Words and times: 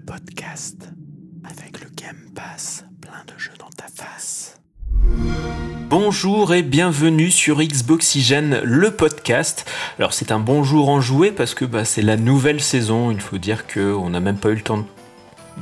podcast 0.00 0.88
avec 1.44 1.80
le 1.80 1.88
Game 1.96 2.30
Pass, 2.34 2.84
plein 3.00 3.24
de 3.26 3.38
jeux 3.38 3.52
dans 3.58 3.70
ta 3.70 3.86
face. 3.86 4.60
Bonjour 5.88 6.52
et 6.52 6.62
bienvenue 6.62 7.30
sur 7.30 7.62
Xboxygène, 7.62 8.60
le 8.64 8.90
podcast. 8.90 9.64
Alors 9.98 10.12
c'est 10.12 10.32
un 10.32 10.40
bonjour 10.40 10.88
enjoué 10.88 11.30
parce 11.30 11.54
que 11.54 11.64
bah, 11.64 11.84
c'est 11.84 12.02
la 12.02 12.16
nouvelle 12.16 12.60
saison. 12.60 13.10
Il 13.10 13.20
faut 13.20 13.38
dire 13.38 13.66
qu'on 13.66 14.10
n'a 14.10 14.20
même 14.20 14.38
pas 14.38 14.50
eu 14.50 14.56
le 14.56 14.62
temps 14.62 14.78
de 14.78 14.84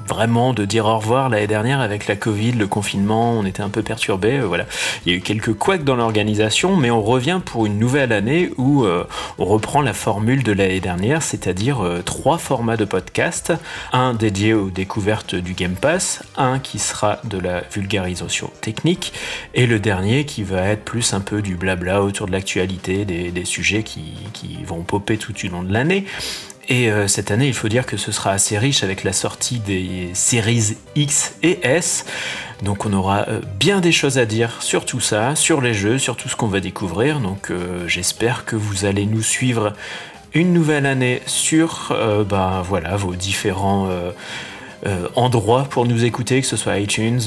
vraiment 0.09 0.53
de 0.53 0.65
dire 0.65 0.87
au 0.87 0.99
revoir 0.99 1.29
l'année 1.29 1.47
dernière 1.47 1.81
avec 1.81 2.07
la 2.07 2.17
Covid, 2.17 2.53
le 2.53 2.67
confinement, 2.67 3.33
on 3.33 3.45
était 3.45 3.63
un 3.63 3.69
peu 3.69 3.83
perturbé. 3.83 4.39
Euh, 4.39 4.47
voilà, 4.47 4.67
il 5.05 5.13
y 5.13 5.15
a 5.15 5.19
eu 5.19 5.21
quelques 5.21 5.55
couacs 5.55 5.85
dans 5.85 5.97
l'organisation, 5.97 6.77
mais 6.77 6.91
on 6.91 7.03
revient 7.03 7.41
pour 7.45 7.67
une 7.67 7.79
nouvelle 7.79 8.13
année 8.13 8.51
où 8.57 8.85
euh, 8.85 9.05
on 9.39 9.45
reprend 9.45 9.81
la 9.81 9.93
formule 9.93 10.43
de 10.43 10.53
l'année 10.53 10.81
dernière, 10.81 11.23
c'est-à-dire 11.23 11.85
euh, 11.85 12.03
trois 12.03 12.39
formats 12.39 12.77
de 12.77 12.85
podcast, 12.85 13.53
un 13.93 14.15
dédié 14.15 14.55
aux 14.55 14.71
découvertes 14.71 15.35
du 15.35 15.55
Game 15.55 15.75
Pass, 15.75 16.23
un 16.37 16.59
qui 16.59 16.79
sera 16.79 17.21
de 17.25 17.39
la 17.39 17.63
vulgarisation 17.73 18.51
technique, 18.61 19.13
et 19.55 19.67
le 19.67 19.79
dernier 19.79 20.25
qui 20.27 20.43
va 20.43 20.63
être 20.69 20.85
plus 20.85 21.15
un 21.15 21.21
peu 21.21 21.43
du 21.43 21.57
blabla 21.57 22.03
autour 22.03 22.27
de 22.27 22.33
l'actualité, 22.33 23.05
des, 23.05 23.45
sujets 23.45 23.83
qui, 23.83 24.15
qui 24.33 24.65
vont 24.65 24.83
popper 24.83 25.19
tout 25.19 25.35
au 25.45 25.49
long 25.51 25.63
de 25.63 25.73
l'année. 25.73 26.07
Et 26.69 26.91
euh, 26.91 27.09
cette 27.09 27.31
année, 27.31 27.47
il 27.47 27.55
faut 27.55 27.69
dire 27.69 27.87
que 27.87 27.97
ce 27.97 28.13
sera 28.13 28.31
assez 28.31 28.57
riche 28.59 28.83
avec 28.83 29.05
la 29.05 29.13
sortie 29.13 29.59
des 29.59 30.11
séries 30.15 30.77
X 30.95 31.35
et 31.43 31.59
S. 31.63 32.07
Donc 32.63 32.87
on 32.87 32.93
aura 32.93 33.29
euh, 33.29 33.41
bien 33.59 33.81
des 33.81 33.93
choses 33.93 34.17
à 34.17 34.25
dire 34.25 34.63
sur 34.63 34.87
tout 34.87 35.01
ça, 35.01 35.37
sur 35.37 35.61
les 35.61 35.75
jeux, 35.75 35.99
sur 35.99 36.17
tout 36.17 36.29
ce 36.29 36.37
qu'on 36.37 36.47
va 36.47 36.61
découvrir. 36.61 37.21
Donc 37.21 37.51
euh, 37.51 37.87
j'espère 37.87 38.45
que 38.45 38.57
vous 38.57 38.87
allez 38.87 39.05
nous 39.05 39.23
suivre 39.23 39.75
une 40.33 40.53
nouvelle 40.53 40.87
année 40.87 41.23
sur 41.27 41.97
bah, 42.29 42.61
voilà, 42.67 42.97
vos 42.97 43.15
différents... 43.15 43.89
endroits 45.15 45.63
pour 45.63 45.87
nous 45.87 46.05
écouter, 46.05 46.41
que 46.41 46.47
ce 46.49 46.57
soit 46.57 46.77
iTunes, 46.81 47.21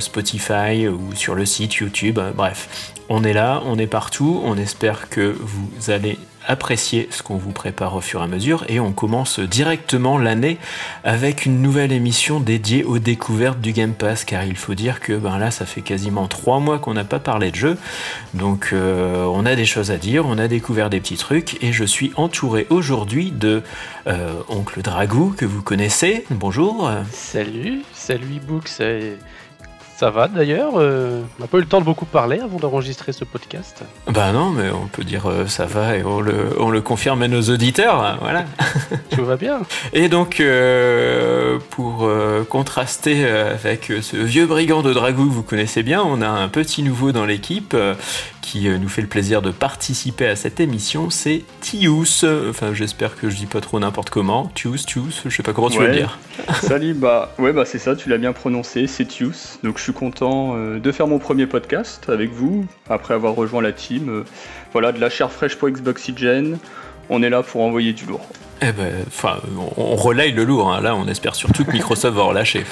Spotify 0.00 0.88
ou 0.88 1.14
sur 1.14 1.36
le 1.36 1.46
site 1.46 1.76
YouTube. 1.76 2.18
bref, 2.34 2.92
on 3.08 3.22
est 3.22 3.32
là, 3.32 3.62
on 3.66 3.78
est 3.78 3.86
partout. 3.86 4.42
On 4.44 4.58
espère 4.58 5.08
que 5.08 5.36
vous 5.38 5.92
allez 5.92 6.18
apprécier 6.46 7.08
ce 7.10 7.22
qu'on 7.22 7.36
vous 7.36 7.52
prépare 7.52 7.94
au 7.94 8.00
fur 8.00 8.20
et 8.20 8.24
à 8.24 8.26
mesure 8.26 8.64
et 8.68 8.80
on 8.80 8.92
commence 8.92 9.40
directement 9.40 10.18
l'année 10.18 10.58
avec 11.04 11.46
une 11.46 11.62
nouvelle 11.62 11.92
émission 11.92 12.40
dédiée 12.40 12.84
aux 12.84 12.98
découvertes 12.98 13.60
du 13.60 13.72
Game 13.72 13.94
Pass 13.94 14.24
car 14.24 14.44
il 14.44 14.56
faut 14.56 14.74
dire 14.74 15.00
que 15.00 15.12
ben 15.12 15.38
là 15.38 15.50
ça 15.50 15.66
fait 15.66 15.82
quasiment 15.82 16.26
trois 16.28 16.60
mois 16.60 16.78
qu'on 16.78 16.94
n'a 16.94 17.04
pas 17.04 17.18
parlé 17.18 17.50
de 17.50 17.56
jeu 17.56 17.76
donc 18.34 18.70
euh, 18.72 19.24
on 19.24 19.46
a 19.46 19.54
des 19.54 19.64
choses 19.64 19.90
à 19.90 19.96
dire, 19.96 20.26
on 20.26 20.38
a 20.38 20.48
découvert 20.48 20.90
des 20.90 21.00
petits 21.00 21.16
trucs 21.16 21.62
et 21.62 21.72
je 21.72 21.84
suis 21.84 22.12
entouré 22.16 22.66
aujourd'hui 22.70 23.30
de 23.30 23.62
euh, 24.06 24.32
Oncle 24.48 24.82
Dragou 24.82 25.34
que 25.36 25.44
vous 25.44 25.62
connaissez. 25.62 26.24
Bonjour. 26.30 26.90
Salut, 27.12 27.82
salut 27.92 28.40
Books. 28.46 28.80
Ça 30.00 30.08
va 30.08 30.28
d'ailleurs, 30.28 30.78
euh, 30.78 31.20
on 31.38 31.42
n'a 31.42 31.46
pas 31.46 31.58
eu 31.58 31.60
le 31.60 31.66
temps 31.66 31.80
de 31.80 31.84
beaucoup 31.84 32.06
parler 32.06 32.40
avant 32.40 32.56
d'enregistrer 32.56 33.12
ce 33.12 33.26
podcast. 33.26 33.84
Bah 34.06 34.32
non, 34.32 34.48
mais 34.48 34.70
on 34.70 34.86
peut 34.86 35.04
dire 35.04 35.28
euh, 35.28 35.46
ça 35.46 35.66
va 35.66 35.94
et 35.98 36.02
on 36.02 36.22
le, 36.22 36.58
on 36.58 36.70
le, 36.70 36.80
confirme 36.80 37.20
à 37.20 37.28
nos 37.28 37.42
auditeurs, 37.42 38.02
hein, 38.02 38.16
voilà. 38.22 38.46
Tout 39.10 39.26
va 39.26 39.36
bien. 39.36 39.60
Et 39.92 40.08
donc, 40.08 40.40
euh, 40.40 41.58
pour 41.68 42.08
contraster 42.48 43.26
avec 43.26 43.92
ce 44.00 44.16
vieux 44.16 44.46
brigand 44.46 44.80
de 44.80 44.94
Dragou 44.94 45.26
que 45.26 45.34
vous 45.34 45.42
connaissez 45.42 45.82
bien, 45.82 46.02
on 46.02 46.22
a 46.22 46.28
un 46.28 46.48
petit 46.48 46.82
nouveau 46.82 47.12
dans 47.12 47.26
l'équipe 47.26 47.76
qui 48.50 48.68
nous 48.68 48.88
fait 48.88 49.02
le 49.02 49.06
plaisir 49.06 49.42
de 49.42 49.52
participer 49.52 50.26
à 50.26 50.34
cette 50.34 50.58
émission, 50.58 51.08
c'est 51.08 51.44
Tius. 51.60 52.24
Enfin, 52.48 52.74
j'espère 52.74 53.14
que 53.14 53.30
je 53.30 53.36
dis 53.36 53.46
pas 53.46 53.60
trop 53.60 53.78
n'importe 53.78 54.10
comment. 54.10 54.50
Tius, 54.56 54.86
Tius, 54.86 55.22
je 55.24 55.36
sais 55.36 55.44
pas 55.44 55.52
comment 55.52 55.70
tu 55.70 55.78
veux 55.78 55.86
le 55.86 55.94
dire. 55.94 56.18
Salut, 56.60 56.94
bah 56.94 57.32
ouais, 57.38 57.52
bah 57.52 57.64
c'est 57.64 57.78
ça, 57.78 57.94
tu 57.94 58.08
l'as 58.08 58.18
bien 58.18 58.32
prononcé, 58.32 58.88
c'est 58.88 59.04
Tius. 59.04 59.60
Donc 59.62 59.78
je 59.78 59.84
suis 59.84 59.92
content 59.92 60.56
euh, 60.56 60.80
de 60.80 60.90
faire 60.90 61.06
mon 61.06 61.20
premier 61.20 61.46
podcast 61.46 62.08
avec 62.08 62.32
vous, 62.32 62.66
après 62.88 63.14
avoir 63.14 63.36
rejoint 63.36 63.62
la 63.62 63.72
team. 63.72 64.08
Euh, 64.08 64.24
voilà, 64.72 64.90
de 64.90 64.98
la 64.98 65.10
chair 65.10 65.30
fraîche 65.30 65.54
pour 65.54 65.68
Xboxygen. 65.68 66.58
On 67.08 67.22
est 67.22 67.30
là 67.30 67.44
pour 67.44 67.60
envoyer 67.60 67.92
du 67.92 68.04
lourd. 68.04 68.26
Eh 68.62 68.72
ben, 68.72 68.92
enfin, 69.06 69.38
on, 69.76 69.96
relaye 69.96 70.32
le 70.32 70.44
lourd. 70.44 70.72
Hein. 70.72 70.80
Là, 70.80 70.94
on 70.94 71.06
espère 71.08 71.34
surtout 71.34 71.64
que 71.64 71.72
Microsoft 71.72 72.14
va 72.14 72.24
relâcher. 72.24 72.64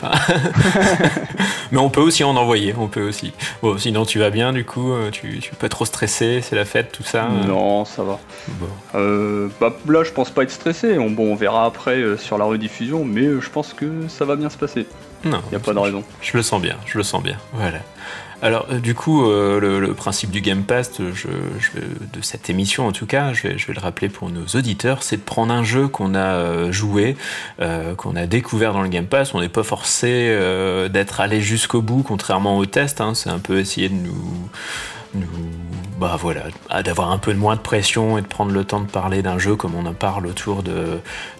Mais 1.73 1.79
on 1.79 1.89
peut 1.89 2.01
aussi 2.01 2.25
en 2.25 2.37
envoyer. 2.37 2.75
On 2.79 2.89
peut 2.89 3.09
aussi. 3.09 3.33
Bon, 3.63 3.79
sinon, 3.79 4.05
tu 4.05 4.19
vas 4.19 4.31
bien, 4.31 4.53
du 4.53 4.65
coup, 4.65 4.93
euh, 4.93 5.11
tu, 5.11 5.39
tu 5.39 5.55
peux 5.55 5.69
trop 5.69 5.85
stressé, 5.85 6.41
c'est 6.43 6.57
la 6.57 6.65
fête, 6.65 6.93
tout 6.93 7.03
ça. 7.03 7.29
Non, 7.29 7.85
ça 7.85 8.03
va. 8.03 8.19
bah, 9.61 9.77
là, 9.89 10.05
je 10.05 10.13
pense 10.13 10.31
pas 10.31 10.43
être 10.43 10.51
stressé. 10.51 10.99
On, 10.99 11.11
bon, 11.11 11.33
on 11.33 11.37
verra 11.37 11.65
après 11.65 12.17
sur 12.19 12.37
la 12.39 12.45
rediffusion, 12.45 13.05
mais 13.05 13.41
je 13.41 13.49
pense 13.51 13.73
que 13.73 14.09
ça 14.09 14.25
va 14.25 14.37
bien 14.37 14.51
se 14.51 14.59
passer. 14.59 14.87
Non. 15.25 15.41
Il 15.47 15.51
n'y 15.51 15.57
a 15.57 15.61
pas 15.61 15.75
de 15.75 15.79
raison. 15.79 16.05
Je, 16.21 16.37
le 16.37 16.43
sens 16.43 16.61
bien, 16.61 16.77
je 16.87 16.97
le 16.97 17.05
sens 17.05 17.23
bien. 17.23 17.37
Voilà. 17.53 17.81
Alors, 18.41 18.67
euh, 18.71 18.79
du 18.79 18.95
coup, 18.95 19.29
euh, 19.29 19.59
le, 19.81 19.95
principe 19.95 20.31
du 20.31 20.41
Game 20.41 20.63
Pass, 20.63 20.93
je, 20.99 21.27
de 21.29 22.23
cette 22.23 22.49
émission 22.51 22.87
en 22.87 22.93
tout 22.93 23.07
cas, 23.07 23.33
je 23.33 23.49
vais, 23.49 23.57
le 23.57 23.81
rappeler 23.81 24.09
pour 24.09 24.31
nos 24.31 24.47
auditeurs, 24.55 25.03
c'est 25.03 25.17
de 25.17 25.23
prendre 25.23 25.53
un 25.53 25.65
jeu 25.65 25.89
qu'on 25.89 26.15
a 26.15 26.35
euh, 26.37 26.73
joué, 26.73 27.17
qu'on 27.97 28.15
a 28.15 28.27
découvert 28.27 28.73
dans 28.73 28.83
le 28.83 28.89
Game 28.89 29.07
Pass. 29.07 29.35
On 29.35 29.41
n'est 29.41 29.49
pas 29.49 29.65
forcé 29.65 30.37
d'être 30.91 31.21
allé 31.21 31.41
jusqu'au 31.41 31.83
bout, 31.83 32.03
contrairement 32.03 32.57
au 32.59 32.67
test. 32.67 33.01
Hein. 33.01 33.15
c'est 33.15 33.31
un 33.31 33.39
peu 33.39 33.59
essayer 33.59 33.89
de 33.89 33.95
nous 33.95 34.49
bah 35.99 36.17
voilà, 36.19 36.43
d'avoir 36.85 37.11
un 37.11 37.19
peu 37.19 37.35
moins 37.35 37.57
de 37.57 37.61
pression 37.61 38.19
et 38.19 38.23
de 38.23 38.27
prendre 38.27 38.53
le 38.53 38.65
temps 38.65 38.81
de 38.81 38.89
parler 38.89 39.21
d'un 39.21 39.39
jeu 39.39 39.57
comme 39.57 39.75
on 39.75 39.85
en 39.87 39.95
parle 39.95 40.27
autour 40.27 40.63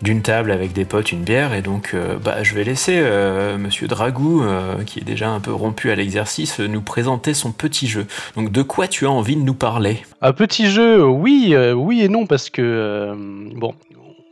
d'une 0.03 0.23
table 0.23 0.51
avec 0.51 0.73
des 0.73 0.85
potes, 0.85 1.13
une 1.13 1.23
bière. 1.23 1.55
Et 1.55 1.63
donc, 1.63 1.93
euh, 1.95 2.17
bah, 2.17 2.43
je 2.43 2.55
vais 2.55 2.65
laisser 2.65 2.99
euh, 2.99 3.57
Monsieur 3.57 3.87
Dragou, 3.87 4.43
euh, 4.43 4.83
qui 4.85 4.99
est 4.99 5.05
déjà 5.05 5.29
un 5.29 5.41
peu 5.41 5.53
rompu 5.53 5.91
à 5.91 5.95
l'exercice, 5.95 6.59
nous 6.59 6.81
présenter 6.81 7.35
son 7.35 7.53
petit 7.53 7.87
jeu. 7.87 8.07
Donc, 8.37 8.51
de 8.51 8.63
quoi 8.63 8.89
tu 8.89 9.07
as 9.07 9.11
envie 9.11 9.37
de 9.37 9.43
nous 9.43 9.55
parler? 9.55 10.03
Un 10.23 10.33
petit 10.33 10.71
jeu, 10.71 11.07
oui, 11.07 11.55
oui 11.77 12.03
et 12.03 12.09
non, 12.09 12.27
parce 12.27 12.51
que 12.51 13.15
bon, 13.55 13.75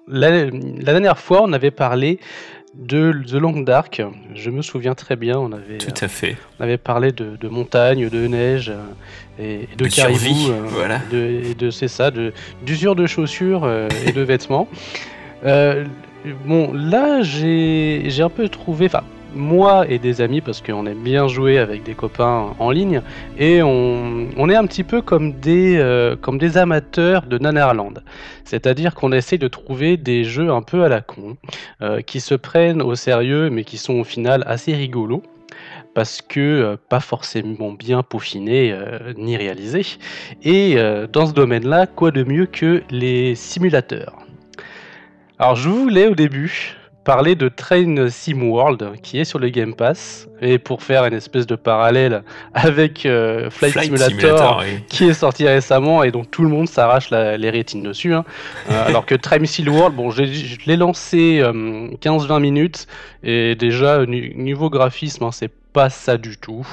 la, 0.09 0.51
dernière 0.51 1.19
fois, 1.19 1.43
on 1.43 1.53
avait 1.53 1.71
parlé 1.71 2.19
de 2.77 3.13
The 3.27 3.35
Long 3.35 3.61
Dark. 3.61 4.03
Je 4.35 4.51
me 4.51 4.63
souviens 4.63 4.95
très 4.95 5.17
bien, 5.17 5.39
on 5.39 5.53
avait, 5.53 5.79
Tout 5.79 5.95
à 6.01 6.09
fait. 6.09 6.37
on 6.59 6.65
avait 6.65 6.77
parlé 6.77 7.13
de, 7.13 7.37
de 7.37 7.49
montagne, 7.49 8.09
de 8.09 8.27
neige 8.27 8.73
et, 9.39 9.69
de, 9.77 9.87
caribou, 9.87 10.51
euh, 10.51 10.63
voilà. 10.67 11.01
et 11.13 11.55
de 11.55 11.71
c'est 11.71 11.89
ça, 11.89 12.11
d'usure 12.63 12.95
de, 12.95 13.07
chaussures 13.07 13.65
euh, 13.65 13.89
et 14.07 14.13
de 14.13 14.23
vêtements. 14.23 14.69
Euh, 15.45 15.85
bon, 16.47 16.73
là 16.73 17.23
j'ai 17.23 18.21
un 18.21 18.29
peu 18.31 18.49
trouvé, 18.49 18.87
enfin 18.87 19.03
moi 19.35 19.87
et 19.89 19.99
des 19.99 20.21
amis, 20.21 20.41
parce 20.41 20.61
qu'on 20.63 20.87
aime 20.87 21.03
bien 21.03 21.29
jouer 21.29 21.59
avec 21.59 21.83
des 21.83 21.95
copains 21.95 22.55
en 22.59 22.71
ligne, 22.71 23.03
et 23.39 23.63
on, 23.63 24.49
est 24.49 24.55
un 24.55 24.67
petit 24.67 24.85
peu 24.85 25.03
comme 25.03 25.33
des, 25.33 25.83
comme 26.23 26.39
des 26.39 26.59
amateurs 26.59 27.27
de 27.27 27.39
Nanarland. 27.39 28.03
C'est-à-dire 28.45 28.95
qu'on 28.95 29.13
essaie 29.13 29.39
de 29.39 29.49
trouver 29.49 29.97
des 29.97 30.25
jeux 30.25 30.51
un 30.51 30.63
peu 30.63 30.85
à 30.85 30.89
la 30.89 31.01
con, 31.01 31.37
qui 32.07 32.21
se 32.21 32.35
prennent 32.35 32.83
au 32.83 32.95
sérieux, 32.95 33.51
mais 33.51 33.65
qui 33.65 33.77
sont 33.77 33.95
au 33.95 34.05
final 34.05 34.45
assez 34.47 34.75
rigolos 34.75 35.23
parce 35.97 36.21
que 36.21 36.41
euh, 36.41 36.77
pas 36.91 37.01
forcément 37.01 37.73
bien 37.73 38.03
peaufiné 38.03 38.71
euh, 38.71 39.15
ni 39.17 39.35
réalisé. 39.35 39.81
Et 40.43 40.75
euh, 40.77 41.07
dans 41.07 41.27
ce 41.27 41.33
domaine-là, 41.33 41.87
quoi 41.87 42.11
de 42.11 42.23
mieux 42.23 42.45
que 42.45 42.83
les 42.91 43.35
simulateurs? 43.35 44.15
Alors 45.39 45.57
je 45.57 45.71
voulais 45.71 46.07
au 46.07 46.15
début 46.15 46.77
parler 47.07 47.37
de 47.37 47.49
Train 47.49 48.09
Sim 48.11 48.43
World 48.43 49.01
qui 49.03 49.19
est 49.19 49.25
sur 49.25 49.39
le 49.39 49.49
Game 49.49 49.75
Pass 49.75 50.29
et 50.43 50.59
pour 50.59 50.83
faire 50.83 51.07
une 51.07 51.15
espèce 51.15 51.47
de 51.47 51.55
parallèle 51.55 52.23
avec 52.53 53.09
Flight, 53.51 53.79
Simulator, 53.79 54.63
qui 54.89 55.05
est 55.05 55.15
sorti 55.15 55.47
récemment 55.47 56.03
et 56.03 56.11
dont 56.11 56.25
tout 56.25 56.43
le 56.43 56.51
monde 56.51 56.69
s'arrache 56.69 57.11
les 57.11 57.51
rétines 57.51 57.83
dessus 57.83 58.13
hein. 58.13 58.25
alors 58.69 59.07
que 59.07 59.15
Train 59.15 59.45
Sim 59.47 59.69
World 59.69 59.97
bon 59.97 60.11
je 60.11 60.23
l'ai 60.67 60.77
lancé 60.77 61.41
15-20 61.43 62.41
minutes 62.41 62.87
et 63.23 63.55
déjà 63.55 64.05
niveau 64.05 64.69
graphisme 64.69 65.25
hein, 65.25 65.33
c'est 65.33 65.53
pas 65.77 65.91
ça 65.91 66.17
du 66.17 66.39
tout. 66.39 66.67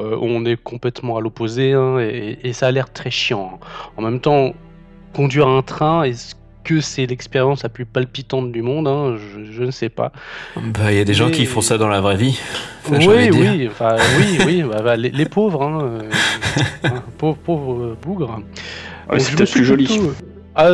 Euh, 0.00 0.16
on 0.18 0.46
est 0.46 0.56
complètement 0.56 1.18
à 1.18 1.20
l'opposé 1.20 1.74
hein, 1.74 1.98
et, 1.98 2.54
ça 2.54 2.68
a 2.68 2.70
l'air 2.70 2.90
très 2.90 3.10
chiant. 3.10 3.60
En 3.98 4.02
même 4.02 4.18
temps, 4.18 4.54
conduire 5.12 5.46
un 5.46 5.60
train, 5.60 6.04
est-ce 6.04 6.35
que 6.66 6.80
c'est 6.80 7.06
l'expérience 7.06 7.62
la 7.62 7.68
plus 7.68 7.84
palpitante 7.84 8.50
du 8.50 8.60
monde 8.60 8.88
hein, 8.88 9.16
je, 9.52 9.62
ne 9.62 9.70
sais 9.70 9.88
pas. 9.88 10.10
Bah, 10.56 10.90
il 10.90 10.98
y 10.98 11.00
a 11.00 11.04
des 11.04 11.14
gens 11.14 11.30
qui 11.30 11.46
font 11.46 11.60
ça 11.60 11.78
dans 11.78 11.86
la 11.86 12.00
vraie 12.00 12.16
vie. 12.16 12.40
oui, 12.90 13.30
oui, 13.32 13.68
enfin, 13.70 13.96
oui, 14.18 14.38
oui, 14.46 14.62
bah, 14.64 14.82
bah, 14.82 14.96
les, 14.96 15.26
pauvres, 15.26 15.62
hein, 15.62 15.78
euh, 15.84 16.10
hein 16.82 17.02
pauvres, 17.18 17.38
pauvres 17.38 17.96
bougres. 18.02 18.40
c'est 19.16 19.36
peut-être 19.36 19.52
plus 19.52 19.64
joli. 19.64 20.00
Ah, 20.56 20.72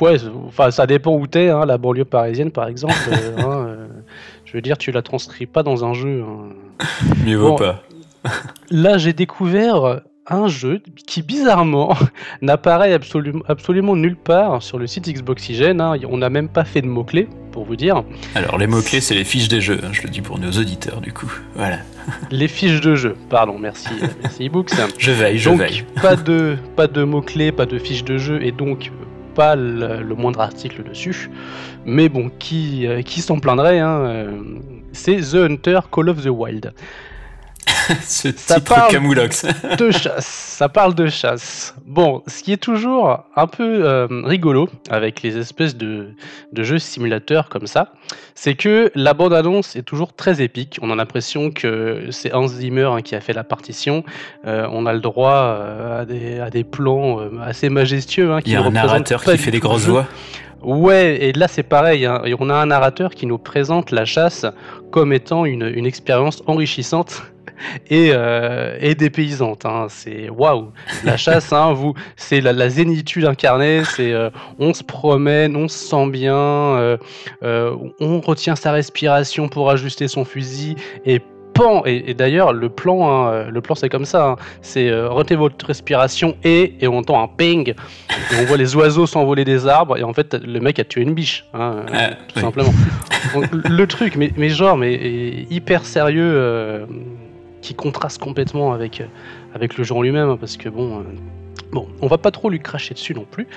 ouais, 0.00 0.16
enfin, 0.46 0.70
ça 0.70 0.86
dépend 0.86 1.16
où 1.16 1.26
t'es, 1.26 1.48
hein, 1.48 1.66
la 1.66 1.78
banlieue 1.78 2.04
parisienne 2.04 2.52
par 2.52 2.68
exemple. 2.68 2.94
Euh, 3.44 3.88
je 4.44 4.52
veux 4.52 4.62
dire, 4.62 4.78
tu 4.78 4.92
la 4.92 5.02
transcris 5.02 5.46
pas 5.46 5.64
dans 5.64 5.84
un 5.84 5.94
jeu. 5.94 6.22
Hein. 6.22 6.86
Mieux 7.26 7.36
vaut 7.36 7.56
pas. 7.56 7.82
là, 8.70 8.98
j'ai 8.98 9.12
découvert 9.12 10.00
un 10.26 10.48
jeu 10.48 10.80
qui 11.06 11.22
bizarrement 11.22 11.94
n'apparaît 12.42 12.92
absolument, 12.92 13.42
absolument 13.48 13.96
nulle 13.96 14.16
part 14.16 14.62
sur 14.62 14.78
le 14.78 14.86
site 14.86 15.08
Xboxygène. 15.08 15.80
Hein. 15.80 15.96
On 16.08 16.18
n'a 16.18 16.30
même 16.30 16.48
pas 16.48 16.64
fait 16.64 16.82
de 16.82 16.86
mots-clés 16.86 17.28
pour 17.52 17.64
vous 17.64 17.76
dire. 17.76 18.04
Alors 18.34 18.58
les 18.58 18.66
mots-clés, 18.66 19.00
c'est 19.00 19.14
les 19.14 19.24
fiches 19.24 19.48
des 19.48 19.60
jeux, 19.60 19.80
hein, 19.82 19.90
je 19.92 20.02
le 20.02 20.08
dis 20.08 20.20
pour 20.20 20.38
nos 20.38 20.50
auditeurs 20.50 21.00
du 21.00 21.12
coup. 21.12 21.32
Voilà. 21.54 21.78
Les 22.30 22.48
fiches 22.48 22.82
de 22.82 22.94
jeu, 22.94 23.16
pardon, 23.30 23.56
merci, 23.58 23.88
merci 24.20 24.44
ebooks. 24.44 24.72
Je 24.98 25.10
veille, 25.10 25.38
je 25.38 25.48
donc, 25.48 25.60
veille. 25.60 25.84
Pas 26.02 26.16
de, 26.16 26.56
pas 26.76 26.86
de 26.86 27.02
mots-clés, 27.02 27.50
pas 27.50 27.64
de 27.64 27.78
fiches 27.78 28.04
de 28.04 28.18
jeu 28.18 28.42
et 28.42 28.52
donc 28.52 28.90
pas 29.34 29.56
le, 29.56 30.02
le 30.02 30.14
moindre 30.14 30.40
article 30.40 30.82
dessus. 30.82 31.30
Mais 31.86 32.08
bon, 32.08 32.30
qui, 32.38 32.86
euh, 32.86 33.02
qui 33.02 33.20
s'en 33.20 33.38
plaindrait 33.38 33.78
hein, 33.78 34.00
euh, 34.00 34.30
C'est 34.92 35.16
The 35.16 35.34
Hunter 35.34 35.80
Call 35.90 36.08
of 36.08 36.22
the 36.22 36.28
Wild. 36.28 36.72
Ce 38.02 38.28
Ça 38.36 38.60
parle- 38.60 38.90
camoulox. 38.90 39.46
de 39.78 39.90
chasse. 39.92 40.26
Ça 40.26 40.68
parle 40.68 40.94
de 40.94 41.08
chasse. 41.08 41.74
Bon, 41.86 42.22
ce 42.26 42.42
qui 42.42 42.52
est 42.52 42.56
toujours 42.62 43.24
un 43.36 43.46
peu 43.46 43.84
euh, 43.84 44.06
rigolo 44.24 44.68
avec 44.90 45.22
les 45.22 45.36
espèces 45.38 45.76
de, 45.76 46.08
de 46.52 46.62
jeux 46.62 46.78
simulateurs 46.78 47.48
comme 47.48 47.66
ça, 47.66 47.92
c'est 48.34 48.54
que 48.54 48.90
la 48.94 49.14
bande-annonce 49.14 49.76
est 49.76 49.82
toujours 49.82 50.14
très 50.14 50.40
épique. 50.42 50.78
On 50.82 50.90
a 50.90 50.94
l'impression 50.94 51.50
que 51.50 52.06
c'est 52.10 52.32
Hans 52.34 52.46
Zimmer 52.48 52.84
hein, 52.92 53.02
qui 53.02 53.14
a 53.14 53.20
fait 53.20 53.32
la 53.32 53.44
partition. 53.44 54.04
Euh, 54.46 54.66
on 54.70 54.86
a 54.86 54.92
le 54.92 55.00
droit 55.00 55.34
euh, 55.34 56.02
à, 56.02 56.04
des, 56.04 56.38
à 56.40 56.50
des 56.50 56.64
plans 56.64 57.18
assez 57.44 57.68
majestueux. 57.68 58.32
hein, 58.32 58.40
qui 58.40 58.50
Il 58.50 58.52
y 58.54 58.56
a 58.56 58.62
un 58.62 58.70
narrateur 58.70 59.22
qui 59.22 59.36
fait 59.38 59.50
des 59.50 59.60
grosses 59.60 59.86
voix. 59.86 60.06
Ouais, 60.62 61.18
et 61.22 61.32
là 61.34 61.46
c'est 61.46 61.62
pareil, 61.62 62.06
hein. 62.06 62.22
On 62.40 62.48
a 62.48 62.54
un 62.54 62.64
narrateur 62.66 63.10
qui 63.10 63.26
nous 63.26 63.36
présente 63.36 63.90
la 63.90 64.06
chasse 64.06 64.46
comme 64.90 65.12
étant 65.12 65.44
une, 65.44 65.70
une 65.74 65.84
expérience 65.84 66.42
enrichissante 66.46 67.22
et, 67.90 68.10
euh, 68.12 68.76
et 68.80 68.94
dépaysante. 68.94 69.64
hein. 69.64 69.86
C'est 69.88 70.28
waouh, 70.30 70.72
la 71.04 71.16
chasse, 71.16 71.52
hein, 71.52 71.72
vous, 71.72 71.94
c'est 72.16 72.40
la, 72.40 72.52
la 72.52 72.68
zénitude 72.68 73.24
incarnée. 73.24 73.82
C'est 73.84 74.12
euh, 74.12 74.30
on 74.58 74.72
se 74.74 74.82
promène, 74.82 75.56
on 75.56 75.68
se 75.68 75.78
sent 75.78 76.06
bien, 76.10 76.36
euh, 76.36 76.96
euh, 77.42 77.74
on 78.00 78.20
retient 78.20 78.56
sa 78.56 78.72
respiration 78.72 79.48
pour 79.48 79.70
ajuster 79.70 80.08
son 80.08 80.24
fusil 80.24 80.76
et 81.04 81.20
pan. 81.54 81.82
Et, 81.86 82.10
et 82.10 82.14
d'ailleurs 82.14 82.52
le 82.52 82.68
plan, 82.68 83.08
hein, 83.08 83.44
le 83.48 83.60
plan 83.60 83.76
c'est 83.76 83.88
comme 83.88 84.04
ça. 84.04 84.30
hein. 84.30 84.36
C'est 84.60 84.92
retenez 84.92 85.36
votre 85.36 85.64
respiration 85.66 86.36
et 86.42 86.74
et 86.80 86.88
on 86.88 86.98
entend 86.98 87.22
un 87.22 87.28
ping 87.28 87.70
et 87.70 87.74
on 88.40 88.44
voit 88.46 88.56
les 88.56 88.74
oiseaux 88.74 89.06
s'envoler 89.06 89.44
des 89.44 89.68
arbres 89.68 89.96
et 89.96 90.02
en 90.02 90.12
fait 90.12 90.34
le 90.34 90.58
mec 90.58 90.80
a 90.80 90.84
tué 90.84 91.02
une 91.02 91.14
biche 91.14 91.44
hein, 91.54 91.84
Ah, 91.92 92.10
tout 92.32 92.40
simplement 92.40 92.72
Donc, 93.34 93.44
le 93.52 93.86
truc 93.86 94.16
mais, 94.16 94.32
mais 94.36 94.48
genre 94.48 94.76
mais 94.76 94.94
hyper 95.48 95.84
sérieux 95.84 96.86
qui 97.64 97.74
contraste 97.74 98.20
complètement 98.20 98.74
avec 98.74 99.00
euh, 99.00 99.06
avec 99.54 99.78
le 99.78 99.90
en 99.90 100.02
lui-même 100.02 100.28
hein, 100.28 100.36
parce 100.38 100.58
que 100.58 100.68
bon 100.68 101.00
euh, 101.00 101.02
bon 101.72 101.88
on 102.02 102.06
va 102.06 102.18
pas 102.18 102.30
trop 102.30 102.50
lui 102.50 102.60
cracher 102.60 102.92
dessus 102.92 103.14
non 103.14 103.24
plus 103.28 103.48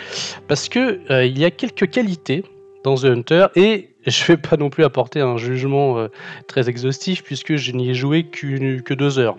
parce 0.47 0.69
que 0.69 1.01
euh, 1.11 1.25
il 1.25 1.37
y 1.37 1.43
a 1.43 1.51
quelques 1.51 1.89
qualités 1.89 2.45
dans 2.85 2.95
The 2.95 3.05
Hunter 3.05 3.47
et 3.55 3.89
je 4.05 4.25
vais 4.25 4.37
pas 4.37 4.55
non 4.55 4.69
plus 4.69 4.85
apporter 4.85 5.19
un 5.19 5.35
jugement 5.35 6.07
très 6.47 6.69
exhaustif 6.69 7.21
puisque 7.21 7.57
je 7.57 7.73
n'y 7.73 7.89
ai 7.89 7.93
joué 7.93 8.23
que 8.23 8.93
deux 8.93 9.19
heures 9.19 9.37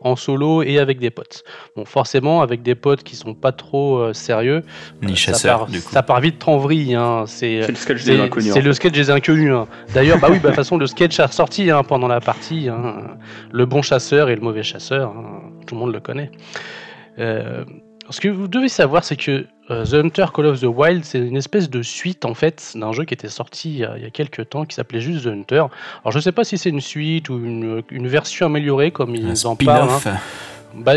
en 0.00 0.16
solo 0.16 0.62
et 0.62 0.78
avec 0.78 0.98
des 0.98 1.10
potes. 1.10 1.42
Bon, 1.76 1.84
forcément, 1.84 2.40
avec 2.42 2.62
des 2.62 2.74
potes 2.74 3.02
qui 3.02 3.16
sont 3.16 3.34
pas 3.34 3.52
trop 3.52 3.98
euh, 3.98 4.12
sérieux, 4.12 4.62
Ni 5.02 5.08
euh, 5.12 5.14
ça 5.16 5.16
chasseur, 5.16 5.58
part, 5.60 5.66
du 5.68 5.80
coup. 5.80 5.90
ça 5.92 6.02
part 6.02 6.20
vite 6.20 6.46
en 6.46 6.56
vrille. 6.58 6.94
Hein. 6.94 7.24
C'est 7.26 7.66
le 7.66 7.74
sketch 7.74 8.04
des 8.04 8.20
inconnus. 8.20 8.52
c'est 8.52 8.60
en 8.60 8.64
le 8.64 8.72
sketch 8.72 8.92
des 8.92 9.10
inconnus. 9.10 9.52
hein. 9.52 9.66
D'ailleurs, 9.94 10.18
bah 10.18 10.28
oui, 10.30 10.38
bah, 10.38 10.44
de 10.44 10.46
toute 10.48 10.56
façon, 10.56 10.76
le 10.78 10.86
sketch 10.86 11.18
a 11.20 11.26
ressorti 11.26 11.70
hein, 11.70 11.82
pendant 11.82 12.08
la 12.08 12.20
partie. 12.20 12.68
hein. 12.68 12.94
Le 13.50 13.66
bon 13.66 13.82
chasseur 13.82 14.28
et 14.30 14.34
le 14.36 14.40
mauvais 14.40 14.62
chasseur, 14.62 15.10
hein. 15.16 15.42
tout 15.66 15.74
le 15.74 15.80
monde 15.80 15.92
le 15.92 16.00
connaît. 16.00 16.30
Euh, 17.18 17.64
ce 18.10 18.20
que 18.20 18.28
vous 18.28 18.48
devez 18.48 18.68
savoir, 18.68 19.04
c'est 19.04 19.16
que 19.16 19.46
euh, 19.70 19.84
The 19.84 19.94
Hunter 19.94 20.26
Call 20.34 20.46
of 20.46 20.60
the 20.60 20.64
Wild, 20.64 21.04
c'est 21.04 21.18
une 21.18 21.36
espèce 21.36 21.68
de 21.68 21.82
suite 21.82 22.24
en 22.24 22.34
fait 22.34 22.72
d'un 22.74 22.92
jeu 22.92 23.04
qui 23.04 23.12
était 23.14 23.28
sorti 23.28 23.84
euh, 23.84 23.90
il 23.96 24.02
y 24.02 24.06
a 24.06 24.10
quelques 24.10 24.48
temps 24.48 24.64
qui 24.64 24.74
s'appelait 24.74 25.00
juste 25.00 25.24
The 25.24 25.28
Hunter. 25.28 25.64
Alors 26.04 26.12
je 26.12 26.18
sais 26.20 26.32
pas 26.32 26.44
si 26.44 26.56
c'est 26.58 26.70
une 26.70 26.80
suite 26.80 27.28
ou 27.28 27.34
une, 27.44 27.82
une 27.90 28.08
version 28.08 28.46
améliorée 28.46 28.90
comme 28.90 29.14
ils 29.14 29.26
Un 29.46 29.48
en 29.50 29.56
parlent. 29.56 29.88
hein. 29.90 29.98
Bah, 30.74 30.92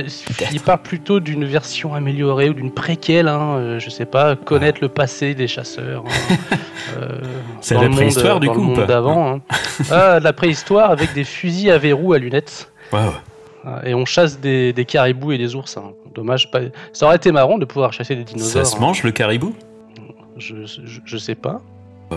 il 0.52 0.60
parle 0.60 0.82
plutôt 0.82 1.20
d'une 1.22 1.46
version 1.46 1.94
améliorée 1.96 2.50
ou 2.50 2.54
d'une 2.54 2.72
préquelle, 2.74 3.30
hein, 3.30 3.56
euh, 3.58 3.80
je 3.80 3.90
sais 3.90 4.06
pas, 4.06 4.36
connaître 4.36 4.80
le 4.82 4.90
passé 4.90 5.34
des 5.34 5.48
chasseurs. 5.48 6.04
hein, 6.06 6.36
euh, 6.98 7.20
C'est 7.62 7.76
la 7.76 7.82
préhistoire, 7.96 8.40
du 8.42 8.48
coup, 8.50 8.66
d'avant. 8.86 9.36
hein. 9.36 9.42
Ah, 9.90 10.20
de 10.20 10.24
la 10.26 10.34
préhistoire 10.34 10.92
avec 10.92 11.14
des 11.14 11.24
fusils 11.24 11.72
à 11.72 11.78
verrou 11.78 12.12
à 12.14 12.20
lunettes. 12.20 12.70
Et 13.86 13.94
on 13.94 14.06
chasse 14.06 14.40
des, 14.40 14.74
des 14.74 14.86
caribous 14.86 15.32
et 15.34 15.38
des 15.38 15.56
ours. 15.56 15.78
hein. 15.78 15.92
Dommage, 16.16 16.50
pas... 16.52 16.60
ça 16.94 17.06
aurait 17.06 17.16
été 17.18 17.32
marrant 17.32 17.58
de 17.58 17.66
pouvoir 17.66 17.94
chasser 17.94 18.16
des 18.16 18.24
dinosaures. 18.24 18.66
Ça 18.66 18.66
se 18.66 18.76
hein. 18.76 18.80
mange 18.80 19.04
le 19.04 19.12
caribou? 19.12 19.54
Je, 20.38 20.66
je, 20.66 20.82
je 21.06 21.18
sais 21.18 21.36
pas. 21.36 21.62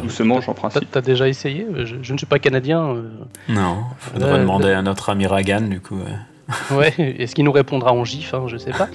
Ou 0.04 0.08
se 0.08 0.22
mange 0.22 0.48
en 0.48 0.54
principe. 0.54 0.90
t'as 0.90 1.02
déjà 1.02 1.28
essayé? 1.28 1.66
Je, 1.84 1.96
je 2.02 2.12
ne 2.12 2.18
suis 2.18 2.26
pas 2.26 2.38
canadien. 2.40 2.82
euh. 2.96 3.08
Non, 3.48 3.84
faudrait 3.98 4.32
Ouais, 4.32 4.38
demander 4.40 4.70
à 4.72 4.82
notre 4.82 5.10
ami 5.10 5.26
Ragan, 5.26 5.60
du 5.62 5.80
coup. 5.80 5.96
ouais. 5.96 6.16
Ouais, 6.76 6.92
est-ce 7.18 7.34
qu'il 7.34 7.44
nous 7.44 7.52
répondra 7.52 7.92
en 7.92 8.04
gif 8.04 8.34
hein, 8.34 8.44
Je 8.48 8.56
sais 8.56 8.72
pas. 8.72 8.88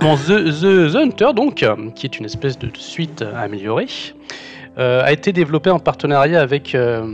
Bon, 0.00 0.16
The, 0.16 0.44
The- 0.60 0.92
The 0.92 0.96
Hunter, 0.96 1.28
donc, 1.34 1.62
euh, 1.62 1.90
qui 1.94 2.06
est 2.06 2.18
une 2.18 2.24
espèce 2.24 2.58
de 2.58 2.70
suite 2.78 3.22
euh, 3.22 3.32
améliorée, 3.36 3.88
euh, 4.78 5.02
a 5.02 5.10
été 5.12 5.32
développé 5.32 5.70
en 5.70 5.80
partenariat 5.80 6.40
avec 6.40 6.74
euh, 6.74 7.04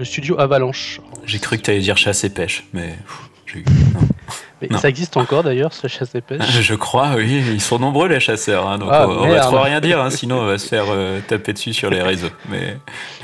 le 0.00 0.04
studio 0.06 0.40
Avalanche. 0.40 1.00
J'ai 1.26 1.38
cru 1.38 1.58
que 1.58 1.62
t'allais 1.62 1.78
dire 1.80 1.96
chasse 1.98 2.24
et 2.24 2.30
pêche, 2.30 2.64
mais 2.72 2.88
pff, 3.06 3.20
j'ai 3.46 3.58
eu- 3.60 3.64
Mais 4.62 4.68
Non. 4.70 4.78
ça 4.78 4.88
existe 4.90 5.16
encore 5.16 5.42
d'ailleurs, 5.42 5.72
ce 5.72 5.86
chasse 5.88 6.14
et 6.14 6.20
pêche. 6.22 6.42
Je, 6.60 6.74
crois, 6.74 7.12
oui, 7.16 7.42
ils 7.52 7.60
sont 7.62 7.78
nombreux 7.78 8.08
les 8.08 8.20
chasseurs, 8.20 8.66
hein, 8.68 8.78
donc 8.78 8.90
Ah, 8.92 9.06
on, 9.08 9.12
on 9.24 9.28
va 9.28 9.40
trop 9.40 9.60
rien 9.60 9.80
dire, 9.80 10.00
hein, 10.00 10.10
sinon 10.10 10.40
on 10.40 10.46
va 10.46 10.58
se 10.58 10.68
faire 10.68 10.84
euh, 10.88 11.20
taper 11.26 11.52
dessus 11.54 11.72
sur 11.72 11.88
les 11.90 12.02
réseaux. 12.02 12.28
Mais 12.50 12.76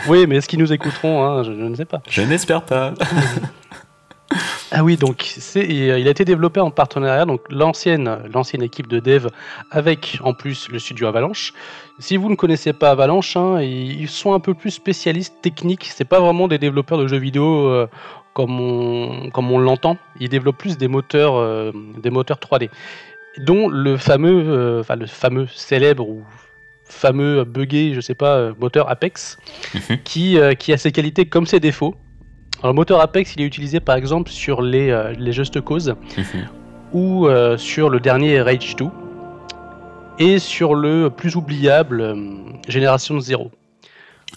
Oui, 0.06 0.26
mais 0.26 0.36
est-ce 0.36 0.48
qu'ils 0.48 0.58
nous 0.60 0.72
écouteront 0.72 1.22
hein, 1.24 1.42
je, 1.42 1.52
je 1.52 1.62
ne 1.64 1.74
sais 1.74 1.84
pas. 1.84 2.00
je 2.08 2.22
n'espère 2.22 2.62
pas. 2.62 2.92
Ah 4.72 4.82
oui, 4.82 4.96
donc 4.96 5.22
c'est, 5.22 5.60
et, 5.60 5.92
euh, 5.92 5.98
il 5.98 6.08
a 6.08 6.10
été 6.10 6.24
développé 6.24 6.58
en 6.60 6.70
partenariat, 6.72 7.24
donc 7.24 7.40
l'ancienne, 7.50 8.18
l'ancienne 8.34 8.62
équipe 8.62 8.88
de 8.88 8.98
dev 8.98 9.28
avec 9.70 10.18
en 10.24 10.34
plus 10.34 10.68
le 10.68 10.78
studio 10.80 11.06
Avalanche. 11.06 11.52
Si 12.00 12.16
vous 12.16 12.28
ne 12.28 12.34
connaissez 12.34 12.72
pas 12.72 12.90
Avalanche, 12.90 13.36
hein, 13.36 13.60
ils 13.62 14.08
sont 14.08 14.34
un 14.34 14.40
peu 14.40 14.54
plus 14.54 14.72
spécialistes 14.72 15.34
techniques. 15.40 15.88
C'est 15.94 16.04
pas 16.04 16.18
vraiment 16.20 16.48
des 16.48 16.58
développeurs 16.58 16.98
de 16.98 17.06
jeux 17.06 17.16
vidéo 17.18 17.68
euh, 17.68 17.86
comme 18.34 18.60
on, 18.60 19.30
comme 19.30 19.52
on 19.52 19.58
l'entend. 19.58 19.98
Ils 20.18 20.28
développent 20.28 20.58
plus 20.58 20.76
des 20.76 20.88
moteurs, 20.88 21.36
euh, 21.36 21.70
des 22.02 22.10
moteurs 22.10 22.38
3D, 22.38 22.68
dont 23.38 23.68
le 23.68 23.96
fameux, 23.96 24.44
euh, 24.48 24.80
enfin 24.80 24.96
le 24.96 25.06
fameux 25.06 25.46
célèbre 25.54 26.08
ou 26.08 26.24
fameux 26.84 27.44
buggé, 27.44 27.94
je 27.94 28.00
sais 28.00 28.14
pas, 28.14 28.50
moteur 28.58 28.90
Apex, 28.90 29.38
Mhm. 29.74 29.98
qui, 30.04 30.38
qui 30.58 30.72
a 30.72 30.76
ses 30.76 30.90
qualités 30.92 31.26
comme 31.26 31.46
ses 31.46 31.60
défauts. 31.60 31.94
Alors, 32.60 32.72
le 32.72 32.76
moteur 32.76 33.00
Apex, 33.00 33.34
il 33.36 33.42
est 33.42 33.46
utilisé 33.46 33.80
par 33.80 33.96
exemple 33.96 34.30
sur 34.30 34.62
les, 34.62 34.90
euh, 34.90 35.12
les 35.18 35.32
Just 35.32 35.60
Cause 35.60 35.94
Mhm. 36.16 36.24
ou 36.92 37.26
euh, 37.26 37.56
sur 37.56 37.90
le 37.90 38.00
dernier 38.00 38.40
Rage 38.40 38.76
2 38.76 38.86
et 40.18 40.38
sur 40.38 40.74
le 40.74 41.10
plus 41.10 41.36
oubliable 41.36 42.00
euh, 42.00 42.14
Génération 42.68 43.20
0. 43.20 43.50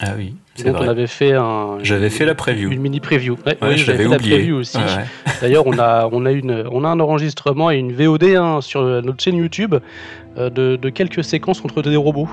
ah 0.02 0.10
oui, 0.16 0.34
c'est 0.54 0.64
Donc 0.64 0.74
on 0.74 0.78
vrai. 0.80 0.88
avait 0.90 1.06
fait 1.06 1.32
un, 1.32 1.78
J'avais 1.82 2.10
fait 2.10 2.26
la 2.26 2.34
preview. 2.34 2.70
une 2.70 2.80
mini 2.82 3.00
preview. 3.00 3.36
Ouais, 3.46 3.56
Ouais, 3.62 3.68
oui, 3.70 3.78
j'avais 3.78 4.04
fait 4.04 4.06
oublié. 4.14 4.30
la 4.30 4.36
preview 4.36 4.56
aussi. 4.58 4.76
Ouais. 4.76 5.04
D'ailleurs, 5.40 5.66
on 5.66 5.78
a, 5.78 6.08
on, 6.12 6.26
a 6.26 6.32
une, 6.32 6.64
on 6.70 6.84
a 6.84 6.88
un 6.88 7.00
enregistrement 7.00 7.70
et 7.70 7.78
une 7.78 7.92
VOD 7.92 8.24
hein, 8.36 8.60
sur 8.60 8.82
notre 8.82 9.22
chaîne 9.22 9.36
YouTube 9.36 9.76
de, 10.36 10.76
de 10.76 10.88
quelques 10.90 11.24
séquences 11.24 11.60
contre 11.62 11.80
des 11.82 11.96
robots. 11.96 12.28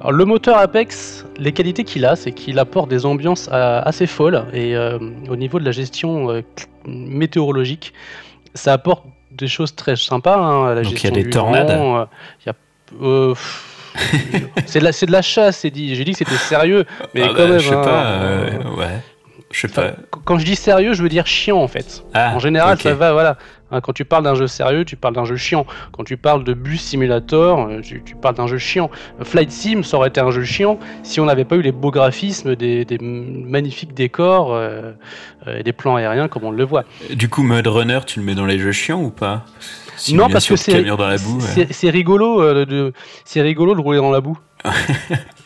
Alors, 0.00 0.12
le 0.12 0.24
moteur 0.24 0.56
Apex, 0.58 1.26
les 1.38 1.52
qualités 1.52 1.82
qu'il 1.84 2.04
a, 2.06 2.14
c'est 2.14 2.30
qu'il 2.32 2.58
apporte 2.58 2.88
des 2.88 3.04
ambiances 3.04 3.48
euh, 3.52 3.80
assez 3.84 4.06
folles 4.06 4.44
et 4.52 4.76
euh, 4.76 4.98
au 5.28 5.34
niveau 5.36 5.58
de 5.58 5.64
la 5.64 5.72
gestion 5.72 6.30
euh, 6.30 6.42
météorologique, 6.86 7.92
ça 8.54 8.72
apporte 8.74 9.04
des 9.32 9.48
choses 9.48 9.74
très 9.74 9.96
sympas. 9.96 10.36
hein, 10.36 10.74
la 10.74 10.82
Donc, 10.82 10.92
il 11.02 11.04
y 11.04 11.06
a 11.08 11.10
des 11.10 11.28
tornades 11.30 11.70
vent, 11.70 11.98
euh, 11.98 12.04
il 12.44 12.46
y 12.46 12.50
a, 12.50 12.54
pff, 13.34 13.64
c'est 14.66 14.78
de, 14.78 14.84
la- 14.84 14.92
c'est 14.92 15.06
de 15.06 15.12
la 15.12 15.22
chasse, 15.22 15.58
c'est 15.58 15.70
dit. 15.70 15.94
J'ai 15.96 16.04
dit 16.04 16.12
que 16.12 16.18
c'était 16.18 16.36
sérieux, 16.36 16.84
mais 17.14 17.22
Ah 17.24 17.28
quand 17.28 17.34
bah, 17.42 17.48
même. 17.48 17.58
je 17.58 17.68
sais 17.68 17.74
hein, 17.74 17.82
pas, 17.82 18.70
ouais. 18.78 18.86
Je 19.50 19.60
sais 19.60 19.68
Enfin, 19.70 19.88
pas. 19.90 19.96
qu- 20.12 20.20
quand 20.24 20.38
je 20.38 20.44
dis 20.44 20.56
sérieux, 20.56 20.92
je 20.92 21.02
veux 21.02 21.08
dire 21.08 21.26
chiant 21.26 21.58
en 21.58 21.68
fait. 21.68 22.04
Ah, 22.14 22.32
en 22.34 22.38
général, 22.38 22.78
ça 22.78 22.94
va, 22.94 23.12
voilà. 23.12 23.36
Hein, 23.70 23.80
quand 23.82 23.92
tu 23.92 24.04
parles 24.06 24.24
d'un 24.24 24.34
jeu 24.34 24.46
sérieux, 24.46 24.84
tu 24.84 24.96
parles 24.96 25.14
d'un 25.14 25.24
jeu 25.24 25.36
chiant. 25.36 25.66
Quand 25.92 26.04
tu 26.04 26.16
parles 26.16 26.42
de 26.44 26.54
bus 26.54 26.80
simulator, 26.80 27.68
euh, 27.68 27.80
tu, 27.82 28.02
tu 28.02 28.14
parles 28.14 28.34
d'un 28.34 28.46
jeu 28.46 28.56
chiant. 28.58 28.90
Flight 29.22 29.50
Sim, 29.50 29.82
ça 29.82 29.98
aurait 29.98 30.08
été 30.08 30.20
un 30.20 30.30
jeu 30.30 30.44
chiant 30.44 30.78
si 31.02 31.20
on 31.20 31.26
n'avait 31.26 31.44
pas 31.44 31.56
eu 31.56 31.62
les 31.62 31.72
beaux 31.72 31.90
graphismes, 31.90 32.56
des, 32.56 32.86
magnifiques 33.00 33.92
décors 33.94 34.54
euh, 34.54 34.92
euh, 35.46 35.58
et 35.58 35.62
des 35.62 35.72
plans 35.72 35.96
aériens 35.96 36.28
comme 36.28 36.44
on 36.44 36.50
le 36.50 36.64
voit. 36.64 36.84
Du 37.14 37.28
coup, 37.28 37.42
Mud 37.42 37.66
Runner, 37.66 38.00
tu 38.06 38.20
le 38.20 38.24
mets 38.26 38.34
dans 38.34 38.46
les 38.46 38.58
jeux 38.58 38.72
chiants 38.72 39.02
ou 39.02 39.10
pas? 39.10 39.44
Non, 40.12 40.28
parce 40.28 40.46
que 40.46 40.56
c'est 40.56 41.90
rigolo 41.90 42.40
euh, 42.40 42.92
c'est 43.24 43.40
rigolo 43.42 43.74
de 43.74 43.80
rouler 43.80 43.98
dans 43.98 44.10
la 44.10 44.20
boue. 44.20 44.38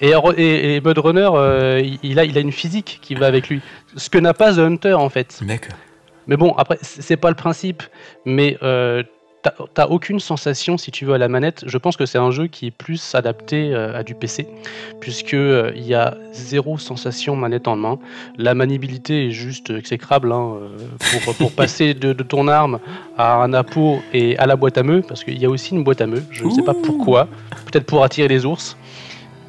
Et, 0.00 0.12
et, 0.37 0.76
et 0.76 0.81
Mud 0.81 0.99
Runner, 0.99 1.28
euh, 1.35 1.83
il, 2.02 2.19
a 2.19 2.25
il 2.25 2.37
a 2.37 2.40
une 2.40 2.52
physique 2.52 2.99
qui 3.02 3.14
va 3.14 3.26
avec 3.26 3.49
lui, 3.49 3.61
ce 3.97 4.09
que 4.11 4.19
n'a 4.19 4.35
pas 4.35 4.54
The 4.54 4.59
Hunter 4.59 4.95
en 4.95 5.09
fait. 5.09 5.40
D'accord. 5.42 5.75
Mais 6.26 6.37
bon, 6.37 6.52
après, 6.52 6.78
c'est 6.83 7.16
pas 7.16 7.28
le 7.31 7.35
principe. 7.35 7.83
Mais 8.25 8.57
euh, 8.62 9.02
t'as 9.75 9.87
aucune 9.87 10.21
sensation 10.21 10.79
si 10.79 10.91
tu 10.91 11.05
veux 11.05 11.15
à 11.15 11.19
la 11.19 11.29
manette. 11.29 11.65
Je 11.67 11.79
pense 11.79 11.97
que 11.97 12.07
c'est 12.07 12.19
un 12.19 12.31
jeu 12.31 12.47
qui 12.47 12.67
est 12.67 12.71
plus 12.71 13.15
adapté 13.15 13.75
euh, 13.75 13.99
à 13.99 14.03
du 14.03 14.15
PC, 14.15 14.47
puisque 15.01 15.35
euh, 15.35 15.73
il 15.75 15.87
y 15.87 15.95
a 15.95 16.17
zéro 16.33 16.79
sensation 16.79 17.35
manette 17.37 17.69
en 17.69 17.77
main. 17.77 17.99
La 18.37 18.55
maniabilité 18.55 19.27
est 19.27 19.31
juste 19.31 19.71
exécrable 19.71 20.33
hein, 20.33 20.59
pour, 21.25 21.35
pour 21.35 21.53
passer 21.57 21.95
de, 21.95 22.13
ton 22.13 22.47
arme 22.49 22.79
à 23.19 23.43
un 23.43 23.53
appôt 23.53 24.01
et 24.13 24.39
à 24.39 24.47
la 24.47 24.57
boîte 24.57 24.79
à 24.79 24.83
meux, 24.83 25.03
parce 25.03 25.25
qu'il 25.25 25.39
y 25.39 25.45
a 25.45 25.51
aussi 25.51 25.75
une 25.75 25.83
boîte 25.83 26.01
à 26.01 26.07
meux. 26.07 26.23
Je 26.31 26.45
ne 26.45 26.51
sais 26.51 26.63
pas 26.63 26.75
pourquoi, 26.75 27.29
peut-être 27.71 27.87
pour 27.87 28.05
attirer 28.05 28.29
les 28.29 28.45
ours. 28.45 28.77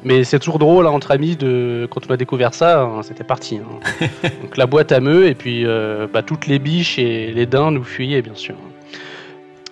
Mais 0.06 0.22
c'est 0.22 0.38
toujours 0.38 0.58
drôle 0.58 0.86
hein, 0.86 0.90
entre 0.90 1.12
amis 1.12 1.34
de 1.34 1.88
quand 1.90 2.02
on 2.10 2.12
a 2.12 2.18
découvert 2.18 2.52
ça, 2.52 2.82
hein, 2.82 3.02
c'était 3.02 3.24
parti. 3.24 3.58
Donc 4.42 4.56
la 4.56 4.66
boîte 4.66 4.92
à 4.92 5.00
meux 5.00 5.28
et 5.28 5.34
puis 5.34 5.64
bah, 6.12 6.22
toutes 6.22 6.46
les 6.46 6.58
biches 6.58 6.98
et 6.98 7.32
les 7.32 7.46
daims 7.46 7.70
nous 7.70 7.84
fuyaient 7.84 8.20
bien 8.20 8.34
sûr. 8.34 8.56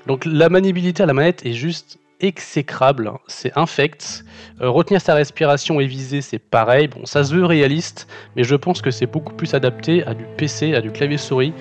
Donc 0.06 0.24
la 0.24 0.48
maniabilité 0.48 1.02
à 1.02 1.06
la 1.06 1.14
manette 1.14 1.46
est 1.46 1.52
juste 1.52 1.98
exécrable, 2.20 3.08
hein. 3.08 3.18
c'est 3.26 3.56
infect. 3.58 4.24
Euh, 4.60 4.70
retenir 4.70 5.00
sa 5.00 5.14
respiration 5.14 5.80
et 5.80 5.86
viser, 5.86 6.22
c'est 6.22 6.38
pareil. 6.38 6.88
Bon, 6.88 7.04
ça 7.04 7.24
se 7.24 7.34
veut 7.34 7.44
réaliste, 7.44 8.06
mais 8.36 8.44
je 8.44 8.54
pense 8.54 8.80
que 8.80 8.90
c'est 8.90 9.06
beaucoup 9.06 9.34
plus 9.34 9.54
adapté 9.54 10.04
à 10.04 10.14
du 10.14 10.24
PC, 10.36 10.74
à 10.74 10.80
du 10.80 10.90
clavier 10.90 11.18
souris 11.18 11.52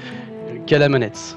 euh, 0.49 0.57
qu'à 0.65 0.77
la 0.77 0.87
manette. 0.87 1.35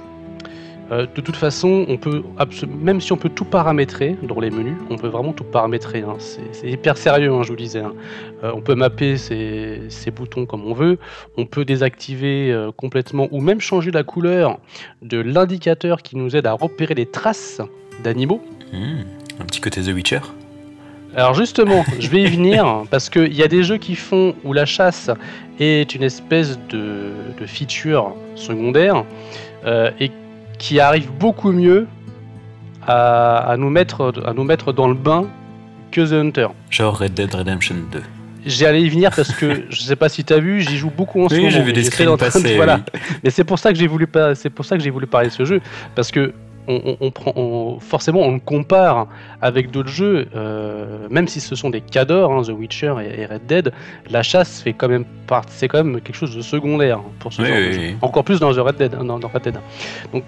Euh, 0.90 1.06
de 1.14 1.20
toute 1.20 1.36
façon, 1.36 1.86
on 1.88 1.96
peut 1.96 2.22
même 2.68 3.00
si 3.00 3.12
on 3.12 3.16
peut 3.16 3.30
tout 3.30 3.46
paramétrer 3.46 4.16
dans 4.22 4.38
les 4.38 4.50
menus, 4.50 4.76
on 4.90 4.96
peut 4.96 5.08
vraiment 5.08 5.32
tout 5.32 5.44
paramétrer. 5.44 6.02
Hein. 6.02 6.16
C'est 6.18 6.68
hyper 6.68 6.98
sérieux, 6.98 7.32
hein, 7.32 7.42
je 7.42 7.48
vous 7.48 7.56
disais. 7.56 7.80
Hein. 7.80 7.94
Euh, 8.42 8.52
on 8.54 8.60
peut 8.60 8.74
mapper 8.74 9.16
ces, 9.16 10.10
boutons 10.14 10.44
comme 10.44 10.64
on 10.64 10.74
veut. 10.74 10.98
On 11.38 11.46
peut 11.46 11.64
désactiver 11.64 12.52
euh, 12.52 12.70
complètement 12.70 13.28
ou 13.30 13.40
même 13.40 13.60
changer 13.60 13.90
la 13.90 14.02
couleur 14.02 14.58
de 15.00 15.18
l'indicateur 15.18 16.02
qui 16.02 16.16
nous 16.16 16.36
aide 16.36 16.46
à 16.46 16.52
repérer 16.52 16.94
les 16.94 17.06
traces 17.06 17.62
d'animaux. 18.02 18.42
Hmm, 18.72 19.04
un 19.40 19.44
petit 19.46 19.60
côté 19.60 19.82
The 19.82 19.94
Witcher. 19.94 20.20
Alors 21.16 21.32
justement, 21.32 21.84
je 21.98 22.08
vais 22.08 22.22
y 22.22 22.26
venir 22.26 22.82
parce 22.90 23.08
qu'il 23.08 23.34
y 23.34 23.42
a 23.42 23.48
des 23.48 23.62
jeux 23.62 23.78
qui 23.78 23.94
font 23.94 24.34
où 24.44 24.52
la 24.52 24.66
chasse 24.66 25.10
est 25.60 25.94
une 25.94 26.02
espèce 26.02 26.58
de, 26.68 27.12
feature 27.46 28.14
secondaire 28.34 29.04
et 30.00 30.10
qui 30.58 30.80
arrive 30.80 31.10
beaucoup 31.12 31.52
mieux 31.52 31.86
à, 32.86 33.54
nous 33.58 33.70
mettre, 33.70 34.12
à 34.24 34.32
nous 34.32 34.44
mettre 34.44 34.72
dans 34.72 34.88
le 34.88 34.94
bain 34.94 35.26
que 35.90 36.00
The 36.00 36.12
Hunter. 36.12 36.48
Genre 36.70 36.96
Red 36.96 37.14
Dead 37.14 37.34
Redemption 37.34 37.76
2. 37.92 38.02
J'allais 38.46 38.82
y 38.82 38.88
venir 38.90 39.10
parce 39.14 39.32
que 39.32 39.62
je 39.70 39.80
sais 39.80 39.96
pas 39.96 40.08
si 40.08 40.24
tu 40.24 40.32
as 40.32 40.38
vu, 40.38 40.60
j'y 40.60 40.76
joue 40.76 40.90
beaucoup 40.94 41.24
en 41.24 41.28
ce 41.28 41.34
moment. 41.34 41.46
Oui, 41.46 41.52
j'ai 41.52 41.62
vu 41.62 41.72
des 41.72 41.84
screens 41.84 42.16
passer. 42.18 42.56
Voilà. 42.56 42.80
Mais 43.22 43.30
c'est 43.30 43.44
pour 43.44 43.58
ça 43.58 43.72
que 43.72 43.78
j'ai 43.78 43.86
voulu 43.86 44.06
c'est 44.34 44.50
pour 44.50 44.64
ça 44.64 44.76
que 44.76 44.82
j'ai 44.82 44.90
voulu 44.90 45.06
parler 45.06 45.28
de 45.28 45.32
ce 45.32 45.44
jeu 45.44 45.60
parce 45.94 46.10
que 46.10 46.34
on, 46.66 47.10
prend, 47.10 47.78
forcément, 47.78 48.20
on 48.22 48.32
le 48.32 48.40
compare 48.40 49.08
avec 49.42 49.70
d'autres 49.70 49.90
jeux, 49.90 50.28
euh, 50.34 51.06
même 51.10 51.28
si 51.28 51.38
ce 51.40 51.54
sont 51.54 51.68
des 51.68 51.82
cadors, 51.82 52.32
hein, 52.32 52.42
The 52.42 52.56
Witcher 52.56 52.94
et, 53.02 53.26
Red 53.26 53.46
Dead, 53.46 53.72
la 54.10 54.22
chasse 54.22 54.62
fait 54.62 54.72
quand 54.72 54.88
même 54.88 55.04
c'est 55.48 55.68
quand 55.68 55.84
même 55.84 56.00
quelque 56.00 56.16
chose 56.16 56.34
de 56.34 56.40
secondaire 56.40 57.00
pour 57.18 57.34
ce 57.34 57.44
genre 57.44 57.54
de 57.54 57.72
jeu. 57.72 57.80
Encore 58.00 58.24
plus 58.24 58.40
dans 58.40 58.52
The 58.52 58.58
Red 58.58 58.76
Dead, 58.76 58.92
dans, 58.92 59.18
dans 59.18 59.28
Red 59.28 59.42
Dead. 59.42 59.58
Donc 60.12 60.24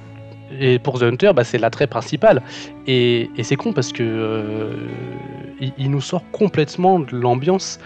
et 0.60 0.78
pour 0.78 0.98
The 0.98 1.04
Hunter, 1.04 1.32
bah, 1.34 1.44
c'est 1.44 1.58
l'attrait 1.58 1.86
principal. 1.86 2.42
Et, 2.86 3.30
c'est 3.42 3.56
con 3.56 3.72
parce 3.72 3.92
que 3.92 4.02
euh, 4.02 4.72
il, 5.78 5.90
nous 5.90 6.00
sort 6.00 6.22
complètement 6.32 7.00
de 7.00 7.16
l'ambiance. 7.16 7.78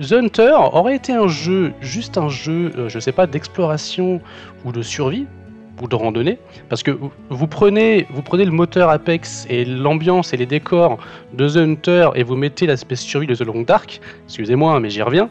The 0.00 0.12
Hunter 0.12 0.54
aurait 0.72 0.96
été 0.96 1.12
un 1.12 1.28
jeu, 1.28 1.72
juste 1.80 2.18
un 2.18 2.28
jeu, 2.28 2.72
euh, 2.76 2.88
je 2.88 2.98
sais 2.98 3.12
pas, 3.12 3.26
d'exploration 3.26 4.20
ou 4.64 4.72
de 4.72 4.82
survie 4.82 5.26
ou 5.80 5.88
de 5.88 5.94
randonnée, 5.94 6.38
parce 6.70 6.82
que 6.82 6.90
vous 7.28 7.46
prenez, 7.46 8.06
vous 8.10 8.22
prenez 8.22 8.46
le 8.46 8.50
moteur 8.50 8.88
Apex 8.88 9.46
et 9.50 9.66
l'ambiance 9.66 10.32
et 10.32 10.38
les 10.38 10.46
décors 10.46 10.96
de 11.34 11.48
The 11.50 11.56
Hunter 11.56 12.08
et 12.14 12.22
vous 12.22 12.34
mettez 12.34 12.66
l'aspect 12.66 12.96
survie 12.96 13.26
de 13.26 13.34
The 13.34 13.42
Long 13.42 13.60
Dark, 13.60 14.00
excusez-moi, 14.24 14.72
hein, 14.72 14.80
mais 14.80 14.88
j'y 14.88 15.02
reviens. 15.02 15.28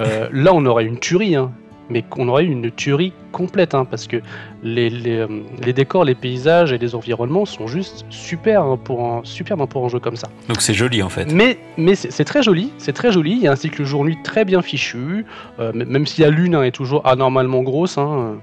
Euh, 0.00 0.28
là, 0.32 0.52
on 0.54 0.64
aurait 0.66 0.84
une 0.84 1.00
tuerie. 1.00 1.34
Hein 1.34 1.50
mais 1.90 2.02
qu'on 2.02 2.28
aurait 2.28 2.44
eu 2.44 2.50
une 2.50 2.70
tuerie 2.70 3.12
complète, 3.32 3.74
hein, 3.74 3.84
parce 3.84 4.06
que 4.06 4.16
les, 4.62 4.90
les, 4.90 5.18
euh, 5.18 5.26
les, 5.62 5.72
décors, 5.72 6.04
les 6.04 6.14
paysages 6.14 6.72
et 6.72 6.78
les 6.78 6.94
environnements 6.94 7.44
sont 7.44 7.66
juste 7.66 8.04
super 8.10 8.62
hein, 8.62 8.78
pour 8.82 9.04
un, 9.04 9.20
super 9.24 9.56
pour 9.68 9.84
un 9.84 9.88
jeu 9.88 9.98
comme 9.98 10.16
ça. 10.16 10.28
Donc 10.48 10.60
c'est 10.60 10.74
joli 10.74 11.02
en 11.02 11.08
fait. 11.08 11.32
Mais, 11.32 11.58
mais 11.76 11.94
c'est 11.94 12.24
très 12.24 12.42
joli, 12.42 12.72
c'est 12.78 12.92
très 12.92 13.12
joli. 13.12 13.32
Il 13.32 13.38
y 13.38 13.48
a 13.48 13.52
un 13.52 13.56
cycle 13.56 13.84
jour-nuit 13.84 14.18
très 14.24 14.44
bien 14.44 14.62
fichu, 14.62 15.24
euh, 15.60 15.72
même 15.74 16.06
si 16.06 16.20
la 16.20 16.30
lune 16.30 16.54
hein, 16.54 16.62
est 16.62 16.72
toujours 16.72 17.06
anormalement 17.06 17.62
grosse. 17.62 17.98
Hein, 17.98 18.36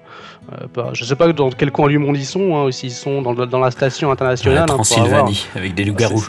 euh, 0.52 0.66
bah, 0.74 0.90
je 0.94 1.04
sais 1.04 1.16
pas 1.16 1.32
dans 1.34 1.50
quel 1.50 1.72
coin 1.72 1.88
du 1.88 1.98
monde 1.98 2.18
ils 2.18 2.26
sont, 2.26 2.56
hein, 2.56 2.72
s'ils 2.72 2.92
sont 2.92 3.22
dans, 3.22 3.34
dans, 3.34 3.60
la 3.60 3.72
station 3.72 4.12
internationale. 4.12 4.60
La 4.60 4.66
Transylvanie, 4.66 5.48
avec 5.56 5.74
des 5.74 5.86
loups-garous. 5.86 6.26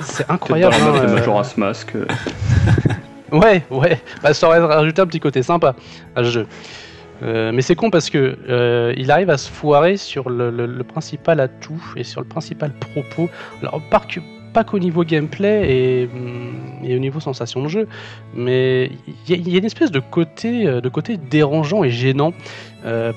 C'est 0.00 0.30
incroyable. 0.30 0.74
Hein, 0.78 1.06
de 1.06 1.12
Majora's 1.12 1.56
Mask. 1.56 1.92
Ouais, 3.36 3.62
ouais, 3.70 4.00
bah, 4.22 4.32
ça 4.32 4.46
aurait 4.46 4.60
rajouté 4.60 5.02
un 5.02 5.06
petit 5.06 5.20
côté 5.20 5.42
sympa 5.42 5.74
à 6.14 6.24
ce 6.24 6.30
jeu. 6.30 6.46
Euh, 7.22 7.50
mais 7.52 7.62
c'est 7.62 7.74
con 7.74 7.90
parce 7.90 8.10
que 8.10 8.38
euh, 8.48 8.94
il 8.96 9.10
arrive 9.10 9.30
à 9.30 9.38
se 9.38 9.50
foirer 9.50 9.96
sur 9.96 10.28
le, 10.28 10.82
principal 10.84 11.40
atout 11.40 11.82
et 11.96 12.04
sur 12.04 12.20
le 12.20 12.26
principal 12.26 12.72
propos. 12.72 13.28
Alors 13.60 13.80
pas, 13.90 14.64
qu'au 14.64 14.78
niveau 14.78 15.04
gameplay 15.04 16.06
mm, 16.06 16.84
et, 16.84 16.96
au 16.96 16.98
niveau 16.98 17.20
sensation 17.20 17.62
de 17.62 17.68
jeu, 17.68 17.88
mais 18.34 18.90
il 19.28 19.48
y, 19.48 19.54
a 19.54 19.58
une 19.58 19.64
espèce 19.66 19.90
de 19.90 20.00
côté, 20.00 20.66
euh, 20.66 20.80
de 20.80 20.88
côté 20.88 21.18
dérangeant 21.18 21.84
et 21.84 21.90
gênant 21.90 22.32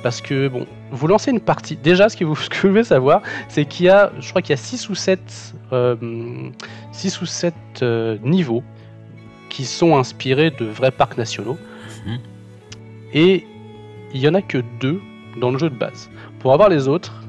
parce 0.01 0.19
que 0.19 0.47
bon, 0.47 0.65
vous 0.89 1.05
lancez 1.05 1.29
une 1.29 1.39
partie. 1.39 1.75
Déjà, 1.75 2.09
ce 2.09 2.17
que 2.17 2.25
vous, 2.25 2.35
ce 2.35 2.49
que 2.49 2.61
vous 2.61 2.69
devez 2.69 2.83
savoir, 2.83 3.21
c'est 3.49 3.65
qu'il 3.65 3.85
y 3.85 3.89
a, 3.89 4.11
je 4.19 4.27
crois 4.29 4.41
qu'il 4.41 4.49
y 4.49 4.53
a 4.53 4.57
6 4.57 4.89
ou 4.89 4.95
7, 4.95 5.53
6 6.91 7.21
ou 7.21 7.25
7 7.27 7.53
niveaux 8.23 8.63
qui 9.49 9.65
sont 9.65 9.97
inspirés 9.97 10.51
de 10.51 10.65
vrais 10.65 10.91
parcs 10.91 11.17
nationaux. 11.17 11.57
Mhm. 12.05 12.19
Et 13.13 13.45
il 14.13 14.21
y 14.21 14.27
en 14.27 14.33
a 14.33 14.41
que 14.41 14.59
deux 14.79 15.01
dans 15.39 15.51
le 15.51 15.57
jeu 15.57 15.69
de 15.69 15.75
base. 15.75 16.09
Pour 16.39 16.53
avoir 16.53 16.69
les 16.69 16.87
autres, 16.87 17.23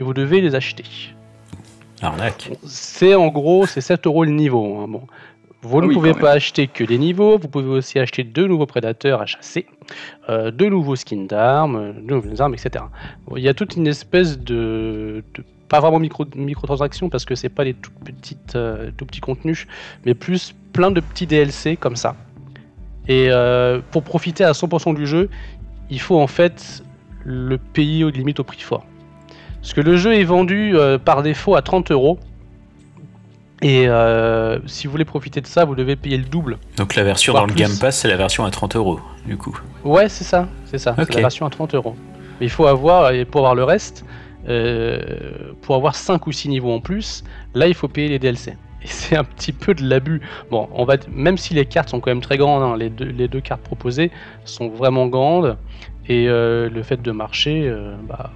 vous 0.00 0.14
devez 0.14 0.40
les 0.40 0.54
acheter. 0.54 0.84
Arnaque. 2.00 2.50
C'est 2.64 3.14
en 3.14 3.28
gros, 3.28 3.66
c'est 3.66 3.80
7 3.80 4.06
euros 4.06 4.24
le 4.24 4.30
niveau. 4.30 4.78
Hein. 4.78 4.88
Bon. 4.88 5.02
Vous 5.62 5.78
ah 5.78 5.86
ne 5.86 5.92
pouvez 5.92 6.14
pas 6.14 6.30
acheter 6.30 6.68
que 6.68 6.84
des 6.84 6.98
niveaux, 6.98 7.36
vous 7.36 7.48
pouvez 7.48 7.66
aussi 7.66 7.98
acheter 7.98 8.22
deux 8.22 8.46
nouveaux 8.46 8.66
prédateurs 8.66 9.20
à 9.20 9.26
chasser, 9.26 9.66
euh, 10.28 10.52
deux 10.52 10.68
nouveaux 10.68 10.94
skins 10.94 11.26
d'armes, 11.26 11.94
deux 12.02 12.14
nouvelles 12.14 12.40
armes, 12.40 12.54
etc. 12.54 12.84
il 13.36 13.42
y 13.42 13.48
a 13.48 13.54
toute 13.54 13.74
une 13.74 13.88
espèce 13.88 14.38
de, 14.38 15.24
pas 15.68 15.80
vraiment 15.80 15.98
micro 15.98 16.24
microtransactions 16.34 17.08
parce 17.08 17.24
que 17.24 17.34
c'est 17.34 17.48
pas 17.48 17.64
des 17.64 17.74
tout 17.74 17.90
petites 18.04 18.56
euh, 18.56 18.90
tout 18.96 19.06
petits 19.06 19.20
contenus, 19.20 19.66
mais 20.04 20.14
plus 20.14 20.54
plein 20.72 20.90
de 20.90 21.00
petits 21.00 21.26
DLC 21.26 21.76
comme 21.76 21.96
ça. 21.96 22.16
Et 23.06 23.28
euh, 23.30 23.80
pour 23.90 24.02
profiter 24.02 24.44
à 24.44 24.52
100% 24.52 24.94
du 24.94 25.06
jeu, 25.06 25.30
il 25.90 26.00
faut 26.00 26.20
en 26.20 26.26
fait 26.26 26.82
le 27.24 27.58
payer 27.58 28.04
au 28.04 28.10
limite 28.10 28.40
au 28.40 28.44
prix 28.44 28.60
fort. 28.60 28.84
Parce 29.60 29.72
que 29.72 29.80
le 29.80 29.96
jeu 29.96 30.14
est 30.14 30.24
vendu 30.24 30.74
par 31.04 31.22
défaut 31.22 31.56
à 31.56 31.62
30 31.62 31.90
euros 31.90 32.18
et 33.60 33.88
euh, 33.88 34.58
si 34.66 34.86
vous 34.86 34.92
voulez 34.92 35.04
profiter 35.04 35.40
de 35.40 35.46
ça, 35.46 35.64
vous 35.64 35.74
devez 35.74 35.96
payer 35.96 36.16
le 36.16 36.24
double. 36.24 36.58
Donc 36.76 36.94
la 36.94 37.02
version 37.02 37.32
dans 37.32 37.46
le 37.46 37.54
Game 37.54 37.76
Pass, 37.80 37.98
c'est 37.98 38.08
la 38.08 38.16
version 38.16 38.44
à 38.44 38.50
30 38.50 38.76
euros, 38.76 39.00
du 39.26 39.36
coup. 39.36 39.58
Ouais, 39.84 40.08
c'est 40.08 40.24
ça, 40.24 40.48
c'est 40.64 40.78
ça, 40.78 40.94
c'est 40.96 41.14
la 41.14 41.20
version 41.22 41.44
à 41.44 41.50
30 41.50 41.74
euros. 41.74 41.96
Mais 42.40 42.46
il 42.46 42.50
faut 42.50 42.66
avoir, 42.66 43.10
et 43.10 43.24
pour 43.24 43.40
avoir 43.40 43.56
le 43.56 43.64
reste, 43.64 44.04
euh, 44.48 45.52
pour 45.62 45.74
avoir 45.74 45.94
5 45.94 46.26
ou 46.26 46.32
6 46.32 46.48
niveaux 46.48 46.72
en 46.72 46.80
plus, 46.80 47.24
là 47.54 47.68
il 47.68 47.74
faut 47.74 47.88
payer 47.88 48.08
les 48.08 48.18
DLC. 48.18 48.52
Et 48.82 48.86
c'est 48.86 49.16
un 49.16 49.24
petit 49.24 49.52
peu 49.52 49.74
de 49.74 49.84
l'abus. 49.84 50.20
Bon, 50.50 50.68
on 50.72 50.84
va, 50.84 50.96
même 51.10 51.36
si 51.36 51.52
les 51.52 51.66
cartes 51.66 51.88
sont 51.88 52.00
quand 52.00 52.10
même 52.10 52.20
très 52.20 52.36
grandes, 52.36 52.62
hein, 52.62 52.76
les, 52.76 52.88
deux, 52.90 53.40
cartes 53.40 53.62
proposées 53.62 54.10
sont 54.44 54.68
vraiment 54.68 55.06
grandes. 55.06 55.58
Et 56.08 56.28
euh, 56.28 56.70
le 56.70 56.82
fait 56.82 57.02
de 57.02 57.10
marcher, 57.10 57.70
bah, 58.08 58.30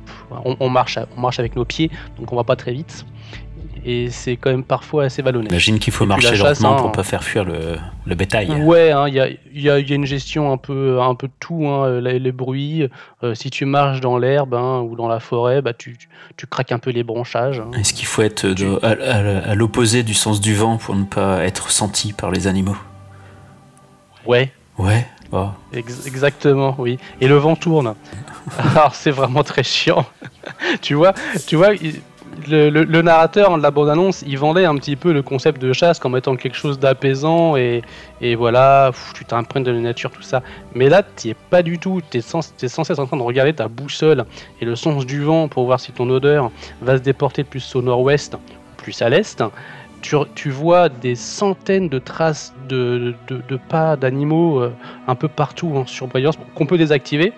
on, 0.45 0.57
on, 0.61 0.69
marche, 0.69 0.99
on 1.17 1.21
marche 1.21 1.39
avec 1.39 1.57
nos 1.57 1.65
pieds, 1.65 1.91
donc 2.19 2.33
on 2.33 2.37
va 2.37 2.45
pas 2.45 2.57
très 2.57 2.73
vite 2.73 3.07
et 3.85 4.11
c'est 4.11 4.37
quand 4.37 4.51
même 4.51 4.65
parfois 4.65 5.05
assez 5.05 5.23
vallonné. 5.23 5.47
J'imagine 5.49 5.79
qu'il 5.79 5.93
faut 5.93 6.07
marcher 6.07 6.37
lentement 6.37 6.71
pour 6.71 6.77
pour 6.83 6.89
hein. 6.89 6.93
pas 6.93 7.03
faire 7.03 7.25
fuir 7.25 7.45
le, 7.45 7.77
le 8.07 8.15
bétail. 8.15 8.51
Ouais, 8.63 8.91
hein, 8.91 9.09
il 9.09 9.15
y, 9.15 9.21
a, 9.21 9.29
y, 9.29 9.71
a, 9.71 9.79
y, 9.79 9.93
a, 9.93 9.95
une 9.95 10.05
gestion 10.05 10.53
un 10.53 10.57
peu, 10.57 11.01
un 11.01 11.15
peu 11.15 11.29
de 11.29 11.33
tout, 11.41 11.67
hein, 11.67 12.01
les, 12.01 12.33
bruits. 12.33 12.89
Euh, 13.23 13.35
si 13.35 13.51
tu 13.51 13.65
marches 13.65 14.01
dans 14.01 14.19
l'herbe 14.19 14.55
hein, 14.55 14.81
ou 14.81 14.97
dans 14.97 15.09
la 15.09 15.21
forêt, 15.21 15.63
bah, 15.63 15.73
tu, 15.73 15.97
tu 16.37 16.47
craques 16.47 16.73
un 16.73 16.79
peu 16.79 16.91
les 16.91 17.03
branchages. 17.03 17.61
Hein. 17.61 17.71
Est-ce 17.79 17.93
qu'il 17.95 18.07
faut 18.07 18.23
être 18.23 18.47
à, 18.83 19.55
l'opposé 19.55 20.03
du 20.03 20.15
sens 20.15 20.41
du 20.41 20.55
vent 20.55 20.77
pour 20.77 20.95
ne 20.95 21.05
pas 21.05 21.45
être 21.45 21.71
senti 21.71 22.13
par 22.13 22.31
les 22.31 22.47
animaux? 22.47 22.77
Ouais. 24.27 24.53
Ouais. 24.79 25.07
Oh. 25.33 25.49
exactement, 25.73 26.75
oui. 26.79 26.99
Et 27.21 27.27
le 27.27 27.37
vent 27.37 27.57
tourne. 27.57 27.95
Alors 28.59 28.95
c'est 28.95 29.11
vraiment 29.11 29.43
très 29.43 29.63
chiant. 29.63 30.05
tu 30.83 30.95
vois, 30.95 31.15
tu 31.47 31.57
vois, 31.57 31.71
le, 32.49 33.03
narrateur 33.03 33.57
de 33.57 33.63
la 33.63 33.71
bande-annonce, 33.71 34.23
il 34.27 34.39
vendait 34.39 34.65
un 34.65 34.77
petit 34.77 34.97
peu 34.97 35.13
le 35.13 35.23
concept 35.23 35.61
de 35.61 35.73
chasse 35.73 35.99
comme 35.99 36.17
étant 36.17 36.37
quelque 36.37 36.57
chose 36.57 36.79
d'apaisant 36.79 37.57
et, 37.57 37.83
voilà, 38.37 38.93
tu 39.15 39.25
t'imprègnes 39.25 39.65
de 39.65 39.71
la 39.71 39.81
nature, 39.81 40.11
tout 40.11 40.23
ça. 40.23 40.43
Mais 40.75 40.89
là, 40.89 41.03
tu 41.03 41.29
es 41.29 41.35
pas 41.35 41.63
du 41.63 41.79
tout. 41.79 42.01
Tu 42.11 42.19
es, 42.19 42.21
sans, 42.21 42.43
cesse 42.43 42.99
en 42.99 43.07
train 43.07 43.17
de 43.17 43.23
regarder 43.23 43.53
ta 43.53 43.69
boussole 43.69 44.25
et 44.61 44.65
le 44.65 44.77
sens 44.77 45.07
du 45.07 45.23
vent 45.23 45.49
pour 45.49 45.67
voir 45.67 45.81
si 45.81 45.93
ton 45.93 46.09
odeur 46.11 46.51
va 46.81 46.97
se 46.97 47.03
déporter 47.03 47.45
plus 47.45 47.75
au 47.77 47.83
nord-ouest, 47.83 48.37
plus 48.77 49.01
à 49.03 49.09
l'est. 49.09 49.43
Tu, 50.01 50.17
tu, 50.35 50.51
vois 50.51 50.89
des 50.89 51.15
centaines 51.15 51.89
de 51.89 52.01
traces 52.01 52.53
de, 52.69 53.15
de, 53.29 53.57
pas 53.69 53.95
d'animaux 53.97 54.61
euh, 54.61 54.73
un 55.07 55.15
peu 55.15 55.29
partout 55.29 55.73
en 55.77 55.87
surbrillance 55.87 56.37
qu'on 56.57 56.67
peut 56.67 56.79
désactiver. 56.79 57.33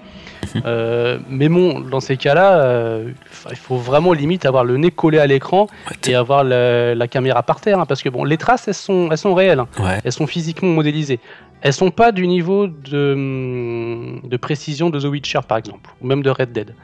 Euh, 0.66 1.18
mais 1.28 1.48
bon, 1.48 1.80
dans 1.80 2.00
ces 2.00 2.16
cas-là, 2.16 2.62
euh, 2.62 3.10
il 3.50 3.56
faut 3.56 3.76
vraiment 3.76 4.12
limite 4.12 4.46
avoir 4.46 4.64
le 4.64 4.76
nez 4.76 4.90
collé 4.90 5.18
à 5.18 5.26
l'écran 5.26 5.66
et 6.06 6.14
avoir 6.14 6.44
la, 6.44 7.08
caméra 7.08 7.42
par 7.42 7.60
terre, 7.60 7.78
hein, 7.80 7.86
parce 7.86 8.02
que 8.02 8.08
bon, 8.08 8.24
les 8.24 8.38
traces, 8.38 8.68
elles 8.68 8.74
sont, 8.74 9.08
elles 9.10 9.18
sont 9.18 9.34
réelles, 9.34 9.60
hein. 9.60 9.68
elles 10.04 10.12
sont 10.12 10.26
physiquement 10.26 10.70
modélisées. 10.70 11.20
Elles 11.60 11.72
sont 11.72 11.90
pas 11.90 12.12
du 12.12 12.26
niveau 12.26 12.66
de, 12.66 14.20
de 14.26 14.36
précision 14.36 14.90
de 14.90 15.00
The 15.00 15.04
Witcher, 15.04 15.40
par 15.46 15.58
exemple, 15.58 15.90
ou 16.00 16.06
même 16.06 16.22
de 16.22 16.30
Red 16.30 16.52
Dead, 16.52 16.74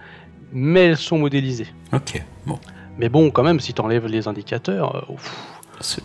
mais 0.53 0.87
elles 0.87 0.97
sont 0.97 1.19
modélisées. 1.19 1.69
Ok, 1.93 2.23
bon. 2.47 2.59
Mais 2.99 3.09
bon, 3.09 3.31
quand 3.31 3.43
même, 3.43 3.61
si 3.61 3.73
tu 3.73 3.81
enlèves 3.81 4.07
les 4.07 4.29
indicateurs, 4.29 4.97
euh, 4.97 5.15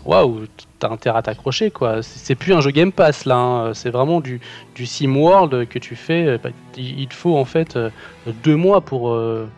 waouh, 0.04 0.44
t'as 0.78 0.90
intérêt 0.90 1.18
à 1.18 1.22
t'accrocher 1.22 1.70
quoi. 1.70 2.02
C'est 2.02 2.34
plus 2.34 2.54
un 2.54 2.60
jeu 2.60 2.70
Game 2.70 2.92
Pass 2.92 3.24
là, 3.24 3.36
hein. 3.36 3.74
c'est 3.74 3.90
vraiment 3.90 4.20
du, 4.20 4.40
du 4.74 4.86
Sim 4.86 5.16
World 5.16 5.68
que 5.68 5.78
tu 5.78 5.96
fais. 5.96 6.38
Bah, 6.38 6.50
il 6.76 7.06
te 7.06 7.14
faut 7.14 7.36
en 7.36 7.44
fait 7.44 7.76
euh, 7.76 7.90
deux 8.42 8.56
mois 8.56 8.80
pour, 8.80 9.10
euh, 9.10 9.48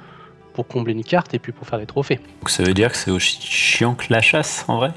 pour 0.54 0.66
combler 0.66 0.92
une 0.92 1.04
carte 1.04 1.34
et 1.34 1.38
puis 1.38 1.52
pour 1.52 1.66
faire 1.66 1.78
les 1.78 1.86
trophées. 1.86 2.20
Donc 2.40 2.50
ça 2.50 2.62
veut 2.62 2.74
dire 2.74 2.90
que 2.90 2.96
c'est 2.96 3.10
aussi 3.10 3.38
chiant 3.40 3.94
que 3.94 4.06
la 4.10 4.20
chasse 4.20 4.64
en 4.68 4.78
vrai? 4.78 4.92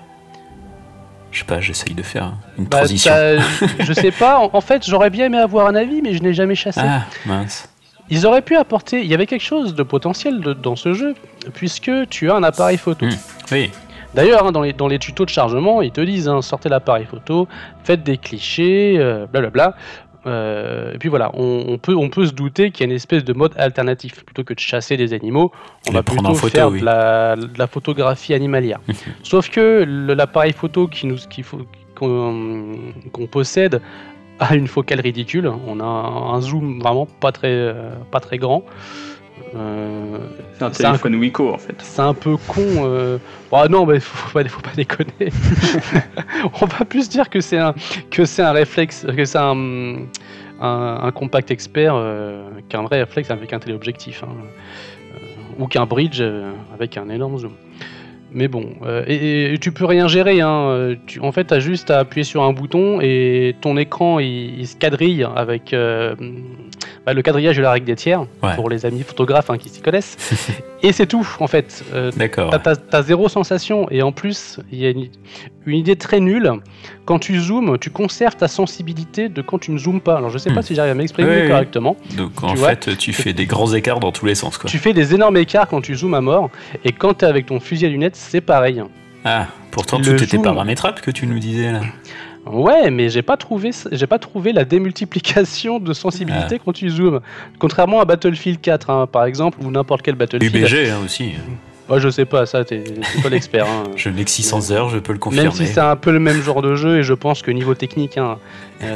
Je 1.32 1.40
sais 1.40 1.46
pas, 1.46 1.62
j'essaye 1.62 1.94
de 1.94 2.04
faire 2.04 2.34
une 2.58 2.66
bah, 2.66 2.80
transition. 2.80 3.14
je 3.80 3.94
sais 3.94 4.12
pas, 4.12 4.40
en, 4.40 4.62
fait 4.62 4.86
j'aurais 4.86 5.10
bien 5.10 5.28
aimé 5.28 5.38
avoir 5.38 5.68
un 5.68 5.76
avis, 5.76 6.02
mais 6.02 6.14
je 6.14 6.22
n'ai 6.22 6.34
jamais 6.34 6.56
chassé. 6.56 6.82
Ah, 6.84 7.06
mince. 7.26 7.70
Ils 8.10 8.26
auraient 8.26 8.42
pu 8.42 8.58
apporter, 8.58 9.00
il 9.00 9.08
y 9.08 9.14
avait 9.14 9.26
quelque 9.26 9.44
chose 9.44 9.74
de 9.74 9.84
potentiel 9.84 10.42
dans 10.42 10.76
ce 10.76 10.94
jeu, 10.94 11.16
puisque 11.54 11.92
tu 12.10 12.30
as 12.30 12.36
un 12.36 12.44
appareil 12.44 12.78
photo. 12.78 13.06
Hmm. 13.06 13.16
Oui. 13.54 13.72
D'ailleurs, 14.14 14.46
hein, 14.46 14.52
dans, 14.52 14.62
les, 14.62 14.74
dans 14.74 14.88
les 14.88 15.00
tutos 15.00 15.26
de 15.26 15.30
chargement, 15.30 15.82
ils 15.82 15.92
te 15.92 16.02
disent 16.02 16.28
hein, 16.28 16.42
sortez 16.42 16.70
l'appareil 16.70 17.06
photo, 17.06 17.48
faites 17.84 18.04
des 18.04 18.18
clichés, 18.18 18.96
euh, 18.98 19.26
blablabla. 19.28 19.76
Euh, 20.28 20.94
et 20.94 20.98
puis 21.00 21.10
voilà, 21.10 21.32
on, 21.34 21.80
peut, 21.80 21.96
on 21.96 22.10
peut 22.10 22.28
se 22.28 22.34
douter 22.34 22.70
qu'il 22.70 22.86
y 22.86 22.90
a 22.90 22.92
une 22.92 22.96
espèce 22.96 23.24
de 23.24 23.34
mode 23.34 23.54
alternatif. 23.58 24.24
Plutôt 24.24 24.44
que 24.44 24.54
de 24.54 24.60
chasser 24.60 24.98
des 24.98 25.14
animaux, 25.14 25.52
on 25.88 25.92
va 25.92 26.04
plutôt 26.04 26.36
faire 26.36 26.70
de, 26.70 26.80
la, 27.58 27.68
photographie 27.68 28.34
animalière. 28.34 28.80
Sauf 29.24 29.50
que 29.50 29.84
l'appareil 30.14 30.54
photo 30.54 30.88
qui 30.88 31.08
nous, 31.08 31.18
qu'on 31.96 33.28
possède 33.28 33.82
a 34.40 34.56
une 34.56 34.68
focale 34.68 35.02
ridicule. 35.02 35.52
On 35.68 35.80
a 35.80 35.84
un 35.84 36.42
zoom 36.42 36.80
vraiment 36.80 37.06
pas 37.06 37.32
très, 37.32 37.52
euh, 37.52 37.92
pas 38.12 38.20
très 38.20 38.38
grand. 38.38 38.64
Euh, 39.56 40.18
c'est 40.58 40.64
un 40.64 40.70
téléphone 40.70 41.32
en 41.40 41.58
fait. 41.58 41.76
C'est 41.80 42.02
un 42.02 42.14
peu 42.14 42.38
con. 42.48 42.62
Euh... 42.62 43.18
Oh, 43.52 43.64
non, 43.70 43.86
mais 43.86 44.00
faut, 44.00 44.32
pas, 44.32 44.48
faut 44.48 44.62
pas 44.62 44.72
déconner. 44.76 45.12
On 46.62 46.66
va 46.66 46.86
plus 46.86 47.10
dire 47.10 47.30
que 47.30 47.42
c'est 47.42 47.58
un 47.58 47.74
que 48.10 48.26
c'est 48.26 48.44
un 48.44 48.52
réflexe, 48.52 49.06
que 49.16 49.26
c'est 49.26 49.38
un, 49.38 49.98
un, 50.62 51.12
compact 51.12 51.52
expert 51.52 51.94
euh, 51.96 52.50
qu'un 52.70 52.84
vrai 52.84 53.00
réflexe 53.00 53.30
avec 53.32 53.52
un 53.52 53.60
téléobjectif, 53.60 54.24
hein. 54.24 54.30
euh, 54.32 55.18
ou 55.60 55.68
qu'un 55.68 55.86
bridge 55.86 56.24
avec 56.74 56.98
un 56.98 57.10
énorme 57.10 57.38
zoom. 57.38 57.54
Mais 58.34 58.48
bon, 58.48 58.70
et, 59.08 59.58
tu 59.60 59.74
peux 59.74 59.84
rien 59.84 60.08
gérer. 60.08 60.40
Hein. 60.40 60.96
Tu, 61.06 61.20
en 61.20 61.34
fait, 61.34 61.48
tu 61.48 61.54
as 61.54 61.60
juste 61.60 61.92
à 61.92 62.00
appuyer 62.00 62.24
sur 62.24 62.44
un 62.44 62.54
bouton 62.54 63.02
et 63.02 63.58
ton 63.60 63.76
écran 63.76 64.20
il, 64.20 64.58
il 64.58 64.68
se 64.68 64.78
quadrille 64.78 65.28
avec 65.36 65.76
bah, 67.06 67.14
le 67.14 67.22
quadrillage 67.22 67.58
de 67.58 67.62
la 67.62 67.72
règle 67.72 67.86
des 67.86 67.96
tiers, 67.96 68.26
pour 68.56 68.70
les 68.70 68.86
amis 68.86 69.04
photographes 69.04 69.50
hein, 69.50 69.58
qui 69.58 69.70
s'y 69.70 69.82
connaissent. 69.82 70.18
et 70.84 70.92
c'est 70.92 71.08
tout, 71.08 71.28
en 71.40 71.48
fait. 71.48 71.84
Euh, 71.94 72.12
D'accord. 72.16 72.54
T'as, 72.64 72.76
as 72.92 73.02
zéro 73.02 73.28
sensation. 73.28 73.88
Et 73.90 74.02
en 74.02 74.12
plus, 74.12 74.60
il 74.72 74.80
y 74.80 74.86
a 74.86 74.90
une, 74.90 75.10
idée 75.66 75.96
très 75.96 76.20
nulle. 76.20 76.52
Quand 77.06 77.18
tu 77.18 77.40
zoomes, 77.40 77.80
tu 77.80 77.90
conserves 77.90 78.36
ta 78.36 78.48
sensibilité 78.48 79.30
de 79.30 79.42
quand 79.42 79.58
tu 79.58 79.72
ne 79.72 79.80
zoomes 79.80 80.02
pas. 80.02 80.18
Alors, 80.18 80.30
je 80.30 80.38
sais 80.38 80.54
pas 80.54 80.60
hmm. 80.60 80.64
si 80.64 80.76
j'arrive 80.76 80.92
à 80.92 80.96
m'exprimer 80.96 81.48
correctement. 81.48 81.98
Donc, 82.16 82.44
en 82.44 82.56
fait, 82.56 82.98
tu 82.98 83.14
fais 83.14 83.34
des 83.34 83.46
grands 83.46 83.74
écarts 83.74 84.00
dans 84.00 84.12
tous 84.12 84.26
les 84.26 84.36
sens. 84.36 84.58
Quoi. 84.58 84.70
Tu 84.70 84.78
fais 84.78 84.94
des 84.94 85.16
énormes 85.16 85.38
écarts 85.38 85.68
quand 85.68 85.82
tu 85.82 85.96
zoomes 85.96 86.14
à 86.14 86.22
mort. 86.22 86.50
Et 86.86 86.92
quand 86.92 87.16
tu 87.16 87.26
es 87.26 87.28
avec 87.28 87.48
ton 87.48 87.60
fusil 87.60 87.88
à 87.88 87.90
lunettes, 87.90 88.16
c'est 88.16 88.42
pareil. 88.42 88.82
Ah, 89.26 89.48
pourtant, 89.72 90.00
tout 90.00 90.24
était 90.24 90.38
paramétrable 90.38 91.02
que 91.02 91.12
tu 91.12 91.26
nous 91.26 91.40
disais 91.40 91.72
là. 91.72 91.82
Ouais, 92.46 92.90
mais 92.90 93.10
j'ai 93.10 93.22
pas 93.22 93.38
trouvé, 93.38 93.72
j'ai 93.92 94.08
pas 94.08 94.20
trouvé 94.20 94.52
la 94.52 94.66
démultiplication 94.66 95.80
de 95.80 95.94
sensibilité 95.94 96.58
ah. 96.60 96.62
quand 96.64 96.74
tu 96.74 96.90
zoomes. 96.90 97.22
Contrairement 97.60 98.02
à 98.02 98.06
Battlefield 98.06 98.60
4, 98.62 98.90
hein, 98.90 99.08
par 99.08 99.26
exemple, 99.26 99.60
ou 99.64 99.70
n'importe 99.70 100.02
quel 100.02 100.16
Battlefield. 100.16 100.56
UBG 100.56 100.90
hein, 100.90 101.00
aussi. 101.06 101.34
Moi, 101.88 102.00
je 102.00 102.10
sais 102.10 102.26
pas, 102.26 102.46
ça, 102.46 102.64
t'es 102.64 102.84
pas 103.22 103.30
l'expert. 103.30 103.66
Hein. 103.68 103.84
je 103.96 104.10
que 104.10 104.30
600 104.30 104.72
heures, 104.72 104.90
je 104.90 104.98
peux 104.98 105.14
le 105.14 105.20
confirmer. 105.20 105.50
Même 105.50 105.56
si 105.56 105.68
c'est 105.68 105.82
un 105.82 105.96
peu 105.96 106.12
le 106.12 106.20
même 106.20 106.42
genre 106.42 106.62
de 106.62 106.76
jeu, 106.76 107.00
et 107.00 107.04
je 107.04 107.14
pense 107.14 107.42
que 107.42 107.52
niveau 107.52 107.76
technique, 107.76 108.18
hein, 108.18 108.38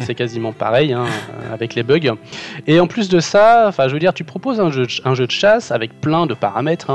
c'est 0.01 0.15
quasiment 0.15 0.51
pareil 0.51 0.93
hein, 0.93 1.05
euh, 1.05 1.53
avec 1.53 1.75
les 1.75 1.83
bugs. 1.83 2.15
Et 2.67 2.79
en 2.79 2.87
plus 2.87 3.09
de 3.09 3.19
ça, 3.19 3.65
enfin, 3.67 3.87
je 3.87 3.93
veux 3.93 3.99
dire, 3.99 4.13
tu 4.13 4.23
proposes 4.23 4.59
un 4.59 4.71
jeu, 4.71 4.85
de, 4.85 4.91
un 5.05 5.15
jeu 5.15 5.25
de 5.27 5.31
chasse 5.31 5.71
avec 5.71 5.99
plein 6.01 6.25
de 6.25 6.33
paramètres, 6.33 6.91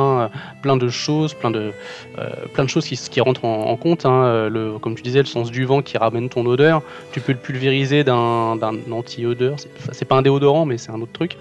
plein 0.62 0.76
de 0.76 0.88
choses, 0.88 1.34
plein 1.34 1.50
de, 1.50 1.72
euh, 2.18 2.28
plein 2.52 2.64
de 2.64 2.68
choses 2.68 2.84
qui, 2.86 2.96
qui 2.96 3.20
rentrent 3.20 3.44
en, 3.44 3.76
compte. 3.76 4.04
le, 4.04 4.78
comme 4.78 4.94
tu 4.94 5.02
disais, 5.02 5.20
le 5.20 5.26
sens 5.26 5.50
du 5.50 5.64
vent 5.64 5.82
qui 5.82 5.98
ramène 5.98 6.28
ton 6.28 6.44
odeur. 6.46 6.82
Tu 7.12 7.20
peux 7.20 7.32
le 7.32 7.38
pulvériser 7.38 8.04
d'un 8.04 8.58
anti-odeur. 8.90 9.56
C'est 9.92 10.04
pas 10.04 10.16
un 10.16 10.22
déodorant, 10.22 10.66
mais 10.66 10.78
c'est 10.78 10.90
un 10.90 11.00
autre 11.00 11.12
truc. 11.12 11.36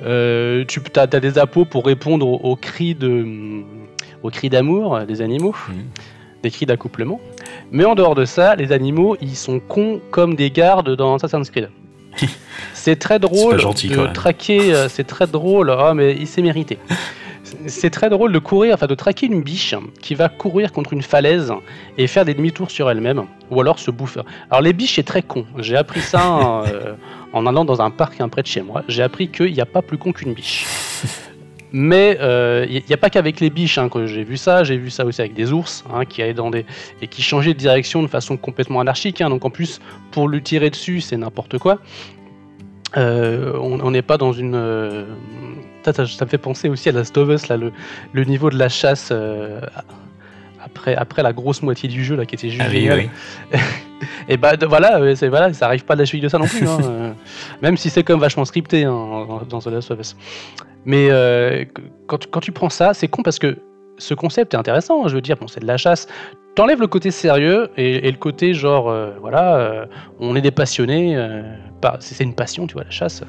tu 0.00 0.06
as, 0.06 1.00
as, 1.00 1.06
des 1.20 1.38
appos 1.38 1.64
pour 1.64 1.86
répondre 1.86 2.26
aux 2.26 2.56
cris 2.56 2.94
de 2.94 3.62
aux 4.22 4.30
cris 4.30 4.50
d'amour 4.50 5.00
des 5.06 5.22
animaux, 5.22 5.54
mhm. 5.68 5.84
des 6.42 6.50
cris 6.50 6.66
d'accouplement. 6.66 7.20
Mais 7.72 7.84
en 7.84 7.94
dehors 7.94 8.14
de 8.14 8.24
ça, 8.24 8.56
les 8.56 8.72
animaux, 8.72 9.16
ils 9.20 9.36
sont 9.36 9.60
cons 9.60 10.00
comme 10.10 10.34
des 10.34 10.50
gardes 10.50 10.96
dans 10.96 11.14
Assassin's 11.14 11.50
Creed. 11.50 11.70
c'est 12.74 12.96
très 12.96 13.18
drôle 13.18 13.58
de 13.58 14.12
traquer, 14.12 14.74
euh, 14.74 14.88
c'est 14.88 15.04
très 15.04 15.26
drôle, 15.26 15.70
ah, 15.70 15.94
mais 15.94 16.14
il 16.14 16.26
s'est 16.26 16.42
mérité. 16.42 16.78
C'est 17.66 17.90
très 17.90 18.10
drôle 18.10 18.32
de 18.32 18.38
courir, 18.38 18.74
enfin 18.74 18.86
de 18.86 18.94
traquer 18.94 19.26
une 19.26 19.42
biche 19.42 19.74
qui 20.00 20.14
va 20.14 20.28
courir 20.28 20.70
contre 20.70 20.92
une 20.92 21.02
falaise 21.02 21.52
et 21.98 22.06
faire 22.06 22.24
des 22.24 22.34
demi-tours 22.34 22.70
sur 22.70 22.88
elle-même, 22.88 23.24
ou 23.50 23.60
alors 23.60 23.80
se 23.80 23.90
bouffer. 23.90 24.20
Alors 24.50 24.62
les 24.62 24.72
biches, 24.72 24.94
c'est 24.94 25.02
très 25.02 25.22
con. 25.22 25.44
J'ai 25.58 25.76
appris 25.76 26.00
ça 26.00 26.62
euh, 26.68 26.94
en 27.32 27.46
allant 27.46 27.64
dans 27.64 27.80
un 27.82 27.90
parc 27.90 28.24
près 28.28 28.42
de 28.42 28.46
chez 28.46 28.62
moi. 28.62 28.84
J'ai 28.86 29.02
appris 29.02 29.28
qu'il 29.28 29.52
n'y 29.52 29.60
a 29.60 29.66
pas 29.66 29.82
plus 29.82 29.98
con 29.98 30.12
qu'une 30.12 30.32
biche. 30.32 30.64
Mais 31.72 32.12
il 32.12 32.18
euh, 32.20 32.66
n'y 32.66 32.92
a, 32.92 32.96
pas 32.96 33.10
qu'avec 33.10 33.40
les 33.40 33.50
biches 33.50 33.78
hein, 33.78 33.88
que 33.88 34.06
j'ai 34.06 34.24
vu 34.24 34.36
ça, 34.36 34.64
j'ai 34.64 34.76
vu 34.76 34.90
ça 34.90 35.04
aussi 35.04 35.20
avec 35.20 35.34
des 35.34 35.52
ours 35.52 35.84
hein, 35.92 36.04
qui 36.04 36.22
allaient 36.22 36.34
dans 36.34 36.50
des 36.50 36.66
et 37.00 37.06
qui 37.06 37.22
changeaient 37.22 37.54
de 37.54 37.58
direction 37.58 38.02
de 38.02 38.08
façon 38.08 38.36
complètement 38.36 38.80
anarchique. 38.80 39.20
Hein. 39.20 39.30
donc 39.30 39.44
en 39.44 39.50
plus, 39.50 39.80
pour 40.10 40.28
le 40.28 40.40
tirer 40.40 40.70
dessus, 40.70 41.00
c'est 41.00 41.16
n'importe 41.16 41.58
quoi. 41.58 41.78
Euh, 42.96 43.56
on 43.60 43.90
n'est 43.90 44.02
pas 44.02 44.18
dans 44.18 44.32
une. 44.32 44.56
Euh, 44.56 45.04
ça, 45.84 46.02
me 46.02 46.28
fait 46.28 46.38
penser 46.38 46.68
aussi 46.68 46.88
à 46.88 46.92
la 46.92 47.04
Stovus, 47.04 47.48
là, 47.48 47.56
le, 47.56 48.24
niveau 48.24 48.50
de 48.50 48.58
la 48.58 48.68
chasse 48.68 49.12
après, 50.74 50.94
après 50.94 51.22
la 51.22 51.32
grosse 51.32 51.62
moitié 51.62 51.88
du 51.88 52.04
jeu 52.04 52.16
là, 52.16 52.26
qui 52.26 52.34
était 52.34 52.48
juste 52.48 52.62
ah 52.64 53.58
et 54.28 54.36
bah 54.36 54.52
voilà, 54.68 55.14
c'est 55.16 55.28
voilà, 55.28 55.52
ça 55.52 55.66
arrive 55.66 55.84
pas 55.84 55.94
de 55.94 56.00
la 56.00 56.06
suite 56.06 56.22
de 56.22 56.28
ça 56.28 56.38
non 56.38 56.46
plus. 56.46 56.66
même 57.62 57.76
si 57.76 57.90
c'est 57.90 58.02
comme 58.02 58.20
vachement 58.20 58.44
scripté 58.44 58.84
dans 58.84 59.60
The 59.60 59.66
Last 59.66 59.90
of 59.90 60.00
Us. 60.00 60.16
Mais 60.84 61.08
euh, 61.10 61.64
quand, 62.06 62.40
tu 62.40 62.52
prends 62.52 62.70
ça, 62.70 62.94
c'est 62.94 63.08
con 63.08 63.22
parce 63.22 63.38
que 63.38 63.58
ce 64.00 64.14
concept 64.14 64.54
est 64.54 64.56
intéressant. 64.56 65.04
Hein, 65.04 65.08
je 65.08 65.14
veux 65.14 65.20
dire, 65.20 65.36
bon, 65.36 65.46
c'est 65.46 65.60
de 65.60 65.66
la 65.66 65.76
chasse. 65.76 66.08
T'enlèves 66.56 66.80
le 66.80 66.88
côté 66.88 67.10
sérieux 67.10 67.70
et, 67.76 68.10
le 68.10 68.16
côté 68.16 68.54
genre, 68.54 68.90
euh, 68.90 69.12
voilà, 69.20 69.56
euh, 69.56 69.86
on 70.18 70.34
est 70.34 70.40
des 70.40 70.50
passionnés. 70.50 71.16
c'est 72.00 72.24
une 72.24 72.34
passion, 72.34 72.66
tu 72.66 72.74
vois, 72.74 72.84
la 72.84 72.90
chasse. 72.90 73.22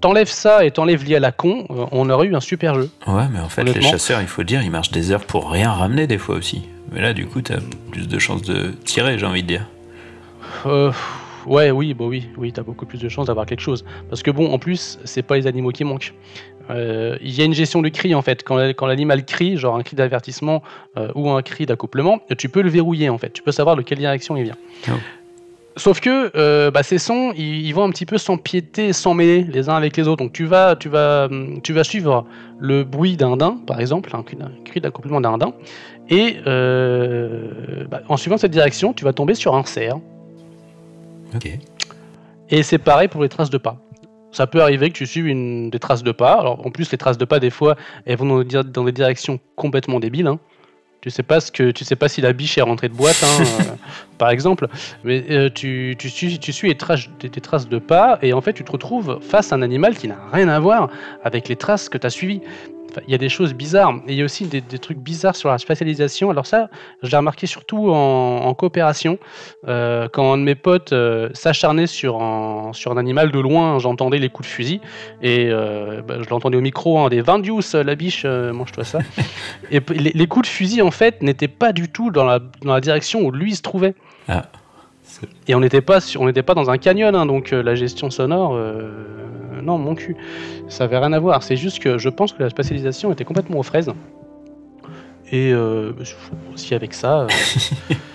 t'enlèves 0.00 0.28
ça 0.28 0.64
et 0.64 0.70
t'enlèves 0.70 1.04
lié 1.04 1.16
à 1.16 1.20
la 1.20 1.32
con, 1.32 1.66
on 1.68 2.08
aurait 2.08 2.28
eu 2.28 2.36
un 2.36 2.40
super 2.40 2.76
jeu. 2.76 2.88
Ouais, 3.08 3.24
mais 3.32 3.40
en 3.40 3.48
fait, 3.48 3.64
les 3.64 3.80
chasseurs, 3.80 4.20
il 4.20 4.28
faut 4.28 4.44
dire, 4.44 4.62
ils 4.62 4.70
marchent 4.70 4.92
des 4.92 5.10
heures 5.10 5.24
pour 5.24 5.50
rien 5.50 5.72
ramener 5.72 6.06
des 6.06 6.18
fois 6.18 6.36
aussi. 6.36 6.68
Mais 6.92 7.00
là, 7.00 7.12
du 7.12 7.26
coup, 7.26 7.42
t'as 7.42 7.58
plus 7.90 8.06
de 8.06 8.18
chances 8.20 8.42
de 8.42 8.70
tirer, 8.84 9.18
j'ai 9.18 9.26
envie 9.26 9.42
de 9.42 9.48
dire. 9.48 9.66
Ouais, 11.46 11.70
oui, 11.70 11.92
bon, 11.92 12.08
oui, 12.08 12.28
oui, 12.36 12.52
t'as 12.52 12.62
beaucoup 12.62 12.86
plus 12.86 12.98
de 12.98 13.08
chances 13.08 13.26
d'avoir 13.26 13.46
quelque 13.46 13.60
chose. 13.60 13.84
Parce 14.08 14.22
que 14.22 14.30
bon, 14.30 14.52
en 14.52 14.58
plus, 14.58 14.98
c'est 15.04 15.22
pas 15.22 15.36
les 15.36 15.46
animaux 15.46 15.70
qui 15.70 15.84
manquent. 15.84 16.14
Euh, 16.70 17.16
il 17.20 17.34
y 17.36 17.42
a 17.42 17.44
une 17.44 17.54
gestion 17.54 17.82
de 17.82 17.88
cri 17.88 18.14
en 18.14 18.22
fait. 18.22 18.42
Quand, 18.42 18.58
quand 18.70 18.86
l'animal 18.86 19.24
crie, 19.24 19.56
genre 19.56 19.76
un 19.76 19.82
cri 19.82 19.96
d'avertissement 19.96 20.62
euh, 20.96 21.08
ou 21.14 21.30
un 21.30 21.42
cri 21.42 21.66
d'accouplement, 21.66 22.20
tu 22.38 22.48
peux 22.48 22.62
le 22.62 22.70
verrouiller 22.70 23.08
en 23.08 23.18
fait. 23.18 23.32
Tu 23.32 23.42
peux 23.42 23.52
savoir 23.52 23.76
de 23.76 23.82
quelle 23.82 23.98
direction 23.98 24.36
il 24.36 24.44
vient. 24.44 24.56
Oh. 24.88 24.92
Sauf 25.76 26.00
que 26.00 26.30
euh, 26.36 26.70
bah, 26.70 26.84
ces 26.84 26.98
sons, 26.98 27.32
ils, 27.36 27.72
vont 27.72 27.84
un 27.84 27.90
petit 27.90 28.06
peu 28.06 28.16
s'empiéter, 28.16 28.92
s'emmêler 28.92 29.42
les 29.42 29.68
uns 29.68 29.74
avec 29.74 29.96
les 29.96 30.06
autres. 30.06 30.22
Donc 30.22 30.32
tu 30.32 30.44
vas, 30.44 30.76
tu 30.76 30.88
vas, 30.88 31.28
tu 31.64 31.72
vas 31.72 31.82
suivre 31.82 32.26
le 32.60 32.84
bruit 32.84 33.16
d'un 33.16 33.36
daim, 33.36 33.58
par 33.66 33.80
exemple, 33.80 34.10
un 34.14 34.22
cri 34.22 34.80
d'accomplement 34.80 35.20
d'un 35.20 35.36
daim, 35.36 35.52
et 36.08 36.36
bah, 36.44 38.02
en 38.08 38.16
suivant 38.16 38.36
cette 38.36 38.52
direction, 38.52 38.92
tu 38.92 39.04
vas 39.04 39.12
tomber 39.12 39.34
sur 39.34 39.56
un 39.56 39.64
cerf. 39.64 39.96
Ok. 41.34 41.58
Et 42.50 42.62
c'est 42.62 42.78
pareil 42.78 43.08
pour 43.08 43.22
les 43.22 43.28
traces 43.28 43.50
de 43.50 43.58
pas. 43.58 43.76
Ça 44.34 44.48
peut 44.48 44.60
arriver 44.60 44.90
que 44.90 44.96
tu 44.96 45.06
suives 45.06 45.28
une, 45.28 45.70
des 45.70 45.78
traces 45.78 46.02
de 46.02 46.10
pas. 46.10 46.32
Alors 46.32 46.66
en 46.66 46.70
plus, 46.70 46.90
les 46.90 46.98
traces 46.98 47.18
de 47.18 47.24
pas, 47.24 47.38
des 47.38 47.50
fois, 47.50 47.76
elles 48.04 48.18
vont 48.18 48.42
dans, 48.42 48.64
dans 48.64 48.84
des 48.84 48.92
directions 48.92 49.38
complètement 49.54 50.00
débiles. 50.00 50.26
Hein. 50.26 50.40
Tu 51.02 51.10
sais 51.10 51.22
pas 51.22 51.38
ce 51.38 51.52
que 51.52 51.70
tu 51.70 51.84
sais 51.84 51.96
pas 51.96 52.08
si 52.08 52.20
la 52.20 52.32
biche 52.32 52.58
est 52.58 52.62
rentrée 52.62 52.88
de 52.88 52.94
boîte, 52.94 53.22
hein, 53.22 53.42
euh, 53.60 53.62
par 54.18 54.30
exemple. 54.30 54.68
Mais 55.04 55.22
euh, 55.30 55.50
tu, 55.54 55.94
tu, 55.98 56.08
suis, 56.08 56.38
tu 56.38 56.52
suis 56.52 56.68
les 56.68 56.76
traces, 56.76 57.08
des, 57.20 57.28
traces 57.28 57.68
de 57.68 57.78
pas 57.78 58.18
et 58.22 58.32
en 58.32 58.40
fait 58.40 58.54
tu 58.54 58.64
te 58.64 58.72
retrouves 58.72 59.20
face 59.20 59.52
à 59.52 59.56
un 59.56 59.62
animal 59.62 59.96
qui 59.96 60.08
n'a 60.08 60.16
rien 60.32 60.48
à 60.48 60.58
voir 60.58 60.88
avec 61.22 61.48
les 61.48 61.56
traces 61.56 61.88
que 61.88 61.98
tu 61.98 62.06
as 62.06 62.10
suivies 62.10 62.40
il 63.06 63.10
y 63.10 63.14
a 63.14 63.18
des 63.18 63.28
choses 63.28 63.54
bizarres. 63.54 63.94
Et 64.06 64.12
il 64.12 64.18
y 64.18 64.22
a 64.22 64.24
aussi 64.24 64.46
des, 64.46 64.62
trucs 64.78 64.98
bizarres 64.98 65.36
sur 65.36 65.48
la 65.48 65.58
spatialisation. 65.58 66.30
Alors 66.30 66.46
ça, 66.46 66.68
je 67.02 67.10
l'ai 67.10 67.16
remarqué 67.16 67.46
surtout 67.46 67.90
en, 67.90 68.54
coopération. 68.54 69.18
Euh, 69.66 70.08
quand 70.12 70.32
un 70.32 70.38
de 70.38 70.42
mes 70.42 70.54
potes 70.54 70.92
euh, 70.92 71.28
s'acharnait 71.32 71.86
sur 71.86 72.22
un, 72.22 72.72
sur 72.72 72.92
un 72.92 72.96
animal 72.96 73.32
de 73.32 73.40
loin, 73.40 73.78
j'entendais 73.78 74.18
les 74.18 74.28
coups 74.28 74.48
de 74.48 74.54
fusil. 74.54 74.80
Et 75.22 75.48
euh, 75.50 76.02
bah, 76.02 76.16
je 76.20 76.28
l'entendais 76.30 76.56
au 76.56 76.60
micro, 76.60 76.98
hein, 76.98 77.08
des 77.08 77.20
Vindius, 77.20 77.74
la 77.74 77.94
biche, 77.94 78.24
mange-toi 78.24 78.84
ça. 78.84 78.98
et 79.70 79.80
les, 79.90 80.26
coups 80.26 80.48
de 80.48 80.52
fusil, 80.52 80.82
en 80.82 80.90
fait, 80.90 81.22
n'étaient 81.22 81.48
pas 81.48 81.72
du 81.72 81.88
tout 81.88 82.10
dans 82.10 82.24
la, 82.24 82.38
dans 82.62 82.74
la 82.74 82.80
direction 82.80 83.20
où 83.22 83.30
lui 83.30 83.54
se 83.54 83.62
trouvait. 83.62 83.94
Ah. 84.28 84.42
Et 85.48 85.54
on 85.54 85.60
n'était 85.60 85.80
pas, 85.80 85.98
on 86.18 86.26
n'était 86.26 86.42
pas 86.42 86.54
dans 86.54 86.70
un 86.70 86.78
canyon, 86.78 87.14
hein, 87.14 87.26
donc 87.26 87.50
la 87.50 87.74
gestion 87.74 88.10
sonore 88.10 88.58
non, 89.64 89.78
mon 89.78 89.94
cul. 89.94 90.16
Ça 90.68 90.84
avait 90.84 90.98
rien 90.98 91.12
à 91.12 91.18
voir. 91.18 91.42
C'est 91.42 91.56
juste 91.56 91.80
que 91.80 91.98
je 91.98 92.08
pense 92.08 92.32
que 92.32 92.42
la 92.42 92.50
spatialisation 92.50 93.10
était 93.12 93.24
complètement 93.24 93.58
aux 93.58 93.62
fraises. 93.62 93.90
Et 95.32 95.52
euh, 95.52 95.92
aussi 96.52 96.74
avec 96.74 96.94
ça. 96.94 97.26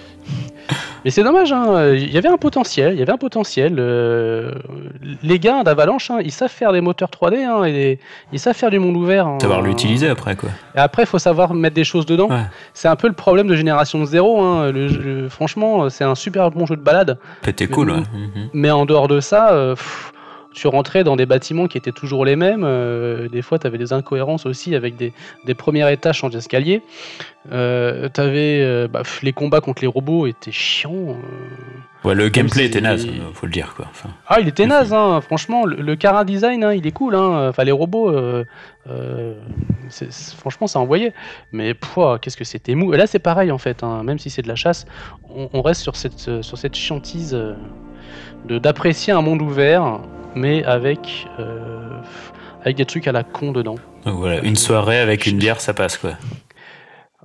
Euh, 0.99 1.01
mais 1.05 1.11
c'est 1.11 1.23
dommage, 1.23 1.51
hein. 1.51 1.93
il 1.93 2.11
y 2.11 2.17
avait 2.17 2.29
un 2.29 2.37
potentiel, 2.37 2.93
il 2.93 2.99
y 2.99 3.01
avait 3.01 3.11
un 3.11 3.17
potentiel. 3.17 3.75
Euh, 3.79 4.51
les 5.23 5.39
gars 5.39 5.63
d'Avalanche, 5.63 6.11
hein, 6.11 6.19
ils 6.23 6.31
savent 6.31 6.51
faire 6.51 6.71
des 6.73 6.81
moteurs 6.81 7.09
3D, 7.09 7.45
hein, 7.45 7.65
et 7.65 7.99
ils 8.31 8.39
savent 8.39 8.55
faire 8.55 8.69
du 8.69 8.79
monde 8.79 8.95
ouvert. 8.95 9.27
Hein. 9.27 9.37
Savoir 9.41 9.61
l'utiliser 9.61 10.09
après, 10.09 10.35
quoi. 10.35 10.49
Et 10.75 10.79
après, 10.79 11.03
il 11.03 11.07
faut 11.07 11.19
savoir 11.19 11.53
mettre 11.53 11.75
des 11.75 11.83
choses 11.83 12.05
dedans. 12.05 12.29
C'est 12.73 12.87
un 12.87 12.95
peu 12.95 13.07
le 13.07 13.13
problème 13.13 13.47
de 13.47 13.55
Génération 13.55 14.03
Zéro. 14.05 14.41
Hein. 14.41 14.71
franchement, 15.29 15.89
c'est 15.89 16.03
un 16.03 16.15
super 16.15 16.51
bon 16.51 16.65
jeu 16.65 16.75
de 16.75 16.81
balade. 16.81 17.17
C'était 17.43 17.67
cool, 17.67 17.91
ouais. 17.91 18.03
Mais 18.53 18.71
en 18.71 18.85
dehors 18.85 19.07
de 19.07 19.19
ça, 19.19 19.75
tu 20.53 20.67
rentrais 20.67 21.03
dans 21.03 21.15
des 21.15 21.25
bâtiments 21.25 21.67
qui 21.67 21.77
étaient 21.77 21.91
toujours 21.91 22.25
les 22.25 22.35
mêmes. 22.35 22.63
Euh, 22.63 23.29
des 23.29 23.41
fois, 23.41 23.59
tu 23.59 23.67
avais 23.67 23.77
des 23.77 23.93
incohérences 23.93 24.45
aussi 24.45 24.75
avec 24.75 24.95
des, 24.95 25.13
des 25.45 25.53
premiers 25.53 25.91
étages 25.91 26.23
en 26.23 26.29
escalier. 26.29 26.81
Euh, 27.51 28.09
avais, 28.17 28.61
euh, 28.61 28.87
bah, 28.87 29.03
les 29.21 29.33
combats 29.33 29.61
contre 29.61 29.81
les 29.81 29.87
robots 29.87 30.27
étaient 30.27 30.51
chiants. 30.51 31.15
Ouais, 32.03 32.15
le 32.15 32.29
gameplay 32.29 32.65
était 32.65 32.81
naze, 32.81 33.07
faut 33.33 33.45
le 33.45 33.51
dire 33.51 33.73
quoi. 33.75 33.87
ah, 34.27 34.39
il 34.39 34.47
était 34.47 34.65
naze, 34.65 34.93
hein, 34.93 35.21
franchement. 35.21 35.65
Le, 35.65 35.77
le 35.77 35.95
Cara 35.95 36.25
design, 36.25 36.63
hein, 36.63 36.73
il 36.73 36.87
est 36.87 36.91
cool. 36.91 37.15
Hein. 37.15 37.49
Enfin, 37.49 37.63
les 37.63 37.71
robots, 37.71 38.11
franchement, 40.37 40.67
ça 40.67 40.79
envoyait. 40.79 41.13
Mais 41.51 41.75
qu'est-ce 42.21 42.37
que 42.37 42.43
c'était 42.43 42.75
mou. 42.75 42.93
Et 42.93 42.97
là, 42.97 43.05
c'est 43.07 43.19
pareil 43.19 43.51
en 43.51 43.57
fait. 43.57 43.83
Hein. 43.83 44.03
Même 44.03 44.19
si 44.19 44.29
c'est 44.29 44.41
de 44.41 44.47
la 44.47 44.55
chasse, 44.55 44.85
on, 45.29 45.49
on, 45.53 45.61
reste 45.61 45.81
sur 45.81 45.95
cette, 45.95 46.41
sur 46.41 46.57
cette 46.57 46.75
chiantise 46.75 47.37
d'apprécier 48.45 49.13
un 49.13 49.21
monde 49.21 49.41
ouvert 49.41 49.99
mais 50.35 50.63
avec, 50.63 51.27
euh, 51.39 51.99
avec 52.61 52.77
des 52.77 52.85
trucs 52.85 53.07
à 53.07 53.11
la 53.11 53.23
con 53.23 53.51
dedans. 53.51 53.75
Donc 54.05 54.15
voilà, 54.15 54.39
une 54.41 54.55
soirée 54.55 54.99
avec 54.99 55.25
une 55.25 55.37
bière, 55.37 55.61
ça 55.61 55.73
passe 55.73 55.97
quoi. 55.97 56.11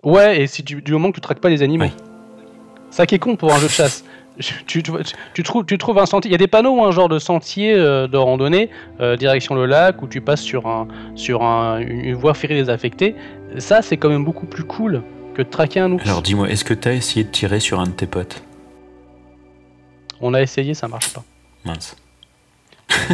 Ouais, 0.02 0.40
et 0.40 0.46
si 0.46 0.62
du, 0.62 0.82
du 0.82 0.92
moment 0.92 1.10
que 1.10 1.14
tu 1.14 1.20
traques 1.20 1.40
pas 1.40 1.48
les 1.48 1.62
animaux. 1.62 1.86
Ça 2.90 3.06
qui 3.06 3.14
est 3.14 3.18
con 3.18 3.36
pour 3.36 3.52
un 3.52 3.58
jeu 3.58 3.66
de 3.66 3.72
chasse. 3.72 4.04
Tu, 4.66 4.82
tu, 4.82 5.42
trouves, 5.44 5.64
tu 5.64 5.78
trouves 5.78 5.98
un 5.98 6.06
sentier. 6.06 6.28
Il 6.28 6.32
y 6.32 6.34
a 6.34 6.38
des 6.38 6.48
panneaux, 6.48 6.84
un 6.84 6.90
genre 6.90 7.08
de 7.08 7.20
sentier 7.20 7.72
euh, 7.72 8.08
de 8.08 8.16
randonnée, 8.16 8.68
euh, 9.00 9.16
direction 9.16 9.54
le 9.54 9.64
lac, 9.64 10.02
où 10.02 10.08
tu 10.08 10.20
passes 10.20 10.42
sur, 10.42 10.66
un, 10.66 10.88
sur 11.14 11.42
un, 11.42 11.78
une 11.78 12.14
voie 12.14 12.34
ferrée 12.34 12.54
désaffectée. 12.54 13.14
Ça, 13.58 13.80
c'est 13.80 13.96
quand 13.96 14.08
même 14.08 14.24
beaucoup 14.24 14.46
plus 14.46 14.64
cool 14.64 15.02
que 15.34 15.42
de 15.42 15.48
traquer 15.48 15.78
un 15.78 15.92
ours. 15.92 16.04
Alors 16.04 16.20
dis-moi, 16.20 16.50
est-ce 16.50 16.64
que 16.64 16.74
tu 16.74 16.88
as 16.88 16.94
essayé 16.94 17.24
de 17.24 17.30
tirer 17.30 17.60
sur 17.60 17.78
un 17.78 17.84
de 17.86 17.92
tes 17.92 18.06
potes? 18.06 18.42
On 20.20 20.34
a 20.34 20.42
essayé, 20.42 20.74
ça 20.74 20.88
marche 20.88 21.12
pas. 21.12 21.22
Mince. 21.64 21.96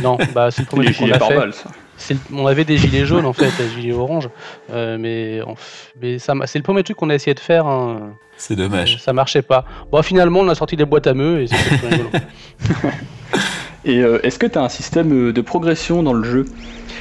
Non, 0.02 0.18
bah, 0.34 0.50
c'est 0.50 0.62
le 0.62 0.66
premier 0.66 0.92
truc 0.92 0.98
qu'on 0.98 1.12
a 1.12 1.50
fait. 1.50 2.16
on 2.32 2.46
avait 2.46 2.64
des 2.64 2.78
gilets 2.78 3.04
jaunes 3.04 3.26
en 3.26 3.32
fait, 3.32 3.50
des 3.58 3.68
gilets 3.68 3.92
orange, 3.92 4.28
euh, 4.72 4.96
mais, 4.98 5.40
mais 6.00 6.18
ça, 6.18 6.34
c'est 6.46 6.58
le 6.58 6.62
premier 6.62 6.82
truc 6.82 6.96
qu'on 6.96 7.10
a 7.10 7.14
essayé 7.14 7.34
de 7.34 7.40
faire. 7.40 7.66
Hein. 7.66 8.14
C'est 8.36 8.56
dommage. 8.56 8.98
ça 8.98 9.12
marchait 9.12 9.42
pas. 9.42 9.64
Bon, 9.92 10.02
finalement, 10.02 10.40
on 10.40 10.48
a 10.48 10.54
sorti 10.54 10.76
des 10.76 10.86
boîtes 10.86 11.06
à 11.06 11.14
meux 11.14 11.42
et 11.42 11.46
c'est 11.46 11.56
rigolo. 11.56 12.10
et 13.84 13.98
euh, 13.98 14.18
est-ce 14.22 14.38
que 14.38 14.46
tu 14.46 14.58
as 14.58 14.62
un 14.62 14.70
système 14.70 15.12
euh, 15.12 15.32
de 15.32 15.40
progression 15.42 16.02
dans 16.02 16.14
le 16.14 16.24
jeu? 16.24 16.46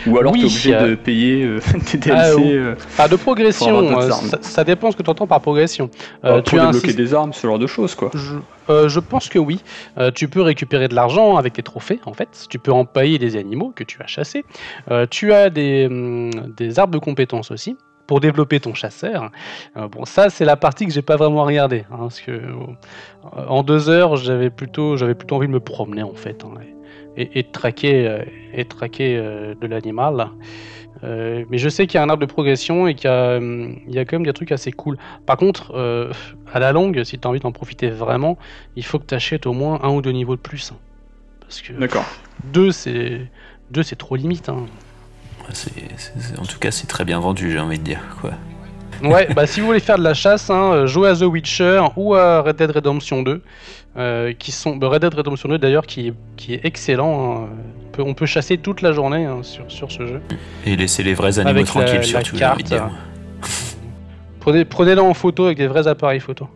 Ou 0.07 0.17
alors 0.17 0.33
tu 0.33 0.39
es 0.39 0.45
obligé 0.45 0.73
de 0.73 0.95
payer 0.95 1.43
euh, 1.43 1.59
tes 1.85 1.97
DLC 1.97 2.19
ah, 2.19 2.39
euh, 2.39 2.75
ah, 2.97 3.07
de 3.07 3.15
progression, 3.15 3.99
euh, 3.99 4.09
ça, 4.41 4.63
dépend 4.63 4.91
ce 4.91 4.97
que 4.97 5.03
tu 5.03 5.09
entends 5.09 5.27
par 5.27 5.41
progression. 5.41 5.89
Euh, 6.25 6.41
tu 6.41 6.59
as 6.59 6.67
débloquer 6.67 6.93
des 6.93 7.13
armes, 7.13 7.33
ce 7.33 7.45
genre 7.45 7.59
de 7.59 7.67
choses 7.67 7.95
quoi. 7.95 8.11
Je, 8.13 8.87
je 8.87 8.99
pense 8.99 9.29
que 9.29 9.39
oui. 9.39 9.61
tu 10.15 10.27
peux 10.27 10.41
récupérer 10.41 10.87
de 10.87 10.95
l'argent 10.95 11.37
avec 11.37 11.53
tes 11.53 11.63
trophées 11.63 11.99
en 12.05 12.13
fait. 12.13 12.47
Tu 12.49 12.59
peux 12.59 12.71
empailler 12.71 13.17
des 13.17 13.35
animaux 13.35 13.73
que 13.75 13.83
tu 13.83 14.01
as 14.01 14.07
chassés. 14.07 14.45
tu 15.09 15.33
as 15.33 15.49
des, 15.49 15.87
hum, 15.87 16.29
des 16.55 16.79
arbres 16.79 16.93
de 16.93 16.99
compétences 16.99 17.51
aussi 17.51 17.77
pour 18.09 18.19
développer 18.19 18.59
ton 18.59 18.73
chasseur. 18.73 19.31
bon, 19.75 20.03
ça 20.03 20.31
c'est 20.31 20.45
la 20.45 20.57
partie 20.57 20.87
que 20.87 20.91
j'ai 20.91 21.03
pas 21.03 21.15
vraiment 21.15 21.43
regardé, 21.43 21.85
hein, 21.91 21.97
parce 21.99 22.19
que 22.19 22.41
en 23.35 23.61
deux 23.61 23.87
heures 23.87 24.15
j'avais 24.15 24.49
plutôt 24.49 24.97
j'avais 24.97 25.13
plutôt 25.13 25.35
envie 25.35 25.47
de 25.47 25.53
me 25.53 25.59
promener 25.59 26.01
en 26.01 26.15
fait. 26.15 26.43
Hein, 26.43 26.55
et, 27.17 27.43
de 27.43 27.47
traquer, 27.51 28.07
euh, 28.07 28.23
et 28.53 28.65
traquer 28.65 29.17
euh, 29.17 29.53
de 29.59 29.67
l'animal. 29.67 30.29
Euh, 31.03 31.45
mais 31.49 31.57
je 31.57 31.69
sais 31.69 31.87
qu'il 31.87 31.95
y 31.95 31.97
a 31.97 32.03
un 32.03 32.09
arbre 32.09 32.21
de 32.25 32.31
progression 32.31 32.87
et 32.87 32.95
qu'il 32.95 33.09
y, 33.09 33.13
a, 33.13 33.37
il 33.37 33.93
y 33.93 33.99
a 33.99 34.05
quand 34.05 34.17
même 34.17 34.25
des 34.25 34.33
trucs 34.33 34.51
assez 34.51 34.71
cool. 34.71 34.97
Par 35.25 35.37
contre, 35.37 35.73
à 36.51 36.59
la 36.59 36.71
longue, 36.71 37.03
si 37.03 37.19
tu 37.19 37.27
as 37.27 37.29
envie 37.29 37.39
d'en 37.39 37.51
profiter 37.51 37.89
vraiment, 37.89 38.37
il 38.75 38.83
faut 38.83 38.99
que 38.99 39.05
tu 39.05 39.15
achètes 39.15 39.45
au 39.45 39.53
moins 39.53 39.79
un 39.83 39.89
ou 39.89 40.01
deux 40.01 40.11
niveaux 40.11 40.35
de 40.35 40.41
plus. 40.41 40.73
Parce 41.41 41.61
que 41.61 41.73
D'accord. 41.73 42.05
deux, 42.43 42.71
c'est 42.71 43.21
deux, 43.71 43.83
c'est 43.83 43.95
trop 43.95 44.15
limite. 44.15 44.49
Hein. 44.49 44.65
En 46.37 46.45
tout 46.45 46.59
cas, 46.59 46.71
c'est 46.71 46.87
très 46.87 47.05
bien 47.05 47.19
vendu, 47.19 47.51
j'ai 47.51 47.59
envie 47.59 47.79
de 47.79 47.83
dire. 47.83 48.01
Quoi. 48.21 48.31
Ouais, 49.03 49.27
bah 49.33 49.47
si 49.47 49.61
vous 49.61 49.67
voulez 49.67 49.79
faire 49.79 49.97
de 49.97 50.03
la 50.03 50.13
chasse, 50.13 50.49
hein, 50.49 50.85
jouez 50.85 51.09
à 51.09 51.15
The 51.15 51.21
Witcher 51.21 51.81
ou 51.95 52.15
à 52.15 52.41
Red 52.41 52.57
Dead 52.57 52.71
Redemption 52.71 53.21
2. 53.23 53.41
Euh, 53.97 54.33
qui 54.37 54.51
sont 54.51 54.75
bah, 54.75 54.87
Red 54.87 55.01
Dead 55.01 55.13
Redemption 55.13 55.49
2 55.49 55.57
d'ailleurs 55.57 55.87
qui, 55.87 56.13
qui 56.37 56.53
est 56.53 56.61
excellent. 56.63 57.43
Hein. 57.43 57.49
On, 57.87 57.91
peut, 57.91 58.03
on, 58.03 58.13
peut, 58.13 58.27
chasser 58.27 58.57
toute 58.57 58.81
la 58.81 58.91
journée 58.91 59.25
hein, 59.25 59.39
sur, 59.41 59.65
sur, 59.69 59.91
ce 59.91 60.05
jeu. 60.05 60.21
Et 60.65 60.75
laisser 60.75 61.01
les 61.01 61.15
vrais 61.15 61.39
animaux 61.39 61.63
tranquilles 61.63 62.03
surtout. 62.03 62.35
La 62.35 62.55
carte, 62.55 62.73
prenez, 64.39 64.63
prenez-les 64.63 65.01
en 65.01 65.13
photo 65.15 65.45
avec 65.45 65.57
des 65.57 65.67
vrais 65.67 65.87
appareils 65.87 66.19
photo. 66.19 66.47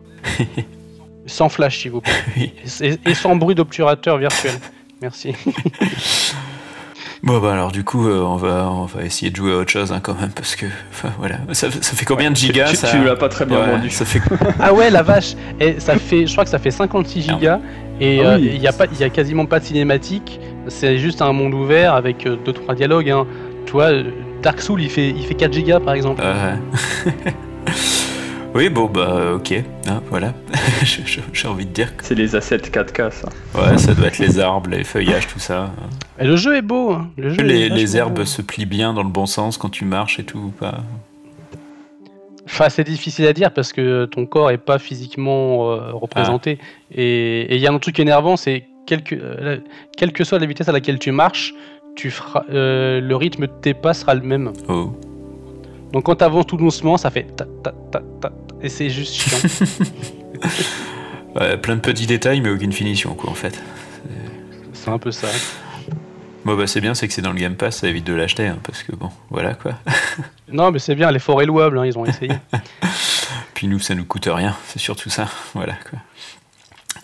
sans 1.26 1.48
flash 1.48 1.80
s'il 1.80 1.90
vous 1.90 2.02
plaît. 2.02 2.52
et, 2.80 2.98
et, 3.04 3.14
sans 3.14 3.34
bruit 3.34 3.54
d'obturateur 3.54 4.18
virtuel. 4.18 4.54
Merci. 5.02 5.34
Bon 7.24 7.38
bah 7.38 7.54
alors 7.54 7.72
du 7.72 7.84
coup 7.84 8.06
euh, 8.06 8.20
on 8.20 8.36
va 8.36 8.68
on 8.70 8.84
va 8.84 9.02
essayer 9.02 9.30
de 9.30 9.36
jouer 9.36 9.52
à 9.52 9.56
autre 9.56 9.70
chose 9.70 9.92
hein, 9.92 10.00
quand 10.02 10.20
même 10.20 10.30
parce 10.30 10.56
que 10.56 10.66
voilà. 11.18 11.36
Ça, 11.52 11.70
ça, 11.70 11.96
fait 11.96 12.04
combien 12.04 12.30
de 12.30 12.36
gigas 12.36 12.68
tu, 12.68 12.76
ça 12.76 12.88
tu 12.90 13.02
l'as 13.02 13.16
pas 13.16 13.30
très 13.30 13.46
bien 13.46 13.60
vendu. 13.60 13.88
ça 13.88 14.04
fait 14.04 14.20
ah 14.60 14.74
ouais 14.74 14.90
la 14.90 15.02
vache. 15.02 15.34
Et 15.58 15.80
ça 15.80 15.96
fait 15.96 16.26
je 16.26 16.32
crois 16.32 16.44
que 16.44 16.50
ça 16.50 16.58
fait 16.58 16.70
56 16.70 17.22
gigas. 17.22 17.60
Et 17.98 18.20
ah 18.20 18.32
euh, 18.32 18.38
il 18.38 18.60
y 18.60 18.66
a 18.66 18.72
pas 18.72 18.84
il 18.92 19.00
y 19.00 19.04
a 19.04 19.08
quasiment 19.08 19.46
pas 19.46 19.58
de 19.58 19.64
cinématique. 19.64 20.38
C'est 20.68 20.98
juste 20.98 21.22
un 21.22 21.32
monde 21.32 21.54
ouvert 21.54 21.94
avec 21.94 22.24
2 22.24 22.30
euh, 22.30 22.36
deux 22.44 22.52
trois 22.52 22.74
dialogues 22.74 23.08
hein. 23.08 23.26
tu 23.64 23.72
vois 23.72 23.90
Dark 24.42 24.60
Souls 24.60 24.82
il 24.82 24.90
fait 24.90 25.08
il 25.08 25.24
fait 25.24 25.34
4 25.34 25.50
gigas 25.50 25.80
par 25.80 25.94
exemple. 25.94 26.22
Ouais. 26.22 27.32
Oui, 28.54 28.68
bon, 28.68 28.86
bah, 28.86 29.32
ok, 29.34 29.52
hein, 29.88 30.00
voilà. 30.10 30.32
J'ai 30.84 31.48
envie 31.48 31.66
de 31.66 31.72
dire 31.72 31.96
que. 31.96 32.04
C'est 32.04 32.14
les 32.14 32.36
assets 32.36 32.58
4K, 32.58 33.10
ça. 33.10 33.28
Ouais, 33.52 33.76
ça 33.78 33.94
doit 33.94 34.06
être 34.06 34.18
les 34.18 34.38
arbres, 34.38 34.70
les 34.70 34.84
feuillages, 34.84 35.26
tout 35.26 35.40
ça. 35.40 35.72
Et 36.20 36.24
le 36.24 36.36
jeu 36.36 36.56
est 36.56 36.62
beau. 36.62 36.92
Hein. 36.92 37.10
Le 37.16 37.30
jeu 37.30 37.42
les, 37.42 37.68
les 37.68 37.96
herbes 37.96 38.24
se 38.24 38.42
plient 38.42 38.64
bien 38.64 38.94
dans 38.94 39.02
le 39.02 39.08
bon 39.08 39.26
sens 39.26 39.58
quand 39.58 39.70
tu 39.70 39.84
marches 39.84 40.20
et 40.20 40.24
tout, 40.24 40.52
pas. 40.60 40.82
Enfin, 42.46 42.68
c'est 42.68 42.84
difficile 42.84 43.26
à 43.26 43.32
dire 43.32 43.52
parce 43.52 43.72
que 43.72 44.04
ton 44.04 44.26
corps 44.26 44.52
est 44.52 44.58
pas 44.58 44.78
physiquement 44.78 45.72
euh, 45.72 45.90
représenté. 45.92 46.58
Ah. 46.60 46.94
Et 46.94 47.56
il 47.56 47.60
y 47.60 47.66
a 47.66 47.72
un 47.72 47.78
truc 47.80 47.98
énervant, 47.98 48.36
c'est 48.36 48.68
quelle 48.86 49.02
que, 49.02 49.16
euh, 49.16 49.58
quelle 49.96 50.12
que 50.12 50.22
soit 50.22 50.38
la 50.38 50.46
vitesse 50.46 50.68
à 50.68 50.72
laquelle 50.72 51.00
tu 51.00 51.10
marches, 51.10 51.54
tu 51.96 52.10
feras, 52.10 52.44
euh, 52.50 53.00
le 53.00 53.16
rythme 53.16 53.48
de 53.48 53.52
tes 53.62 53.74
pas 53.74 53.94
sera 53.94 54.14
le 54.14 54.20
même. 54.20 54.52
Oh. 54.68 54.92
Donc 55.92 56.04
quand 56.04 56.16
tu 56.16 56.24
avances 56.24 56.46
tout 56.46 56.56
doucement, 56.56 56.96
ça 56.96 57.10
fait 57.10 57.34
ta 57.34 57.46
ta 57.62 57.72
ta 57.90 58.02
ta 58.20 58.32
et 58.64 58.68
c'est 58.68 58.90
juste 58.90 59.14
chiant. 59.14 59.38
plein 61.62 61.76
de 61.76 61.80
petits 61.80 62.06
détails, 62.06 62.40
mais 62.40 62.50
aucune 62.50 62.72
finition, 62.72 63.14
quoi, 63.14 63.30
en 63.30 63.34
fait. 63.34 63.62
C'est 64.72 64.90
un 64.90 64.98
peu 64.98 65.12
ça. 65.12 65.28
Bon, 66.44 66.56
bah, 66.56 66.66
c'est 66.66 66.80
bien, 66.80 66.94
c'est 66.94 67.06
que 67.08 67.14
c'est 67.14 67.22
dans 67.22 67.32
le 67.32 67.38
Game 67.38 67.56
Pass, 67.56 67.78
ça 67.78 67.88
évite 67.88 68.06
de 68.06 68.14
l'acheter, 68.14 68.46
hein, 68.46 68.58
parce 68.62 68.82
que 68.82 68.94
bon, 68.94 69.10
voilà 69.30 69.54
quoi. 69.54 69.72
non, 70.52 70.70
mais 70.70 70.78
c'est 70.78 70.94
bien, 70.94 71.10
l'effort 71.10 71.40
est 71.40 71.46
louable, 71.46 71.78
hein, 71.78 71.86
ils 71.86 71.96
ont 71.96 72.04
essayé. 72.04 72.32
Puis 73.54 73.66
nous, 73.66 73.78
ça 73.78 73.94
nous 73.94 74.04
coûte 74.04 74.28
rien, 74.30 74.54
c'est 74.66 74.78
surtout 74.78 75.08
ça, 75.08 75.26
voilà 75.54 75.74
quoi. 75.88 76.00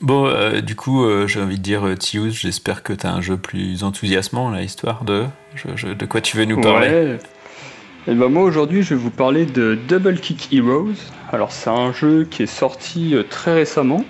Bon, 0.02 0.26
euh, 0.26 0.60
du 0.60 0.76
coup, 0.76 1.04
euh, 1.04 1.26
j'ai 1.26 1.40
envie 1.40 1.56
de 1.56 1.62
dire, 1.62 1.86
euh, 1.86 1.96
Tius, 1.96 2.34
j'espère 2.34 2.82
que 2.82 2.92
tu 2.92 3.06
as 3.06 3.12
un 3.12 3.22
jeu 3.22 3.38
plus 3.38 3.82
enthousiasmant, 3.82 4.50
la 4.50 4.62
histoire 4.62 5.04
de. 5.04 5.24
de 5.64 6.06
quoi 6.06 6.20
tu 6.20 6.36
veux 6.36 6.44
nous 6.44 6.60
parler? 6.60 6.88
Ouais. 6.88 7.18
Et 8.08 8.14
ben 8.14 8.28
moi 8.28 8.42
aujourd'hui 8.42 8.82
je 8.82 8.94
vais 8.94 9.00
vous 9.00 9.10
parler 9.10 9.44
de 9.46 9.78
Double 9.88 10.18
Kick 10.18 10.48
Heroes. 10.52 10.94
Alors 11.32 11.52
c'est 11.52 11.70
un 11.70 11.92
jeu 11.92 12.26
qui 12.30 12.42
est 12.42 12.46
sorti 12.46 13.14
très 13.28 13.54
récemment, 13.54 14.04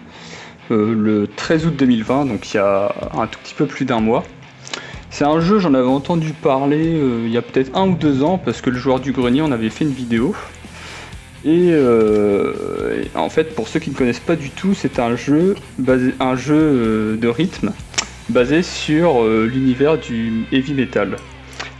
le 0.71 1.27
13 1.37 1.67
août 1.67 1.77
2020, 1.77 2.27
donc 2.27 2.53
il 2.53 2.57
y 2.57 2.61
a 2.61 2.95
un 3.15 3.27
tout 3.27 3.39
petit 3.43 3.55
peu 3.55 3.67
plus 3.67 3.85
d'un 3.85 4.01
mois. 4.01 4.23
C'est 5.11 5.25
un 5.25 5.41
jeu, 5.41 5.59
j'en 5.59 5.75
avais 5.75 5.89
entendu 5.89 6.33
parler 6.33 7.01
il 7.25 7.31
y 7.31 7.37
a 7.37 7.43
peut-être 7.43 7.77
un 7.77 7.89
ou 7.89 7.95
deux 7.95 8.23
ans 8.23 8.39
parce 8.39 8.61
que 8.61 8.71
le 8.71 8.79
joueur 8.79 9.01
du 9.01 9.13
grenier 9.13 9.43
en 9.43 9.51
avait 9.51 9.71
fait 9.71 9.85
une 9.85 9.93
vidéo. 9.93 10.35
Euh, 11.47 13.03
et, 13.03 13.17
en 13.17 13.31
fait, 13.31 13.55
pour 13.55 13.69
ceux 13.69 13.81
qui 13.81 13.91
ne 13.91 13.95
connaissent 13.95 14.21
pas 14.21 14.37
du 14.37 14.51
tout, 14.51 14.75
c'est 14.75 14.99
un 14.99 15.17
jeu, 15.17 15.55
basé, 15.79 16.15
un 16.21 16.37
jeu 16.37 16.55
euh, 16.55 17.17
de 17.17 17.29
rythme 17.29 17.73
basé 18.29 18.63
sur 18.63 19.23
euh, 19.23 19.47
l'univers 19.47 19.99
du 19.99 20.45
heavy 20.53 20.75
metal. 20.75 21.17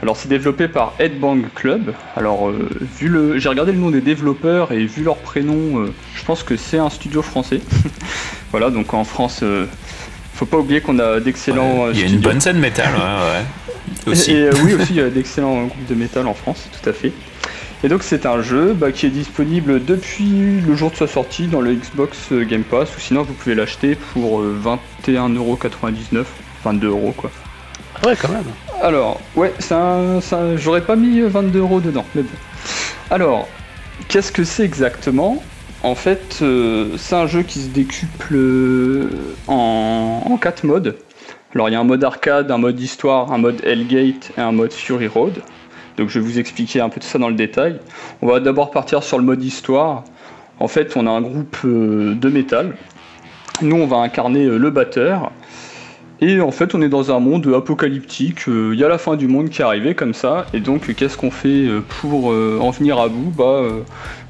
Alors 0.03 0.17
c'est 0.17 0.29
développé 0.29 0.69
par 0.69 0.95
Headbang 0.99 1.43
Club. 1.55 1.95
Alors 2.17 2.51
vu 2.51 3.09
le, 3.09 3.39
j'ai 3.39 3.49
regardé 3.49 3.73
le 3.73 3.79
nom 3.79 3.91
des 3.91 4.01
développeurs 4.01 4.73
et 4.73 4.85
vu 4.87 5.03
leur 5.03 5.17
prénom, 5.17 5.87
je 6.15 6.25
pense 6.25 6.43
que 6.43 6.57
c'est 6.57 6.79
un 6.79 6.89
studio 6.89 7.21
français. 7.21 7.61
voilà, 8.51 8.71
donc 8.71 8.95
en 8.95 9.05
France, 9.05 9.45
faut 10.35 10.47
pas 10.47 10.57
oublier 10.57 10.81
qu'on 10.81 10.99
a 10.99 11.21
d'excellents. 11.21 11.91
Il 11.93 12.01
y 12.01 12.03
a 12.03 12.07
une 12.07 12.21
bonne 12.21 12.41
scène 12.41 12.59
métal, 12.59 12.95
ouais, 12.95 13.01
ouais. 13.01 13.45
Et, 14.07 14.49
oui 14.65 14.75
aussi, 14.75 14.91
il 14.91 14.97
y 14.97 15.01
a 15.01 15.11
d'excellents 15.11 15.65
groupes 15.65 15.87
de 15.87 15.95
métal 15.95 16.27
en 16.27 16.35
France, 16.35 16.69
tout 16.73 16.89
à 16.89 16.93
fait. 16.93 17.13
Et 17.83 17.89
donc 17.89 18.03
c'est 18.03 18.27
un 18.27 18.43
jeu 18.43 18.75
bah, 18.75 18.93
qui 18.93 19.07
est 19.07 19.11
disponible 19.11 19.83
depuis 19.83 20.61
le 20.61 20.77
jour 20.77 20.91
de 20.91 20.97
sa 20.97 21.07
sortie 21.07 21.47
dans 21.47 21.63
le 21.63 21.75
Xbox 21.75 22.31
euh, 22.31 22.45
Game 22.45 22.63
Pass, 22.63 22.95
ou 22.95 23.01
sinon 23.01 23.23
vous 23.23 23.33
pouvez 23.33 23.55
l'acheter 23.55 23.97
pour 24.13 24.43
21,99€, 24.43 26.17
euh, 26.17 26.25
22€ 26.67 27.15
quoi. 27.15 27.31
Ouais 28.05 28.15
quand 28.21 28.29
même. 28.29 28.45
Alors, 28.81 29.21
ouais, 29.37 29.53
ça, 29.59 30.21
j'aurais 30.57 30.81
pas 30.81 30.97
mis 30.97 31.21
22€ 31.21 31.77
euh, 31.77 31.81
dedans, 31.81 32.05
mais 32.15 32.23
bon. 32.23 32.29
Alors, 33.11 33.49
qu'est-ce 34.09 34.33
que 34.33 34.45
c'est 34.45 34.65
exactement? 34.65 35.43
En 35.83 35.95
fait, 35.95 36.43
c'est 36.99 37.15
un 37.15 37.27
jeu 37.27 37.43
qui 37.43 37.61
se 37.61 37.69
décuple 37.69 38.37
en, 39.49 40.23
en 40.27 40.37
4 40.37 40.65
modes. 40.65 40.97
Alors 41.55 41.69
il 41.69 41.73
y 41.73 41.75
a 41.75 41.81
un 41.81 41.85
mode 41.85 42.05
arcade, 42.05 42.51
un 42.53 42.59
mode 42.59 42.79
histoire, 42.79 43.33
un 43.33 43.39
mode 43.39 43.61
Hellgate 43.65 44.31
et 44.39 44.41
un 44.41 44.53
mode 44.53 44.73
Fury 44.73 45.09
Road. 45.09 45.43
Donc 45.97 46.09
je 46.09 46.21
vais 46.21 46.25
vous 46.25 46.39
expliquer 46.39 46.81
un 46.81 46.89
peu 46.89 47.01
tout 47.01 47.07
ça 47.07 47.19
dans 47.19 47.29
le 47.29 47.35
détail. 47.35 47.81
On 48.23 48.29
va 48.29 48.39
d'abord 48.39 48.71
partir 48.71 49.03
sur 49.03 49.19
le 49.19 49.25
mode 49.25 49.43
histoire. 49.43 50.05
En 50.61 50.69
fait, 50.69 50.97
on 50.97 51.09
a 51.09 51.11
un 51.11 51.21
groupe 51.21 51.57
euh, 51.65 52.15
de 52.15 52.29
métal. 52.29 52.77
Nous, 53.63 53.75
on 53.75 53.87
va 53.87 53.97
incarner 53.97 54.45
euh, 54.45 54.59
le 54.59 54.71
batteur. 54.71 55.33
Et 56.21 56.41
en 56.41 56.51
fait, 56.51 56.75
on 56.75 56.83
est 56.83 56.89
dans 56.89 57.11
un 57.11 57.19
monde 57.19 57.53
apocalyptique. 57.55 58.49
Euh, 58.49 58.71
il 58.75 58.81
y 58.81 58.85
a 58.85 58.89
la 58.89 58.99
fin 58.99 59.17
du 59.17 59.27
monde 59.27 59.49
qui 59.49 59.63
est 59.63 59.65
arrivée 59.65 59.95
comme 59.95 60.15
ça. 60.15 60.47
Et 60.53 60.61
donc, 60.61 60.95
qu'est-ce 60.95 61.17
qu'on 61.17 61.31
fait 61.31 61.67
pour 62.01 62.27
en 62.27 62.71
venir 62.71 62.99
à 62.99 63.09
bout? 63.09 63.33
Bah, 63.37 63.63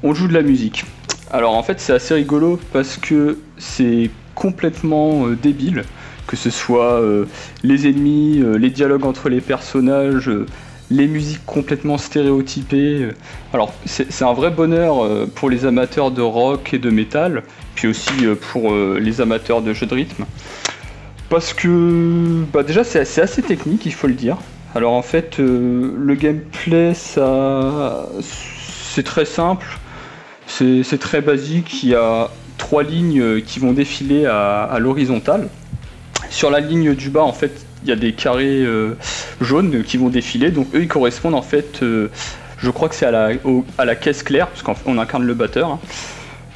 on 0.03 0.13
joue 0.13 0.27
de 0.27 0.33
la 0.33 0.41
musique. 0.41 0.85
Alors, 1.31 1.55
en 1.55 1.63
fait, 1.63 1.79
c'est 1.79 1.93
assez 1.93 2.13
rigolo 2.13 2.59
parce 2.71 2.97
que 2.97 3.39
c'est 3.57 4.09
complètement 4.35 5.27
débile. 5.29 5.83
Que 6.27 6.37
ce 6.37 6.49
soit 6.49 7.01
les 7.63 7.87
ennemis, 7.87 8.41
les 8.57 8.69
dialogues 8.69 9.05
entre 9.05 9.27
les 9.27 9.41
personnages, 9.41 10.31
les 10.91 11.07
musiques 11.07 11.45
complètement 11.45 11.97
stéréotypées. 11.97 13.09
Alors 13.53 13.73
c'est 13.85 14.23
un 14.23 14.33
vrai 14.33 14.51
bonheur 14.51 15.03
euh, 15.03 15.25
pour 15.33 15.49
les 15.49 15.65
amateurs 15.65 16.11
de 16.11 16.21
rock 16.21 16.73
et 16.73 16.79
de 16.79 16.89
métal, 16.89 17.43
puis 17.75 17.87
aussi 17.87 18.25
euh, 18.25 18.35
pour 18.35 18.73
euh, 18.73 18.99
les 19.01 19.21
amateurs 19.21 19.61
de 19.61 19.73
jeux 19.73 19.87
de 19.87 19.95
rythme. 19.95 20.25
Parce 21.31 21.53
que 21.53 22.43
bah 22.53 22.61
déjà 22.61 22.83
c'est 22.83 22.99
assez, 22.99 23.41
technique, 23.41 23.85
il 23.87 23.93
faut 23.93 24.07
le 24.07 24.13
dire. 24.13 24.37
Alors 24.75 24.91
en 24.91 25.01
fait 25.01 25.37
le 25.39 26.13
gameplay 26.13 26.93
ça 26.93 28.05
c'est 28.21 29.03
très 29.03 29.25
simple, 29.25 29.65
c'est 30.45 30.99
très 30.99 31.21
basique, 31.21 31.83
il 31.83 31.89
y 31.89 31.95
a 31.95 32.29
trois 32.59 32.83
lignes 32.83 33.41
qui 33.41 33.59
vont 33.59 33.71
défiler 33.71 34.25
à, 34.25 34.63
à 34.63 34.77
l'horizontale. 34.79 35.47
Sur 36.29 36.51
la 36.51 36.59
ligne 36.59 36.93
du 36.93 37.09
bas 37.09 37.23
en 37.23 37.33
fait 37.33 37.65
il 37.83 37.89
y 37.89 37.91
a 37.91 37.95
des 37.95 38.13
carrés 38.13 38.63
euh, 38.63 38.95
jaunes 39.39 39.83
qui 39.83 39.97
vont 39.97 40.09
défiler. 40.09 40.51
Donc 40.51 40.67
eux, 40.75 40.81
ils 40.81 40.87
correspondent 40.87 41.35
en 41.35 41.41
fait, 41.41 41.81
euh, 41.83 42.09
je 42.57 42.69
crois 42.69 42.89
que 42.89 42.95
c'est 42.95 43.05
à 43.05 43.11
la, 43.11 43.31
à 43.77 43.85
la 43.85 43.95
caisse 43.95 44.23
claire, 44.23 44.47
parce 44.47 44.63
qu'on 44.63 44.97
incarne 44.97 45.25
le 45.25 45.33
batteur. 45.33 45.71
Hein. 45.71 45.79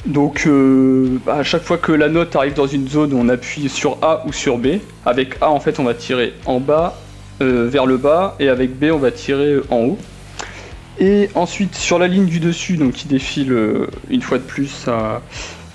Donc 0.06 0.44
euh, 0.46 1.18
à 1.26 1.42
chaque 1.42 1.62
fois 1.62 1.78
que 1.78 1.92
la 1.92 2.08
note 2.08 2.34
arrive 2.36 2.54
dans 2.54 2.66
une 2.66 2.88
zone, 2.88 3.12
on 3.12 3.28
appuie 3.28 3.68
sur 3.68 3.98
A 4.02 4.24
ou 4.26 4.32
sur 4.32 4.58
B. 4.58 4.78
Avec 5.04 5.36
A, 5.40 5.50
en 5.50 5.60
fait, 5.60 5.78
on 5.80 5.84
va 5.84 5.94
tirer 5.94 6.34
en 6.46 6.60
bas 6.60 6.98
vers 7.38 7.84
le 7.84 7.98
bas, 7.98 8.34
et 8.40 8.48
avec 8.48 8.78
B, 8.78 8.84
on 8.90 8.96
va 8.96 9.10
tirer 9.10 9.56
en 9.68 9.80
haut. 9.80 9.98
Et 10.98 11.28
ensuite, 11.34 11.74
sur 11.74 11.98
la 11.98 12.08
ligne 12.08 12.24
du 12.24 12.40
dessus, 12.40 12.78
qui 12.94 13.08
défile 13.08 13.54
une 14.08 14.22
fois 14.22 14.38
de 14.38 14.42
plus 14.42 14.88
à, 14.88 15.20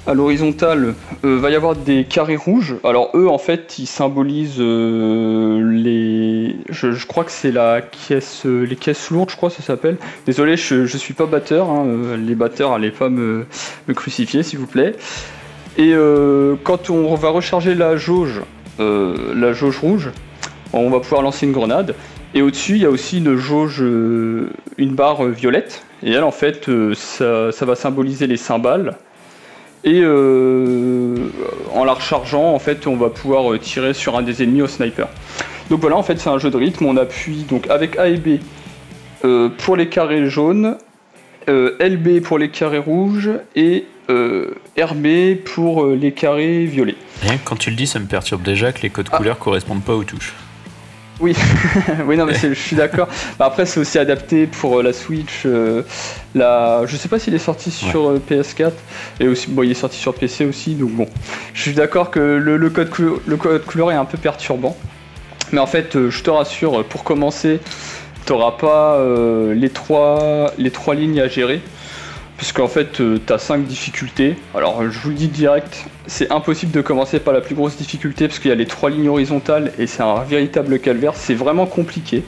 à 0.08 0.14
l'horizontale, 0.14 0.96
euh, 1.26 1.38
va 1.38 1.50
y 1.52 1.56
avoir 1.56 1.76
des 1.76 2.06
carrés 2.06 2.36
rouges. 2.36 2.76
Alors 2.84 3.12
eux, 3.14 3.28
en 3.28 3.38
fait, 3.38 3.78
ils 3.78 3.88
symbolisent 3.88 4.60
euh, 4.60 5.72
les. 5.72 6.56
Je, 6.70 7.06
crois 7.06 7.24
que 7.24 7.32
c'est 7.32 7.52
la 7.52 7.82
caisse, 7.82 8.46
euh, 8.46 8.64
les 8.64 8.76
caisses 8.76 9.12
lourdes, 9.12 9.30
je 9.30 9.36
crois, 9.36 9.50
ça 9.50 9.62
s'appelle. 9.62 9.98
Désolé, 10.26 10.58
je, 10.58 10.86
je 10.86 10.98
suis 10.98 11.14
pas 11.14 11.26
batteur. 11.26 11.70
Hein, 11.70 12.18
les 12.18 12.36
batteurs, 12.36 12.74
allez 12.74 12.92
pas 12.92 13.10
me, 13.10 13.46
crucifier, 13.94 14.44
s'il 14.44 14.60
vous 14.60 14.68
plaît. 14.68 14.96
Et 15.78 15.94
quand 16.64 16.90
on 16.90 17.16
va 17.16 17.30
recharger 17.30 17.76
la 17.76 17.96
jauge, 17.96 18.42
la 18.78 19.54
jauge 19.54 19.80
rouge, 19.80 20.10
on 20.74 20.90
va 20.90 21.00
pouvoir 21.00 21.22
lancer 21.22 21.46
une 21.46 21.54
grenade. 21.54 21.96
Et 22.34 22.42
au-dessus, 22.42 22.74
il 22.74 22.82
y 22.82 22.86
a 22.86 22.90
aussi 22.90 23.20
une 23.20 23.38
jauge, 23.38 23.80
une 23.80 24.96
barre 24.96 25.24
violette. 25.28 25.86
Et 26.04 26.12
elle, 26.12 26.24
en 26.24 26.32
fait, 26.32 26.70
ça 26.94 27.66
va 27.66 27.76
symboliser 27.76 28.28
les 28.28 28.36
cymbales. 28.36 28.98
Et 29.84 30.02
euh, 30.04 31.15
en 31.74 31.84
la 31.84 31.94
rechargeant, 31.94 32.54
en 32.54 32.60
fait, 32.60 32.86
on 32.86 32.96
va 32.96 33.10
pouvoir 33.10 33.52
euh, 33.52 33.58
tirer 33.58 33.94
sur 33.94 34.15
un 34.15 34.22
des 34.22 34.44
ennemis 34.44 34.62
au 34.62 34.67
sniper. 34.67 35.08
Donc 35.70 35.82
voilà, 35.82 35.98
en 35.98 36.04
fait, 36.04 36.20
c'est 36.20 36.30
un 36.30 36.38
jeu 36.38 36.52
de 36.52 36.58
rythme. 36.58 36.86
On 36.86 36.98
appuie 36.98 37.46
donc 37.50 37.70
avec 37.70 37.98
A 37.98 38.08
et 38.08 38.17
B 38.17 38.39
euh, 39.26 39.50
pour 39.50 39.76
les 39.76 39.89
carrés 39.89 40.30
jaunes, 40.30 40.78
LB 41.48 42.22
pour 42.22 42.38
les 42.38 42.50
carrés 42.50 42.78
rouges 42.78 43.32
et 43.56 43.86
RB 44.08 45.38
pour 45.44 45.86
les 45.88 46.12
carrés 46.13 46.65
violets. 46.65 46.96
Rien 47.22 47.38
que 47.38 47.44
quand 47.44 47.58
tu 47.58 47.72
le 47.72 47.76
dis, 47.76 47.88
ça 47.88 48.00
me 48.00 48.06
perturbe 48.06 48.41
déjà 48.41 48.72
que 48.72 48.82
les 48.84 48.89
codes 48.89 49.10
ah. 49.12 49.17
couleurs 49.17 49.39
correspondent 49.39 49.84
pas 49.84 49.96
aux 49.96 50.04
touches. 50.04 50.34
Oui, 51.22 51.36
oui, 52.08 52.18
non, 52.18 52.26
mais 52.26 52.34
je 52.34 52.54
suis 52.54 52.76
d'accord. 52.76 53.08
Bah, 53.38 53.46
après, 53.46 53.68
c'est 53.68 53.80
aussi 53.80 54.00
adapté 54.00 54.48
pour 54.48 54.80
euh, 54.80 54.84
la 54.84 54.92
Switch. 54.92 55.44
Euh, 55.46 55.84
la... 56.34 56.82
Je 56.88 56.98
sais 56.98 57.08
pas 57.08 57.20
s'il 57.20 57.36
est 57.36 57.40
sorti 57.40 57.70
sur 57.70 58.10
euh, 58.10 58.22
PS4 58.30 58.72
et 59.20 59.28
aussi, 59.28 59.48
bon, 59.50 59.62
il 59.62 59.70
est 59.70 59.76
sorti 59.76 59.98
sur 59.98 60.16
PC 60.16 60.46
aussi. 60.46 60.74
Donc 60.74 60.90
bon, 60.90 61.08
je 61.54 61.62
suis 61.62 61.74
d'accord 61.74 62.10
que 62.10 62.20
le, 62.20 62.70
code 62.72 62.90
le 63.28 63.38
code 63.38 63.64
couleur 63.66 63.92
est 63.92 63.96
un 63.96 64.06
peu 64.06 64.18
perturbant. 64.18 64.76
Mais 65.52 65.60
en 65.60 65.68
fait, 65.68 66.10
je 66.10 66.24
te 66.24 66.30
rassure, 66.30 66.84
pour 66.86 67.04
commencer, 67.04 67.60
tu 68.26 68.32
n'auras 68.32 68.52
pas 68.52 68.98
les, 69.54 69.70
trois, 69.70 70.54
les 70.58 70.72
trois 70.72 70.96
lignes 70.96 71.20
à 71.20 71.28
gérer 71.28 71.62
puisqu'en 72.41 72.67
fait 72.67 73.01
euh, 73.01 73.19
tu 73.23 73.32
as 73.32 73.38
5 73.38 73.65
difficultés. 73.65 74.36
Alors 74.56 74.82
je 74.89 74.97
vous 74.97 75.10
le 75.10 75.15
dis 75.15 75.27
direct, 75.27 75.86
c'est 76.08 76.32
impossible 76.32 76.71
de 76.71 76.82
commencer 76.82 77.19
par 77.19 77.36
la 77.36 77.39
plus 77.39 77.54
grosse 77.54 77.77
difficulté 77.77 78.27
parce 78.27 78.39
qu'il 78.39 78.49
y 78.49 78.51
a 78.51 78.56
les 78.56 78.65
trois 78.65 78.89
lignes 78.89 79.10
horizontales 79.10 79.71
et 79.77 79.86
c'est 79.86 80.01
un 80.01 80.23
véritable 80.23 80.80
calvaire, 80.80 81.13
c'est 81.15 81.36
vraiment 81.36 81.67
compliqué. 81.67 82.23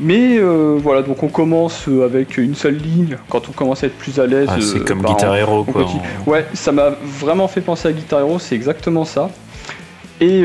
Mais 0.00 0.38
euh, 0.38 0.78
voilà, 0.80 1.02
donc 1.02 1.22
on 1.22 1.28
commence 1.28 1.86
euh, 1.86 2.06
avec 2.06 2.38
une 2.38 2.54
seule 2.54 2.78
ligne 2.78 3.18
quand 3.28 3.46
on 3.50 3.52
commence 3.52 3.84
à 3.84 3.88
être 3.88 3.98
plus 3.98 4.18
à 4.18 4.26
l'aise. 4.26 4.48
Ah, 4.50 4.56
c'est 4.62 4.82
comme 4.82 5.02
bah, 5.02 5.10
Guitar 5.10 5.36
Hero 5.36 5.64
quoi. 5.64 5.86
Ouais, 6.26 6.46
ça 6.54 6.72
m'a 6.72 6.94
vraiment 7.02 7.46
fait 7.46 7.60
penser 7.60 7.88
à 7.88 7.92
Guitar 7.92 8.20
Hero, 8.20 8.38
c'est 8.38 8.54
exactement 8.54 9.04
ça. 9.04 9.28
Et 10.22 10.44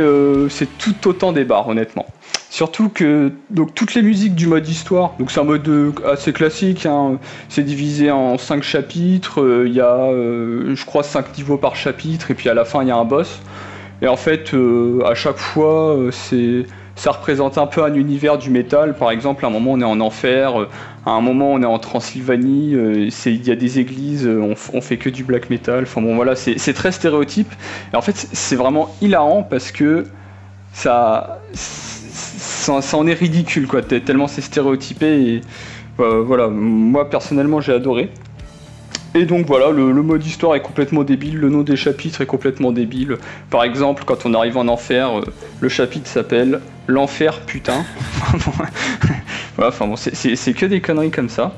c'est 0.50 0.68
tout 0.78 1.08
autant 1.08 1.32
des 1.32 1.46
barres 1.46 1.70
honnêtement. 1.70 2.08
Surtout 2.50 2.90
que 2.90 3.32
donc 3.52 3.76
toutes 3.76 3.94
les 3.94 4.02
musiques 4.02 4.34
du 4.34 4.48
mode 4.48 4.68
histoire, 4.68 5.14
donc 5.20 5.30
c'est 5.30 5.40
un 5.40 5.44
mode 5.44 5.68
euh, 5.68 5.92
assez 6.12 6.34
classique, 6.34 6.88
hein, 6.88 7.20
c'est 7.48 7.62
divisé 7.62 8.10
en 8.10 8.40
5 8.40 8.64
chapitres, 8.64 9.42
euh, 9.42 9.68
il 9.68 9.74
y 9.76 9.82
a 9.82 9.94
euh, 9.94 10.76
je 10.76 10.84
crois 10.84 11.04
5 11.04 11.38
niveaux 11.38 11.58
par 11.58 11.76
chapitre 11.76 12.32
et 12.32 12.34
puis 12.34 12.50
à 12.50 12.56
la 12.56 12.66
fin 12.66 12.82
il 12.82 12.88
y 12.88 12.92
a 12.92 12.96
un 12.96 13.06
boss. 13.06 13.40
Et 14.02 14.08
en 14.08 14.18
fait 14.18 14.56
à 15.06 15.14
chaque 15.14 15.38
fois 15.38 15.96
ça 16.96 17.12
représente 17.12 17.58
un 17.60 17.68
peu 17.68 17.84
un 17.84 17.94
univers 17.94 18.38
du 18.38 18.50
métal. 18.50 18.96
Par 18.96 19.12
exemple, 19.12 19.46
à 19.46 19.50
un 19.50 19.52
moment 19.52 19.74
on 19.74 19.82
est 19.82 19.86
en 19.86 20.00
enfer, 20.00 20.68
à 21.06 21.12
un 21.12 21.22
moment 21.22 21.52
on 21.52 21.62
est 21.62 21.68
en 21.68 21.80
Transylvanie, 21.80 22.72
il 22.72 23.48
y 23.48 23.52
a 23.52 23.56
des 23.56 23.80
églises, 23.80 24.28
on, 24.28 24.82
fait 24.82 24.98
que 24.98 25.10
du 25.10 25.26
black 25.26 25.50
metal. 25.50 25.84
Enfin 25.84 26.02
bon 26.02 26.16
voilà, 26.16 26.36
c'est 26.36 26.74
très 26.74 26.94
stéréotype. 26.94 27.54
Et 27.94 27.98
en 27.98 28.02
fait 28.02 28.16
c'est 28.16 28.56
vraiment 28.56 28.96
hilarant 29.02 29.44
parce 29.44 29.72
que 29.74 30.06
ça, 30.72 31.42
en 32.68 33.08
est 33.08 33.14
ridicule 33.14 33.68
quoi, 33.68 33.82
tellement 33.82 34.28
c'est 34.28 34.42
stéréotypé 34.42 35.08
et 35.08 35.42
voilà, 35.98 36.48
moi 36.48 37.10
personnellement 37.10 37.62
j'ai 37.62 37.74
adoré. 37.74 38.10
Et 39.16 39.26
donc 39.26 39.48
voilà, 39.48 39.72
le, 39.72 39.92
mode 40.04 40.26
histoire 40.26 40.56
est 40.56 40.62
complètement 40.62 41.04
débile, 41.04 41.38
le 41.38 41.50
nom 41.50 41.62
des 41.62 41.76
chapitres 41.76 42.22
est 42.22 42.28
complètement 42.28 42.72
débile. 42.72 43.18
Par 43.50 43.64
exemple, 43.64 44.04
quand 44.06 44.26
on 44.26 44.34
arrive 44.36 44.58
en 44.58 44.68
enfer, 44.68 45.20
euh, 45.20 45.22
le 45.62 45.70
chapitre 45.70 46.08
s'appelle 46.08 46.62
L'enfer 46.88 47.42
putain. 47.42 47.86
voilà, 49.56 49.70
enfin 49.70 49.88
bon, 49.88 49.96
c'est 49.96 50.54
que 50.54 50.66
des 50.66 50.82
conneries 50.82 51.12
comme 51.12 51.30
ça. 51.30 51.56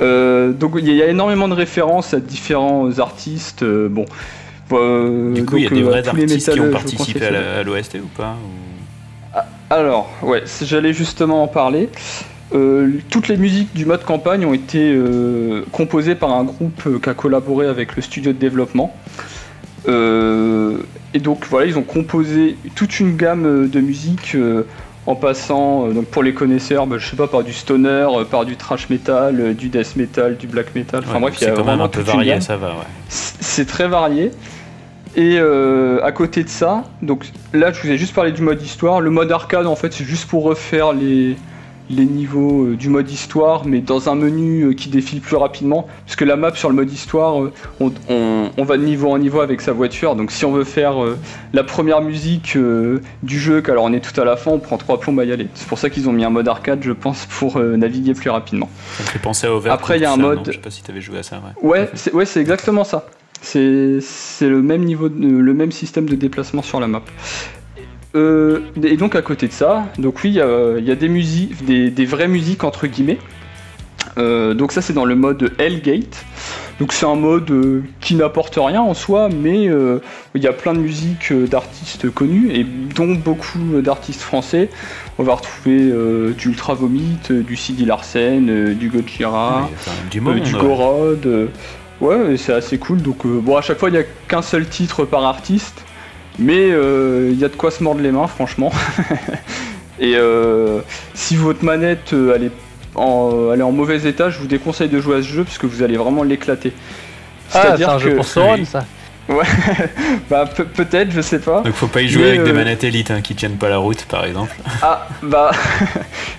Euh, 0.00 0.52
donc 0.52 0.74
il 0.78 0.92
y, 0.92 1.02
a 1.02 1.08
énormément 1.08 1.48
de 1.48 1.54
références 1.54 2.14
à 2.14 2.20
différents 2.20 2.98
artistes. 3.00 3.64
Euh, 3.64 3.88
bon, 3.88 4.04
du 5.34 5.44
coup, 5.44 5.56
il 5.56 5.64
y 5.64 5.66
a 5.66 5.70
des 5.70 5.82
vrais 5.82 6.06
artistes 6.06 6.52
qui 6.52 6.60
ont 6.60 6.70
participé 6.70 7.26
à 7.26 7.62
l'OST 7.64 7.96
ou 7.96 8.08
pas 8.16 8.36
Alors, 9.72 10.10
ouais, 10.20 10.42
j'allais 10.60 10.92
justement 10.92 11.42
en 11.42 11.48
parler. 11.48 11.88
Euh, 12.54 12.90
toutes 13.08 13.28
les 13.28 13.38
musiques 13.38 13.72
du 13.74 13.86
mode 13.86 14.04
campagne 14.04 14.44
ont 14.44 14.52
été 14.52 14.92
euh, 14.94 15.64
composées 15.72 16.14
par 16.14 16.30
un 16.34 16.44
groupe 16.44 16.82
euh, 16.86 16.98
qui 16.98 17.08
a 17.08 17.14
collaboré 17.14 17.66
avec 17.66 17.96
le 17.96 18.02
studio 18.02 18.34
de 18.34 18.38
développement. 18.38 18.94
et 19.88 21.18
donc 21.18 21.46
voilà, 21.48 21.66
ils 21.66 21.78
ont 21.78 21.84
composé 21.84 22.58
toute 22.74 23.00
une 23.00 23.16
gamme 23.16 23.70
de 23.70 23.80
musiques 23.80 24.36
en 25.06 25.14
passant, 25.14 25.88
donc 25.88 26.04
pour 26.04 26.22
les 26.22 26.34
connaisseurs, 26.34 26.86
bah, 26.86 26.98
je 26.98 27.08
sais 27.08 27.16
pas, 27.16 27.26
par 27.26 27.42
du 27.42 27.54
stoner, 27.54 28.06
par 28.30 28.44
du 28.44 28.56
thrash 28.56 28.90
metal, 28.90 29.54
du 29.54 29.70
death 29.70 29.96
metal, 29.96 30.36
du 30.36 30.48
black 30.48 30.74
metal. 30.74 31.02
Enfin 31.06 31.18
bref, 31.18 31.34
il 31.40 31.44
y 31.44 31.50
a 31.50 31.52
quand 31.52 31.64
même 31.64 31.80
un 31.80 31.88
peu 31.88 32.02
varié, 32.02 32.42
ça 32.42 32.58
va. 32.58 32.68
Ouais. 32.68 32.86
C'est 33.08 33.66
très 33.66 33.88
varié. 33.88 34.32
Et 35.16 35.38
à 35.38 36.12
côté 36.12 36.42
de 36.42 36.48
ça, 36.48 36.84
donc 37.02 37.26
là 37.52 37.72
je 37.72 37.80
vous 37.82 37.90
ai 37.90 37.98
juste 37.98 38.14
parlé 38.14 38.32
du 38.32 38.42
mode 38.42 38.62
histoire. 38.62 39.00
Le 39.00 39.10
mode 39.10 39.30
arcade 39.30 39.66
en 39.66 39.76
fait 39.76 39.92
c'est 39.92 40.04
juste 40.04 40.28
pour 40.28 40.44
refaire 40.44 40.92
les, 40.92 41.36
les 41.92 42.04
niveaux 42.04 42.66
euh, 42.66 42.76
du 42.76 42.88
mode 42.88 43.10
histoire, 43.10 43.66
mais 43.66 43.80
dans 43.80 44.08
un 44.08 44.14
menu 44.14 44.62
euh, 44.62 44.72
qui 44.72 44.88
défile 44.88 45.20
plus 45.20 45.36
rapidement. 45.36 45.86
Parce 46.06 46.16
que 46.16 46.24
la 46.24 46.36
map 46.36 46.54
sur 46.54 46.68
le 46.68 46.74
mode 46.74 46.90
histoire, 46.90 47.42
euh, 47.42 47.52
on, 47.78 48.64
va 48.64 48.76
de 48.76 48.82
niveau 48.82 49.10
en 49.10 49.18
niveau 49.18 49.40
avec 49.40 49.60
sa 49.60 49.72
voiture. 49.72 50.16
Donc 50.16 50.30
si 50.30 50.44
on 50.44 50.52
veut 50.52 50.64
faire 50.64 50.94
la 51.52 51.64
première 51.64 52.00
musique 52.00 52.56
du 53.22 53.38
jeu, 53.38 53.60
qu'alors 53.60 53.84
on 53.84 53.92
est 53.92 54.00
tout 54.00 54.18
à 54.20 54.24
la 54.24 54.36
fin, 54.36 54.52
on 54.52 54.58
prend 54.58 54.78
trois 54.78 55.00
plombs 55.00 55.18
à 55.18 55.24
y 55.24 55.32
aller. 55.32 55.48
C'est 55.54 55.66
pour 55.66 55.78
ça 55.78 55.90
qu'ils 55.90 56.08
ont 56.08 56.12
mis 56.12 56.24
un 56.24 56.30
mode 56.30 56.48
arcade, 56.48 56.80
je 56.82 56.92
pense, 56.92 57.26
pour 57.26 57.58
naviguer 57.58 58.14
plus 58.14 58.30
rapidement. 58.30 58.70
Ça 58.96 59.02
me 59.02 59.08
fait 59.08 59.18
penser 59.18 59.46
à 59.46 59.52
Overcooked. 59.52 59.72
Après, 59.72 59.98
il 59.98 60.02
y 60.02 60.04
a 60.04 60.12
un 60.12 60.16
mode. 60.16 60.40
Je 60.46 60.52
sais 60.52 60.58
pas 60.58 60.70
si 60.70 60.82
tu 60.82 60.90
avais 60.90 61.00
joué 61.00 61.18
à 61.18 61.22
ça. 61.22 61.40
Ouais, 61.62 61.90
ouais 62.12 62.24
c'est 62.24 62.40
exactement 62.40 62.84
ça. 62.84 63.04
C'est 63.42 64.00
le 64.40 64.62
même 64.62 64.84
niveau, 64.84 65.08
le 65.08 65.54
même 65.54 65.72
système 65.72 66.08
de 66.08 66.14
déplacement 66.14 66.62
sur 66.62 66.80
la 66.80 66.86
map. 66.86 67.02
Euh, 68.14 68.60
et 68.82 68.96
donc 68.96 69.14
à 69.14 69.22
côté 69.22 69.48
de 69.48 69.52
ça, 69.52 69.86
donc 69.98 70.22
oui, 70.22 70.30
il 70.30 70.34
y, 70.34 70.40
a, 70.90 70.94
des 70.94 71.08
musiques, 71.08 71.64
des, 71.64 72.04
vraies 72.04 72.28
musiques 72.28 72.64
entre 72.64 72.86
guillemets. 72.86 73.18
Euh, 74.18 74.52
donc 74.52 74.72
ça 74.72 74.82
c'est 74.82 74.92
dans 74.92 75.06
le 75.06 75.14
mode 75.14 75.52
Hellgate. 75.58 76.24
Donc 76.78 76.92
c'est 76.92 77.06
un 77.06 77.14
mode 77.14 77.50
euh, 77.50 77.82
qui 78.00 78.14
n'apporte 78.14 78.58
rien 78.60 78.80
en 78.80 78.92
soi, 78.92 79.28
mais 79.30 79.64
il 80.34 80.42
y 80.42 80.46
a 80.46 80.52
plein 80.52 80.74
de 80.74 80.80
musiques 80.80 81.32
d'artistes 81.32 82.10
connus 82.10 82.50
et 82.52 82.64
dont 82.64 83.14
beaucoup 83.14 83.58
d'artistes 83.82 84.20
français. 84.20 84.68
On 85.18 85.22
va 85.22 85.34
retrouver 85.34 85.90
du 86.36 86.48
Ultra 86.48 86.74
Vomit, 86.74 87.18
du 87.30 87.56
CD 87.56 87.86
Larsen, 87.86 88.74
du 88.74 88.88
Gojira, 88.90 89.70
du, 90.10 90.20
du 90.20 90.52
Gorod. 90.52 91.50
Ouais, 92.02 92.36
c'est 92.36 92.52
assez 92.52 92.78
cool. 92.78 93.00
Donc 93.00 93.26
bon, 93.26 93.56
à 93.56 93.62
chaque 93.62 93.78
fois 93.78 93.88
il 93.88 93.92
n'y 93.92 93.98
a 93.98 94.04
qu'un 94.28 94.42
seul 94.42 94.68
titre 94.68 95.04
par 95.04 95.24
artiste. 95.24 95.82
Mais 96.38 96.68
il 96.68 96.74
euh, 96.74 97.34
y 97.36 97.44
a 97.44 97.48
de 97.48 97.56
quoi 97.56 97.70
se 97.70 97.82
mordre 97.82 98.00
les 98.00 98.10
mains, 98.10 98.26
franchement. 98.26 98.72
Et 99.98 100.14
euh, 100.16 100.80
si 101.14 101.36
votre 101.36 101.64
manette 101.64 102.12
euh, 102.12 102.34
elle 102.34 102.44
est, 102.44 102.52
en, 102.94 103.50
elle 103.52 103.60
est 103.60 103.64
en 103.64 103.72
mauvais 103.72 104.08
état, 104.08 104.30
je 104.30 104.38
vous 104.38 104.46
déconseille 104.46 104.88
de 104.88 105.00
jouer 105.00 105.18
à 105.18 105.22
ce 105.22 105.28
jeu 105.28 105.44
parce 105.44 105.58
que 105.58 105.66
vous 105.66 105.82
allez 105.82 105.96
vraiment 105.96 106.22
l'éclater. 106.22 106.72
Ah, 107.52 107.74
c'est 107.76 107.84
un 107.84 107.98
jeu 107.98 108.16
pour 108.16 108.24
Sauron, 108.24 108.64
ça 108.64 108.84
Ouais, 109.28 109.44
bah 110.28 110.46
peut-être, 110.46 111.12
je 111.12 111.20
sais 111.20 111.38
pas. 111.38 111.60
Donc 111.60 111.74
faut 111.74 111.86
pas 111.86 112.02
y 112.02 112.08
jouer 112.08 112.30
avec 112.30 112.42
des 112.42 112.52
manettes 112.52 112.82
élites 112.82 113.12
hein, 113.12 113.20
qui 113.20 113.36
tiennent 113.36 113.56
pas 113.56 113.68
la 113.68 113.76
route, 113.76 114.04
par 114.06 114.24
exemple. 114.24 114.56
Ah 114.82 115.06
bah 115.22 115.52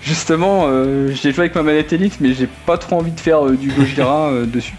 justement, 0.01 0.67
j'ai 1.13 1.31
joué 1.31 1.43
avec 1.43 1.55
ma 1.55 1.63
manette 1.63 1.93
élite, 1.93 2.17
mais 2.19 2.33
j'ai 2.33 2.49
pas 2.65 2.77
trop 2.77 2.97
envie 2.97 3.11
de 3.11 3.19
faire 3.19 3.45
du 3.45 3.69
Gojira 3.69 4.31
dessus. 4.45 4.73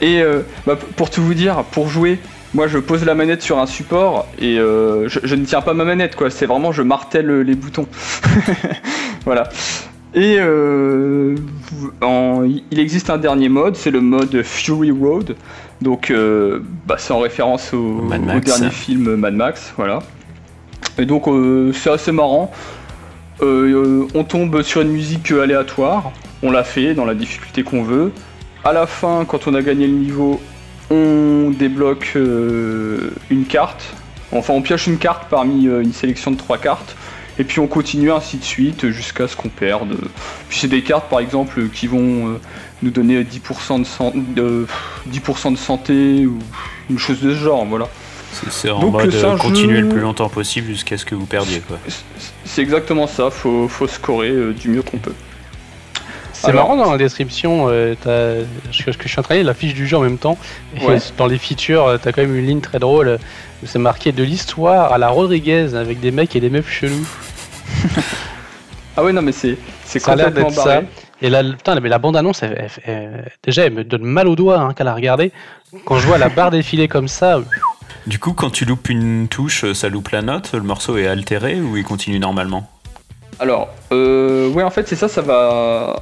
Et 0.00 0.22
bah, 0.66 0.76
pour 0.96 1.10
tout 1.10 1.22
vous 1.22 1.34
dire, 1.34 1.64
pour 1.72 1.88
jouer, 1.88 2.18
moi 2.54 2.66
je 2.66 2.78
pose 2.78 3.04
la 3.04 3.14
manette 3.14 3.42
sur 3.42 3.58
un 3.58 3.66
support 3.66 4.26
et 4.38 4.58
euh, 4.58 5.08
je, 5.08 5.34
ne 5.34 5.44
tiens 5.44 5.60
pas 5.60 5.74
ma 5.74 5.84
manette 5.84 6.16
quoi, 6.16 6.30
c'est 6.30 6.46
vraiment 6.46 6.72
je 6.72 6.82
martèle 6.82 7.40
les 7.40 7.54
boutons. 7.54 7.86
voilà. 9.24 9.48
Et 10.14 10.36
euh, 10.38 11.36
il 12.02 12.78
existe 12.78 13.10
un 13.10 13.18
dernier 13.18 13.50
mode, 13.50 13.76
c'est 13.76 13.90
le 13.90 14.00
mode 14.00 14.42
Fury 14.42 14.90
Road. 14.90 15.36
Donc 15.82 16.10
euh, 16.10 16.60
bah, 16.86 16.96
c'est 16.98 17.12
en 17.12 17.20
référence 17.20 17.72
au, 17.72 18.08
dernier 18.44 18.70
film 18.70 19.16
Mad 19.16 19.34
Max, 19.34 19.72
voilà. 19.76 20.00
Et 20.98 21.04
donc 21.04 21.26
c'est 21.74 21.90
assez 21.90 22.12
marrant. 22.12 22.50
on 23.42 24.24
tombe 24.26 24.62
sur 24.62 24.80
une 24.80 24.90
musique 24.90 25.30
aléatoire, 25.30 26.12
on 26.42 26.50
l'a 26.50 26.64
fait 26.64 26.94
dans 26.94 27.04
la 27.04 27.14
difficulté 27.14 27.62
qu'on 27.62 27.82
veut. 27.82 28.12
À 28.64 28.72
la 28.72 28.86
fin, 28.86 29.24
quand 29.24 29.46
on 29.46 29.54
a 29.54 29.62
gagné 29.62 29.86
le 29.86 29.92
niveau, 29.92 30.40
on 30.90 31.50
débloque 31.50 32.12
euh, 32.16 33.10
une 33.30 33.44
carte. 33.44 33.84
Enfin, 34.32 34.52
on 34.54 34.62
pioche 34.62 34.86
une 34.86 34.98
carte 34.98 35.28
parmi 35.30 35.68
euh, 35.68 35.82
une 35.82 35.92
sélection 35.92 36.30
de 36.30 36.36
trois 36.36 36.58
cartes. 36.58 36.96
Et 37.38 37.44
puis 37.44 37.60
on 37.60 37.68
continue 37.68 38.10
ainsi 38.10 38.36
de 38.36 38.42
suite 38.42 38.88
jusqu'à 38.90 39.28
ce 39.28 39.36
qu'on 39.36 39.48
perde. 39.48 39.96
Puis 40.48 40.58
c'est 40.58 40.68
des 40.68 40.82
cartes 40.82 41.08
par 41.08 41.20
exemple 41.20 41.68
qui 41.68 41.86
vont 41.86 42.28
euh, 42.28 42.40
nous 42.82 42.90
donner 42.90 43.22
10%, 43.22 44.34
de, 44.34 44.66
10 45.06 45.20
de, 45.52 45.56
santé 45.56 46.26
ou 46.26 46.38
une 46.90 46.98
chose 46.98 47.20
de 47.20 47.32
ce 47.32 47.38
genre, 47.38 47.64
voilà. 47.64 47.88
C'est 48.50 48.70
en 48.70 48.90
mode 48.90 49.14
continuer 49.38 49.80
le 49.80 49.88
plus 49.88 50.00
longtemps 50.00 50.28
possible 50.28 50.66
jusqu'à 50.66 50.98
ce 50.98 51.04
que 51.04 51.14
vous 51.14 51.26
perdiez. 51.26 51.62
C'est 52.44 52.60
exactement 52.60 53.06
ça, 53.06 53.30
faut, 53.30 53.68
faut 53.68 53.86
scorer 53.86 54.52
du 54.52 54.68
mieux 54.68 54.82
qu'on 54.82 54.98
peut. 54.98 55.14
C'est 56.44 56.52
marrant 56.52 56.76
dans 56.76 56.90
la 56.90 56.98
description, 56.98 57.66
euh, 57.68 57.94
je, 58.70 58.90
je, 58.90 59.08
suis 59.08 59.18
en 59.18 59.22
train 59.22 59.38
de 59.38 59.46
la 59.46 59.54
fiche 59.54 59.74
du 59.74 59.86
jeu 59.86 59.96
en 59.96 60.02
même 60.02 60.18
temps. 60.18 60.38
dans 61.18 61.26
les 61.26 61.38
features, 61.38 61.86
euh, 61.86 61.98
t'as 61.98 62.12
quand 62.12 62.22
même 62.22 62.36
une 62.36 62.46
ligne 62.46 62.60
très 62.60 62.78
drôle 62.78 63.08
euh, 63.08 63.18
où 63.62 63.66
c'est 63.66 63.78
marqué 63.78 64.12
de 64.12 64.22
l'histoire 64.22 64.92
à 64.92 64.98
la 64.98 65.08
Rodriguez 65.08 65.74
avec 65.74 66.00
des 66.00 66.10
mecs 66.10 66.36
et 66.36 66.40
des 66.40 66.50
meufs 66.50 66.70
chelous. 66.70 67.08
ah 68.96 69.02
ouais, 69.02 69.12
non, 69.12 69.22
mais 69.22 69.32
c'est 69.32 69.58
c'est 69.84 70.00
complètement 70.00 70.50
ça. 70.50 70.82
Et 71.20 71.28
là, 71.28 71.42
putain, 71.42 71.80
mais 71.80 71.88
la 71.88 71.98
bande-annonce, 71.98 72.42
déjà, 73.42 73.64
elle 73.64 73.72
me 73.72 73.82
donne 73.82 74.04
mal 74.04 74.28
au 74.28 74.36
doigt 74.36 74.60
hein, 74.60 74.72
qu'à 74.72 74.84
la 74.84 74.94
regarder. 74.94 75.32
Quand 75.84 75.98
je 75.98 76.06
vois 76.06 76.18
la 76.18 76.28
barre 76.28 76.52
défiler 76.52 76.86
comme 76.86 77.08
ça. 77.08 77.40
Du 78.06 78.20
coup, 78.20 78.32
quand 78.32 78.50
tu 78.50 78.64
loupes 78.64 78.88
une 78.88 79.26
touche, 79.26 79.72
ça 79.72 79.88
loupe 79.88 80.10
la 80.10 80.22
note 80.22 80.52
Le 80.52 80.62
morceau 80.62 80.96
est 80.96 81.08
altéré 81.08 81.60
ou 81.60 81.76
il 81.76 81.82
continue 81.82 82.20
normalement? 82.20 82.68
Alors, 83.40 83.68
euh, 83.92 84.48
ouais, 84.50 84.62
en 84.62 84.70
fait, 84.70 84.88
c'est 84.88 84.96
ça, 84.96 85.08
ça 85.08 85.20
va. 85.20 86.00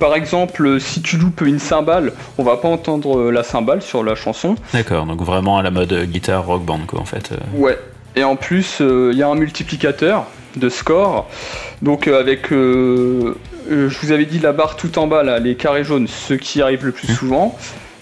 Par 0.00 0.14
exemple, 0.14 0.80
si 0.80 1.02
tu 1.02 1.18
loupes 1.18 1.42
une 1.42 1.58
cymbale, 1.58 2.14
on 2.38 2.42
va 2.42 2.56
pas 2.56 2.68
entendre 2.68 3.30
la 3.30 3.42
cymbale 3.42 3.82
sur 3.82 4.02
la 4.02 4.14
chanson. 4.14 4.56
D'accord, 4.72 5.04
donc 5.04 5.20
vraiment 5.20 5.58
à 5.58 5.62
la 5.62 5.70
mode 5.70 5.92
guitare 6.06 6.44
rock 6.46 6.64
band, 6.64 6.80
quoi, 6.86 7.00
en 7.00 7.04
fait. 7.04 7.30
Ouais. 7.54 7.78
Et 8.16 8.24
en 8.24 8.34
plus, 8.34 8.80
il 8.80 9.16
y 9.16 9.22
a 9.22 9.28
un 9.28 9.34
multiplicateur 9.34 10.24
de 10.56 10.68
score. 10.70 11.28
Donc, 11.82 12.08
avec. 12.08 12.48
je 12.50 13.34
vous 13.68 14.10
avais 14.10 14.24
dit 14.24 14.38
la 14.38 14.52
barre 14.52 14.76
tout 14.76 14.98
en 14.98 15.06
bas, 15.06 15.22
là, 15.22 15.38
les 15.38 15.54
carrés 15.54 15.84
jaunes, 15.84 16.08
ce 16.08 16.32
qui 16.34 16.62
arrive 16.62 16.86
le 16.86 16.92
plus 16.92 17.12
mmh. 17.12 17.16
souvent. 17.16 17.58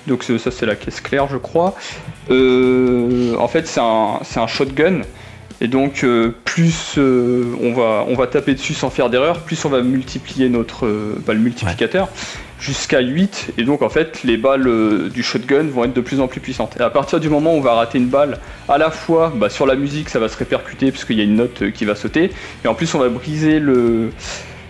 Donc, 0.06 0.22
ça, 0.22 0.50
c'est 0.52 0.66
la 0.66 0.76
caisse 0.76 1.00
claire, 1.00 1.26
je 1.28 1.36
crois. 1.36 1.74
en 2.30 3.48
fait, 3.48 3.66
c'est 3.66 3.80
un, 3.80 4.20
un 4.36 4.46
shotgun. 4.46 5.00
Et 5.60 5.66
donc, 5.66 6.04
euh, 6.04 6.32
plus 6.44 6.94
euh, 6.98 7.52
on, 7.60 7.72
va, 7.72 8.04
on 8.08 8.14
va 8.14 8.28
taper 8.28 8.54
dessus 8.54 8.74
sans 8.74 8.90
faire 8.90 9.10
d'erreur, 9.10 9.40
plus 9.40 9.64
on 9.64 9.68
va 9.68 9.82
multiplier 9.82 10.48
notre 10.48 10.86
euh, 10.86 11.20
bah, 11.26 11.34
le 11.34 11.40
multiplicateur 11.40 12.08
jusqu'à 12.60 13.00
8. 13.00 13.54
Et 13.58 13.64
donc, 13.64 13.82
en 13.82 13.88
fait, 13.88 14.22
les 14.22 14.36
balles 14.36 15.10
du 15.10 15.22
shotgun 15.22 15.64
vont 15.64 15.84
être 15.84 15.94
de 15.94 16.00
plus 16.00 16.20
en 16.20 16.28
plus 16.28 16.40
puissantes. 16.40 16.76
Et 16.78 16.82
à 16.82 16.90
partir 16.90 17.18
du 17.18 17.28
moment 17.28 17.54
où 17.54 17.58
on 17.58 17.60
va 17.60 17.74
rater 17.74 17.98
une 17.98 18.08
balle, 18.08 18.38
à 18.68 18.78
la 18.78 18.90
fois 18.90 19.32
bah, 19.34 19.50
sur 19.50 19.66
la 19.66 19.74
musique, 19.74 20.08
ça 20.08 20.20
va 20.20 20.28
se 20.28 20.36
répercuter 20.36 20.92
puisqu'il 20.92 21.18
y 21.18 21.20
a 21.20 21.24
une 21.24 21.36
note 21.36 21.70
qui 21.72 21.84
va 21.84 21.96
sauter. 21.96 22.30
Et 22.64 22.68
en 22.68 22.74
plus, 22.74 22.94
on 22.94 22.98
va 22.98 23.08
briser 23.08 23.58
le, 23.58 24.10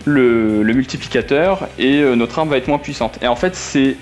le, 0.06 0.72
multiplicateur 0.74 1.68
et 1.78 2.02
notre 2.14 2.38
arme 2.38 2.50
va 2.50 2.56
être 2.56 2.68
moins 2.68 2.78
puissante. 2.78 3.18
Et 3.22 3.26
en 3.26 3.36
fait, 3.36 3.54
c'est 3.54 3.96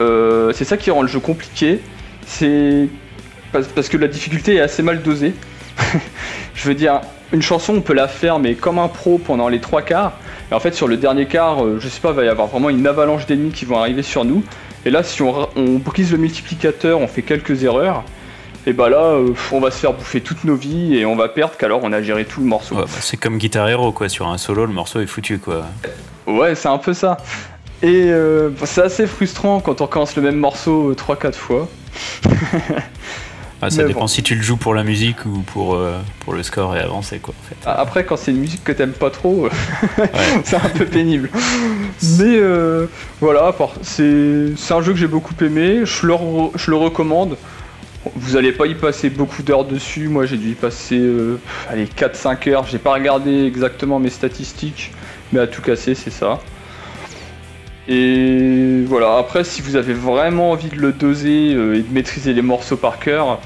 c'est 0.00 0.64
ça 0.64 0.76
qui 0.76 0.90
rend 0.90 1.02
le 1.02 1.08
jeu 1.08 1.20
compliqué. 1.20 1.80
C'est 2.26 2.88
parce 3.52 3.88
que 3.88 3.96
la 3.96 4.08
difficulté 4.08 4.56
est 4.56 4.60
assez 4.60 4.82
mal 4.82 5.02
dosée. 5.02 5.32
je 6.54 6.68
veux 6.68 6.74
dire, 6.74 7.00
une 7.32 7.42
chanson, 7.42 7.74
on 7.74 7.80
peut 7.80 7.94
la 7.94 8.08
faire, 8.08 8.38
mais 8.38 8.54
comme 8.54 8.78
un 8.78 8.88
pro 8.88 9.18
pendant 9.18 9.48
les 9.48 9.60
trois 9.60 9.82
quarts. 9.82 10.12
Et 10.50 10.54
en 10.54 10.60
fait, 10.60 10.74
sur 10.74 10.88
le 10.88 10.96
dernier 10.96 11.26
quart, 11.26 11.64
euh, 11.64 11.78
je 11.80 11.88
sais 11.88 12.00
pas, 12.00 12.10
il 12.10 12.16
va 12.16 12.24
y 12.24 12.28
avoir 12.28 12.48
vraiment 12.48 12.70
une 12.70 12.86
avalanche 12.86 13.26
d'ennemis 13.26 13.50
qui 13.50 13.64
vont 13.64 13.78
arriver 13.78 14.02
sur 14.02 14.24
nous. 14.24 14.42
Et 14.84 14.90
là, 14.90 15.02
si 15.02 15.22
on, 15.22 15.48
on 15.56 15.74
brise 15.74 16.12
le 16.12 16.18
multiplicateur, 16.18 17.00
on 17.00 17.08
fait 17.08 17.22
quelques 17.22 17.64
erreurs. 17.64 18.04
Et 18.66 18.72
bah 18.72 18.90
là, 18.90 18.98
euh, 18.98 19.34
on 19.52 19.60
va 19.60 19.70
se 19.70 19.78
faire 19.78 19.92
bouffer 19.92 20.20
toutes 20.20 20.44
nos 20.44 20.54
vies 20.54 20.96
et 20.96 21.06
on 21.06 21.16
va 21.16 21.28
perdre 21.28 21.56
qu'alors 21.56 21.80
on 21.84 21.92
a 21.92 22.02
géré 22.02 22.24
tout 22.24 22.40
le 22.40 22.46
morceau. 22.46 22.74
Ouais, 22.74 22.82
bah, 22.82 22.88
c'est 23.00 23.16
comme 23.16 23.38
Guitar 23.38 23.68
Hero, 23.68 23.92
quoi. 23.92 24.08
Sur 24.08 24.28
un 24.28 24.36
solo, 24.36 24.66
le 24.66 24.72
morceau 24.72 25.00
est 25.00 25.06
foutu, 25.06 25.38
quoi. 25.38 25.64
Ouais, 26.26 26.54
c'est 26.54 26.68
un 26.68 26.78
peu 26.78 26.92
ça. 26.92 27.16
Et 27.82 28.10
euh, 28.10 28.50
c'est 28.64 28.82
assez 28.82 29.06
frustrant 29.06 29.60
quand 29.60 29.80
on 29.80 29.86
commence 29.86 30.16
le 30.16 30.22
même 30.22 30.36
morceau 30.36 30.92
3-4 30.92 31.32
fois. 31.32 31.68
Ah, 33.60 33.70
ça 33.70 33.82
dépend 33.84 34.06
si 34.06 34.22
tu 34.22 34.34
le 34.36 34.42
joues 34.42 34.56
pour 34.56 34.72
la 34.72 34.84
musique 34.84 35.24
ou 35.26 35.40
pour, 35.40 35.74
euh, 35.74 35.98
pour 36.20 36.32
le 36.32 36.42
score 36.44 36.76
et 36.76 36.80
avancer 36.80 37.18
quoi. 37.18 37.34
En 37.42 37.48
fait. 37.48 37.56
Ah, 37.66 37.80
Après, 37.80 38.04
quand 38.04 38.16
c'est 38.16 38.30
une 38.30 38.38
musique 38.38 38.62
que 38.62 38.70
t'aimes 38.72 38.92
pas 38.92 39.10
trop, 39.10 39.48
c'est 40.44 40.56
un 40.56 40.68
peu 40.70 40.84
pénible. 40.84 41.28
Mais 42.18 42.36
euh, 42.38 42.86
voilà, 43.20 43.52
c'est 43.82 44.52
un 44.70 44.80
jeu 44.82 44.92
que 44.92 44.98
j'ai 44.98 45.08
beaucoup 45.08 45.34
aimé. 45.40 45.80
Je 45.84 46.06
le, 46.06 46.14
re- 46.14 46.52
je 46.54 46.70
le 46.70 46.76
recommande. 46.76 47.36
Vous 48.14 48.36
allez 48.36 48.52
pas 48.52 48.66
y 48.66 48.74
passer 48.76 49.10
beaucoup 49.10 49.42
d'heures 49.42 49.64
dessus. 49.64 50.08
Moi, 50.08 50.24
j'ai 50.24 50.36
dû 50.36 50.50
y 50.50 50.54
passer 50.54 50.98
euh, 50.98 51.40
allez, 51.68 51.86
4-5 51.86 52.48
heures. 52.50 52.64
J'ai 52.64 52.78
pas 52.78 52.94
regardé 52.94 53.44
exactement 53.44 53.98
mes 53.98 54.08
statistiques, 54.10 54.92
mais 55.32 55.40
à 55.40 55.46
tout 55.48 55.62
casser, 55.62 55.94
c'est 55.96 56.10
ça. 56.12 56.38
Et 57.88 58.82
voilà, 58.86 59.16
après, 59.16 59.44
si 59.44 59.62
vous 59.62 59.76
avez 59.76 59.94
vraiment 59.94 60.50
envie 60.50 60.68
de 60.68 60.76
le 60.76 60.92
doser 60.92 61.54
euh, 61.54 61.76
et 61.76 61.80
de 61.80 61.92
maîtriser 61.92 62.34
les 62.34 62.42
morceaux 62.42 62.76
par 62.76 62.98
cœur, 62.98 63.40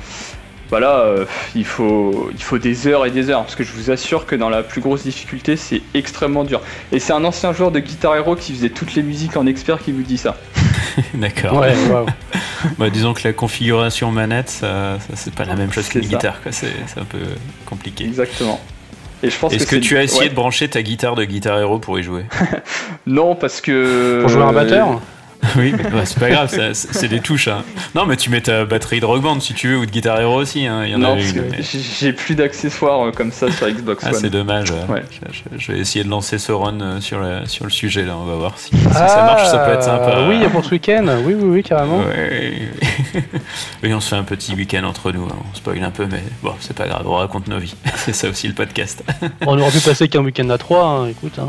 bah 0.68 0.80
là, 0.80 1.00
euh, 1.00 1.26
il, 1.54 1.64
faut, 1.64 2.30
il 2.32 2.42
faut 2.42 2.58
des 2.58 2.88
heures 2.88 3.06
et 3.06 3.10
des 3.10 3.30
heures, 3.30 3.42
parce 3.42 3.54
que 3.54 3.62
je 3.62 3.72
vous 3.72 3.90
assure 3.90 4.26
que 4.26 4.34
dans 4.34 4.48
la 4.48 4.64
plus 4.64 4.80
grosse 4.80 5.04
difficulté, 5.04 5.56
c'est 5.56 5.80
extrêmement 5.94 6.42
dur. 6.42 6.60
Et 6.90 6.98
c'est 6.98 7.12
un 7.12 7.24
ancien 7.24 7.52
joueur 7.52 7.70
de 7.70 7.78
Guitar 7.78 8.16
Hero 8.16 8.34
qui 8.34 8.52
faisait 8.52 8.70
toutes 8.70 8.94
les 8.94 9.02
musiques 9.02 9.36
en 9.36 9.46
expert 9.46 9.78
qui 9.80 9.92
vous 9.92 10.02
dit 10.02 10.18
ça. 10.18 10.36
D'accord. 11.14 11.60
Ouais, 11.60 11.74
waouh. 11.90 12.06
Bah, 12.78 12.90
disons 12.90 13.14
que 13.14 13.20
la 13.22 13.32
configuration 13.32 14.10
manette, 14.10 14.48
ça, 14.48 14.98
ça, 14.98 15.14
c'est 15.14 15.34
pas 15.34 15.44
la 15.44 15.54
même 15.54 15.72
chose 15.72 15.88
qu'une 15.88 16.00
guitare, 16.00 16.40
c'est 16.50 16.72
un 16.96 17.04
peu 17.04 17.18
compliqué. 17.64 18.04
Exactement. 18.04 18.60
Et 19.22 19.30
je 19.30 19.38
pense 19.38 19.52
Est-ce 19.52 19.64
que, 19.66 19.76
c'est- 19.76 19.80
tu 19.80 19.96
as 19.96 20.02
essayé 20.02 20.22
ouais. 20.24 20.28
de 20.28 20.34
brancher 20.34 20.68
ta 20.68 20.82
guitare 20.82 21.14
de 21.14 21.24
Guitar 21.24 21.58
Hero 21.58 21.78
pour 21.78 21.98
y 21.98 22.02
jouer? 22.02 22.24
Non, 23.06 23.34
parce 23.34 23.60
que. 23.60 24.18
Pour 24.20 24.28
jouer 24.28 24.42
un 24.42 24.52
batteur? 24.52 25.00
Oui, 25.56 25.72
ouais, 25.74 26.06
c'est 26.06 26.18
pas 26.18 26.30
grave, 26.30 26.48
ça- 26.48 26.72
c'est, 26.72 27.08
des 27.08 27.20
touches. 27.20 27.48
Hein. 27.48 27.62
Non, 27.94 28.06
mais 28.06 28.16
tu 28.16 28.30
mets 28.30 28.40
ta 28.40 28.64
batterie 28.64 29.00
de 29.00 29.04
Rock 29.04 29.20
Band 29.22 29.40
si 29.40 29.52
tu 29.54 29.68
veux, 29.68 29.78
ou 29.78 29.86
de 29.86 29.90
Guitar 29.90 30.18
Hero 30.20 30.36
aussi. 30.40 30.66
Hein. 30.66 30.84
Il 30.84 30.92
y 30.92 30.94
en 30.94 30.98
Non, 30.98 31.12
a 31.12 31.16
parce 31.16 31.26
une. 31.28 31.34
que 31.34 31.40
mais- 31.50 31.62
j'ai 31.62 32.12
plus 32.12 32.34
d'accessoires 32.34 33.06
euh, 33.08 33.12
comme 33.12 33.32
ça 33.32 33.50
sur 33.50 33.68
Xbox 33.68 34.02
Ah, 34.06 34.10
One. 34.10 34.14
c'est 34.20 34.30
dommage. 34.30 34.70
Ouais. 34.88 35.02
Je, 35.58 35.72
vais 35.72 35.78
essayer 35.80 36.04
de 36.04 36.08
lancer 36.10 36.38
ce 36.38 36.52
run 36.52 36.80
euh, 36.80 37.00
sur 37.00 37.18
le, 37.20 37.44
sur 37.46 37.64
le 37.64 37.70
sujet, 37.70 38.04
là. 38.04 38.16
On 38.16 38.24
va 38.24 38.34
voir 38.36 38.56
si, 38.58 38.70
si 38.76 38.82
ça 38.84 39.22
marche, 39.24 39.46
ça 39.48 39.58
peut 39.58 39.72
être 39.72 39.82
sympa. 39.82 40.12
Ah, 40.16 40.28
Oui, 40.28 40.38
pour 40.50 40.64
ce 40.64 40.70
week-end. 40.70 41.04
Oui, 41.24 41.34
oui, 41.34 41.48
oui, 41.48 41.62
carrément. 41.62 41.98
Ouais. 42.00 42.68
oui, 43.82 43.92
on 43.94 44.00
se 44.00 44.08
fait 44.10 44.16
un 44.16 44.24
petit 44.24 44.54
week-end 44.54 44.84
entre 44.84 45.12
nous. 45.12 45.24
hein. 45.24 45.36
On 45.52 45.54
spoil 45.56 45.82
un 45.82 45.90
peu, 45.90 46.06
mais 46.10 46.22
bon, 46.42 46.54
c'est 46.60 46.76
pas 46.76 46.86
grave, 46.86 47.02
on 47.04 47.14
raconte 47.16 47.48
nos 47.48 47.58
vies. 47.58 47.74
c'est 47.96 48.14
ça 48.14 48.28
aussi 48.28 48.48
le 48.48 48.54
podcast. 48.54 49.02
On 49.46 49.58
aurait 49.58 49.70
pu 49.70 49.80
passer 49.80 50.08
qu'un 50.08 50.22
week-end 50.24 50.48
à 50.50 50.58
trois. 50.58 50.84
hein. 50.86 51.08
Écoute, 51.08 51.38
hein, 51.38 51.48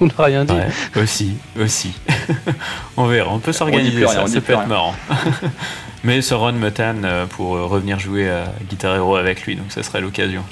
on 0.00 0.06
n'a 0.06 0.12
rien 0.18 0.44
dit. 0.44 0.54
Ouais, 0.54 1.02
aussi, 1.02 1.34
aussi. 1.60 1.92
on 2.96 3.06
verra, 3.06 3.33
on 3.34 3.38
peut 3.40 3.52
s'organiser 3.52 4.06
ça, 4.06 4.26
ça 4.26 4.40
peut 4.40 4.52
être 4.52 4.58
rien. 4.60 4.66
marrant. 4.68 4.94
mais 6.04 6.22
ce 6.22 6.34
run 6.34 6.52
me 6.52 6.70
tanne 6.70 7.04
euh, 7.04 7.26
pour 7.26 7.56
euh, 7.56 7.64
revenir 7.64 7.98
jouer 7.98 8.30
à 8.30 8.52
Guitar 8.68 8.94
Hero 8.94 9.16
avec 9.16 9.42
lui, 9.42 9.56
donc 9.56 9.66
ça 9.70 9.82
serait 9.82 10.00
l'occasion. 10.00 10.44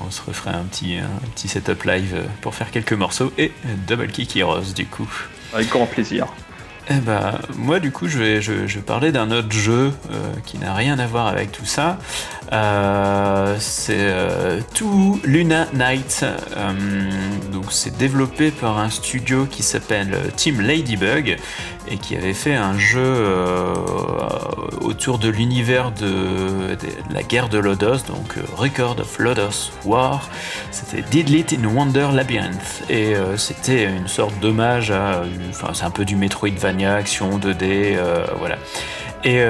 On 0.00 0.10
se 0.10 0.22
referait 0.22 0.50
un 0.50 0.62
petit, 0.62 0.96
un 0.96 1.28
petit 1.34 1.48
setup 1.48 1.82
live 1.84 2.14
euh, 2.14 2.26
pour 2.40 2.54
faire 2.54 2.70
quelques 2.70 2.92
morceaux 2.92 3.32
et 3.36 3.52
Double 3.86 4.08
Kick 4.08 4.36
Heroes 4.36 4.72
du 4.74 4.86
coup. 4.86 5.10
Avec 5.52 5.68
grand 5.68 5.86
plaisir. 5.86 6.28
Eh 6.90 6.94
ben, 6.94 7.38
moi, 7.56 7.78
du 7.78 7.92
coup, 7.92 8.08
je 8.08 8.18
vais, 8.18 8.42
je, 8.42 8.52
vais 8.52 8.80
parler 8.80 9.12
d'un 9.12 9.30
autre 9.30 9.52
jeu 9.52 9.92
euh, 10.10 10.32
qui 10.44 10.58
n'a 10.58 10.74
rien 10.74 10.98
à 10.98 11.06
voir 11.06 11.28
avec 11.28 11.52
tout 11.52 11.64
ça. 11.64 11.98
Euh, 12.52 13.56
c'est 13.60 13.96
euh, 13.98 14.60
To 14.74 15.20
Luna 15.24 15.68
Night. 15.74 16.24
Euh, 16.24 16.72
donc, 17.52 17.66
c'est 17.70 17.96
développé 17.96 18.50
par 18.50 18.78
un 18.78 18.90
studio 18.90 19.46
qui 19.46 19.62
s'appelle 19.62 20.16
Team 20.36 20.60
Ladybug 20.60 21.36
et 21.92 21.98
qui 21.98 22.16
avait 22.16 22.32
fait 22.32 22.54
un 22.54 22.78
jeu 22.78 23.00
euh, 23.04 23.74
autour 24.80 25.18
de 25.18 25.28
l'univers 25.28 25.92
de, 25.92 26.76
la 27.12 27.22
guerre 27.22 27.48
de 27.48 27.58
Lodos, 27.58 27.98
donc 28.08 28.38
euh, 28.38 28.42
Record 28.56 28.98
of 29.00 29.18
Lodos 29.18 29.70
War. 29.84 30.28
C'était 30.70 31.02
Didlit 31.02 31.46
in 31.52 31.66
Wonder 31.66 32.08
Labyrinth 32.14 32.82
et 32.88 33.14
euh, 33.14 33.36
c'était 33.36 33.84
une 33.84 34.08
sorte 34.08 34.38
d'hommage 34.40 34.90
à, 34.90 35.22
enfin 35.50 35.72
c'est 35.74 35.84
un 35.84 35.90
peu 35.90 36.06
du 36.06 36.16
Metroidvania, 36.16 36.94
action 36.94 37.38
2D, 37.38 37.96
euh, 37.96 38.26
voilà. 38.38 38.56
Et 39.24 39.40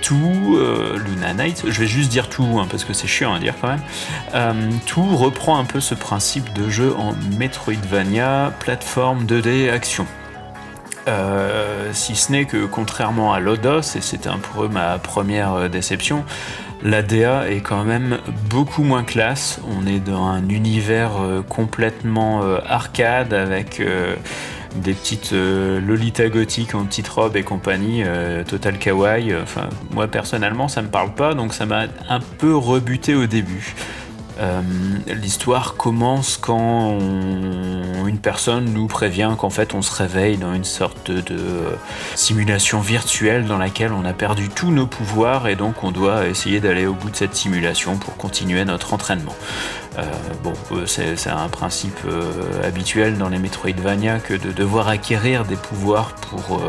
tout, 0.00 0.56
euh, 0.58 0.98
Luna 0.98 1.32
Knight, 1.32 1.62
je 1.68 1.80
vais 1.80 1.86
juste 1.86 2.10
dire 2.10 2.28
tout 2.28 2.58
hein, 2.58 2.66
parce 2.68 2.82
que 2.82 2.92
c'est 2.92 3.06
chiant 3.06 3.32
à 3.32 3.38
dire 3.38 3.54
quand 3.60 3.68
même. 3.68 4.80
Tout 4.84 5.16
reprend 5.16 5.60
un 5.60 5.64
peu 5.64 5.78
ce 5.78 5.94
principe 5.94 6.52
de 6.54 6.68
jeu 6.68 6.92
en 6.98 7.14
Metroidvania, 7.38 8.52
plateforme 8.58 9.24
2D, 9.24 9.70
action. 9.70 10.08
Euh, 11.08 11.90
si 11.92 12.14
ce 12.14 12.30
n'est 12.32 12.44
que 12.44 12.64
contrairement 12.66 13.32
à 13.32 13.40
Lodos, 13.40 13.80
et 13.96 14.00
c'était 14.00 14.28
un 14.28 14.38
peu 14.38 14.68
ma 14.68 14.98
première 14.98 15.54
euh, 15.54 15.68
déception, 15.68 16.24
la 16.84 17.02
DA 17.02 17.48
est 17.50 17.60
quand 17.60 17.84
même 17.84 18.18
beaucoup 18.48 18.82
moins 18.82 19.04
classe. 19.04 19.60
On 19.76 19.86
est 19.86 20.00
dans 20.00 20.26
un 20.26 20.48
univers 20.48 21.12
euh, 21.20 21.42
complètement 21.42 22.42
arcade 22.66 23.32
avec 23.32 23.80
des 24.74 24.92
petites 24.92 25.32
Lolita 25.32 26.28
gothiques 26.28 26.74
en 26.74 26.84
petite 26.84 27.06
robe 27.06 27.36
et 27.36 27.44
compagnie, 27.44 28.02
total 28.48 28.78
kawaii. 28.78 29.36
Enfin, 29.36 29.68
moi 29.92 30.08
personnellement, 30.08 30.66
ça 30.66 30.82
me 30.82 30.88
parle 30.88 31.14
pas, 31.14 31.34
donc 31.34 31.54
ça 31.54 31.66
m'a 31.66 31.84
un 32.08 32.20
peu 32.38 32.56
rebuté 32.56 33.14
au 33.14 33.26
début. 33.26 33.74
Euh, 34.40 34.62
L'histoire 35.06 35.74
commence 35.74 36.36
quand 36.36 36.98
une 38.06 38.18
personne 38.18 38.72
nous 38.72 38.86
prévient 38.86 39.34
qu'en 39.38 39.50
fait 39.50 39.74
on 39.74 39.82
se 39.82 39.94
réveille 39.94 40.36
dans 40.36 40.54
une 40.54 40.64
sorte 40.64 41.10
de, 41.10 41.22
euh, 41.30 41.74
simulation 42.14 42.80
virtuelle 42.80 43.46
dans 43.46 43.58
laquelle 43.58 43.92
on 43.92 44.04
a 44.04 44.12
perdu 44.12 44.48
tous 44.48 44.70
nos 44.70 44.86
pouvoirs 44.86 45.48
et 45.48 45.56
donc 45.56 45.84
on 45.84 45.90
doit 45.90 46.26
essayer 46.26 46.60
d'aller 46.60 46.86
au 46.86 46.94
bout 46.94 47.10
de 47.10 47.16
cette 47.16 47.34
simulation 47.34 47.96
pour 47.96 48.16
continuer 48.16 48.64
notre 48.64 48.94
entraînement. 48.94 49.34
Euh, 49.98 50.02
bon, 50.42 50.54
c'est 50.86 51.28
un 51.28 51.48
principe 51.48 52.00
habituel 52.64 53.18
dans 53.18 53.28
les 53.28 53.38
Metroidvania 53.38 54.18
que 54.18 54.34
de 54.34 54.50
devoir 54.50 54.88
acquérir 54.88 55.44
des 55.44 55.56
pouvoirs 55.56 56.14
pour 56.14 56.62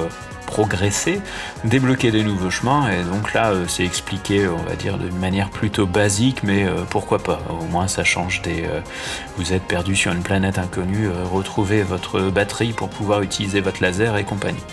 progresser, 0.54 1.20
débloquer 1.64 2.12
des 2.12 2.24
nouveaux 2.24 2.51
chemins, 2.51 2.88
et 2.91 3.01
donc 3.04 3.34
là 3.34 3.49
euh, 3.49 3.66
c'est 3.68 3.84
expliqué, 3.84 4.47
on 4.47 4.70
va 4.70 4.76
dire, 4.76 4.99
d'une 4.99 5.18
manière 5.18 5.49
plutôt 5.49 5.88
basique, 5.88 6.43
mais 6.43 6.64
euh, 6.64 6.84
pourquoi 6.88 7.18
pas, 7.18 7.39
au 7.49 7.66
moins 7.72 7.88
ça 7.88 8.04
change 8.04 8.43
des... 8.43 8.66
euh, 8.66 8.82
vous 9.38 9.51
êtes 9.51 9.64
perdu 9.64 9.95
sur 9.95 10.12
une 10.12 10.22
planète 10.22 10.60
inconnue, 10.60 11.10
retrouvez 11.32 11.82
votre 11.82 12.20
batterie 12.30 12.72
pour 12.72 12.89
pouvoir 12.89 13.24
utiliser 13.24 13.62
votre 13.62 13.82
laser 13.82 14.16
et 14.16 14.26
compagnie. 14.26 14.64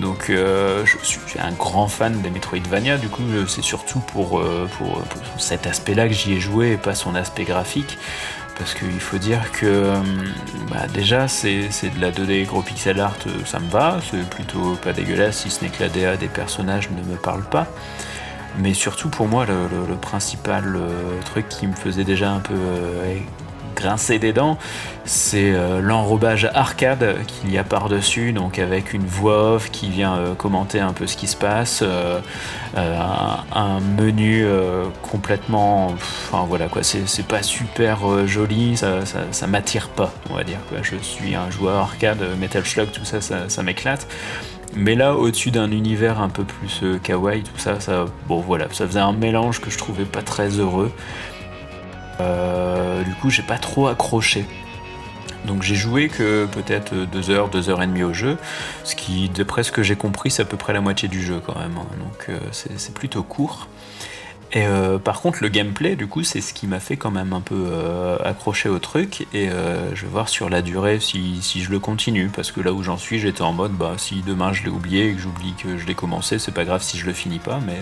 Donc 0.00 0.24
je 0.28 0.96
suis 1.02 1.38
un 1.38 1.52
grand 1.52 1.88
fan 1.88 2.20
des 2.20 2.30
Metroidvania, 2.30 2.98
du 2.98 3.08
coup 3.08 3.22
c'est 3.48 3.62
surtout 3.62 4.00
pour, 4.00 4.42
pour, 4.76 5.00
pour 5.02 5.22
cet 5.38 5.66
aspect-là 5.66 6.08
que 6.08 6.14
j'y 6.14 6.34
ai 6.34 6.40
joué 6.40 6.72
et 6.72 6.76
pas 6.76 6.94
son 6.94 7.14
aspect 7.14 7.44
graphique. 7.44 7.96
Parce 8.58 8.74
qu'il 8.74 9.00
faut 9.00 9.18
dire 9.18 9.52
que 9.52 9.66
euh, 9.66 9.96
bah, 10.70 10.86
déjà 10.92 11.28
c'est 11.28 11.68
de 11.68 12.00
la 12.00 12.10
2D 12.10 12.46
gros 12.46 12.62
pixel 12.62 13.00
art, 13.00 13.16
euh, 13.26 13.44
ça 13.44 13.58
me 13.58 13.68
va, 13.68 13.98
c'est 14.10 14.28
plutôt 14.28 14.76
pas 14.82 14.92
dégueulasse 14.92 15.42
si 15.42 15.50
ce 15.50 15.62
n'est 15.62 15.70
que 15.70 15.82
la 15.82 15.90
DA 15.90 16.16
des 16.16 16.28
personnages 16.28 16.88
ne 16.90 17.02
me 17.02 17.16
parle 17.16 17.42
pas. 17.42 17.66
Mais 18.58 18.72
surtout 18.72 19.10
pour 19.10 19.28
moi 19.28 19.44
le, 19.44 19.94
principal 19.96 20.76
euh, 20.76 21.20
truc 21.26 21.48
qui 21.48 21.66
me 21.66 21.74
faisait 21.74 22.04
déjà 22.04 22.30
un 22.30 22.40
peu 22.40 22.54
grincer 23.76 24.18
des 24.18 24.32
dents, 24.32 24.58
c'est 25.04 25.52
euh, 25.52 25.80
l'enrobage 25.80 26.50
arcade 26.52 27.16
qu'il 27.26 27.52
y 27.52 27.58
a 27.58 27.64
par-dessus, 27.64 28.32
donc 28.32 28.58
avec 28.58 28.92
une 28.92 29.06
voix 29.06 29.54
off 29.54 29.70
qui 29.70 29.88
vient 29.88 30.16
euh, 30.16 30.34
commenter 30.34 30.80
un 30.80 30.92
peu 30.92 31.06
ce 31.06 31.16
qui 31.16 31.28
se 31.28 31.36
passe, 31.36 31.80
euh, 31.82 32.20
un, 32.74 33.80
menu 33.96 34.44
complètement... 35.02 35.88
Enfin 35.88 36.44
voilà 36.48 36.68
quoi, 36.68 36.82
c'est 36.82 37.26
pas 37.26 37.42
super 37.42 38.26
joli, 38.26 38.76
ça, 38.76 39.00
ça, 39.30 39.46
m'attire 39.46 39.88
pas, 39.88 40.12
on 40.30 40.34
va 40.34 40.44
dire. 40.44 40.58
Quoi. 40.68 40.78
Je 40.82 40.96
suis 40.96 41.34
un 41.34 41.50
joueur 41.50 41.76
arcade, 41.76 42.22
Metal 42.38 42.64
Slug, 42.64 42.90
tout 42.90 43.04
ça, 43.04 43.20
ça, 43.20 43.62
m'éclate. 43.62 44.06
Mais 44.74 44.94
là, 44.94 45.14
au-dessus 45.14 45.50
d'un 45.50 45.70
univers 45.70 46.20
un 46.20 46.28
peu 46.28 46.44
plus 46.44 46.82
kawaii, 47.02 47.42
tout 47.42 47.58
ça, 47.58 47.80
ça, 47.80 48.06
bon 48.26 48.40
voilà, 48.40 48.66
ça 48.72 48.86
faisait 48.86 49.00
un 49.00 49.12
mélange 49.12 49.60
que 49.60 49.70
je 49.70 49.78
trouvais 49.78 50.04
pas 50.04 50.22
très 50.22 50.48
heureux. 50.48 50.92
Euh, 52.20 53.02
du 53.02 53.14
coup, 53.14 53.30
j'ai 53.30 53.42
pas 53.42 53.58
trop 53.58 53.88
accroché. 53.88 54.46
Donc 55.44 55.62
j'ai 55.62 55.76
joué 55.76 56.08
que 56.08 56.46
peut-être 56.46 56.92
2 56.94 57.30
heures, 57.30 57.48
2 57.48 57.70
heures 57.70 57.80
et 57.82 57.86
demie 57.86 58.02
au 58.02 58.12
jeu, 58.12 58.36
ce 58.82 58.96
qui, 58.96 59.28
d'après 59.28 59.62
ce 59.62 59.70
que 59.70 59.82
j'ai 59.84 59.94
compris, 59.94 60.30
c'est 60.30 60.42
à 60.42 60.44
peu 60.44 60.56
près 60.56 60.72
la 60.72 60.80
moitié 60.80 61.08
du 61.08 61.22
jeu 61.22 61.40
quand 61.44 61.56
même. 61.58 61.76
hein. 61.78 61.86
Donc 62.00 62.26
euh, 62.28 62.38
c'est 62.50 62.78
c'est 62.80 62.92
plutôt 62.92 63.22
court. 63.22 63.68
Et 64.52 64.64
euh, 64.64 64.98
par 64.98 65.20
contre, 65.20 65.38
le 65.42 65.48
gameplay, 65.48 65.96
du 65.96 66.06
coup, 66.06 66.22
c'est 66.22 66.40
ce 66.40 66.54
qui 66.54 66.66
m'a 66.66 66.78
fait 66.78 66.96
quand 66.96 67.10
même 67.10 67.32
un 67.32 67.40
peu 67.40 67.66
euh, 67.66 68.16
accrocher 68.24 68.68
au 68.68 68.78
truc. 68.78 69.26
Et 69.32 69.48
euh, 69.48 69.94
je 69.94 70.02
vais 70.02 70.10
voir 70.10 70.28
sur 70.28 70.48
la 70.48 70.62
durée 70.62 71.00
si, 71.00 71.42
si 71.42 71.62
je 71.62 71.70
le 71.70 71.80
continue. 71.80 72.30
Parce 72.34 72.52
que 72.52 72.60
là 72.60 72.72
où 72.72 72.82
j'en 72.82 72.96
suis, 72.96 73.18
j'étais 73.18 73.42
en 73.42 73.52
mode, 73.52 73.72
bah, 73.72 73.94
si 73.96 74.22
demain 74.22 74.52
je 74.52 74.62
l'ai 74.62 74.68
oublié 74.68 75.08
et 75.08 75.14
que 75.14 75.20
j'oublie 75.20 75.54
que 75.54 75.76
je 75.78 75.86
l'ai 75.86 75.94
commencé, 75.94 76.38
c'est 76.38 76.52
pas 76.52 76.64
grave 76.64 76.82
si 76.82 76.96
je 76.96 77.06
le 77.06 77.12
finis 77.12 77.40
pas. 77.40 77.58
Mais 77.66 77.78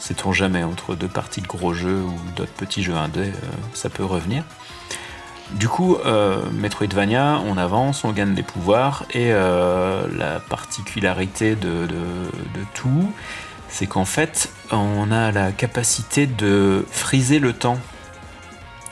c'est 0.00 0.14
ton 0.14 0.32
jamais 0.32 0.64
entre 0.64 0.96
deux 0.96 1.08
parties 1.08 1.40
de 1.40 1.46
gros 1.46 1.72
jeux 1.72 2.02
ou 2.02 2.18
d'autres 2.36 2.52
petits 2.52 2.82
jeux 2.82 2.96
indés, 2.96 3.30
ça 3.72 3.88
peut 3.88 4.04
revenir. 4.04 4.42
Du 5.52 5.68
coup, 5.68 5.98
Metroidvania, 6.52 7.40
on 7.46 7.58
avance, 7.58 8.04
on 8.04 8.12
gagne 8.12 8.34
des 8.34 8.42
pouvoirs. 8.42 9.04
Et 9.12 9.30
la 9.30 10.40
particularité 10.48 11.54
de, 11.54 11.86
de 11.86 12.64
tout, 12.74 13.12
c'est 13.72 13.86
qu'en 13.86 14.04
fait, 14.04 14.50
on 14.70 15.10
a 15.10 15.32
la 15.32 15.50
capacité 15.50 16.26
de 16.26 16.84
friser 16.90 17.38
le 17.38 17.54
temps. 17.54 17.78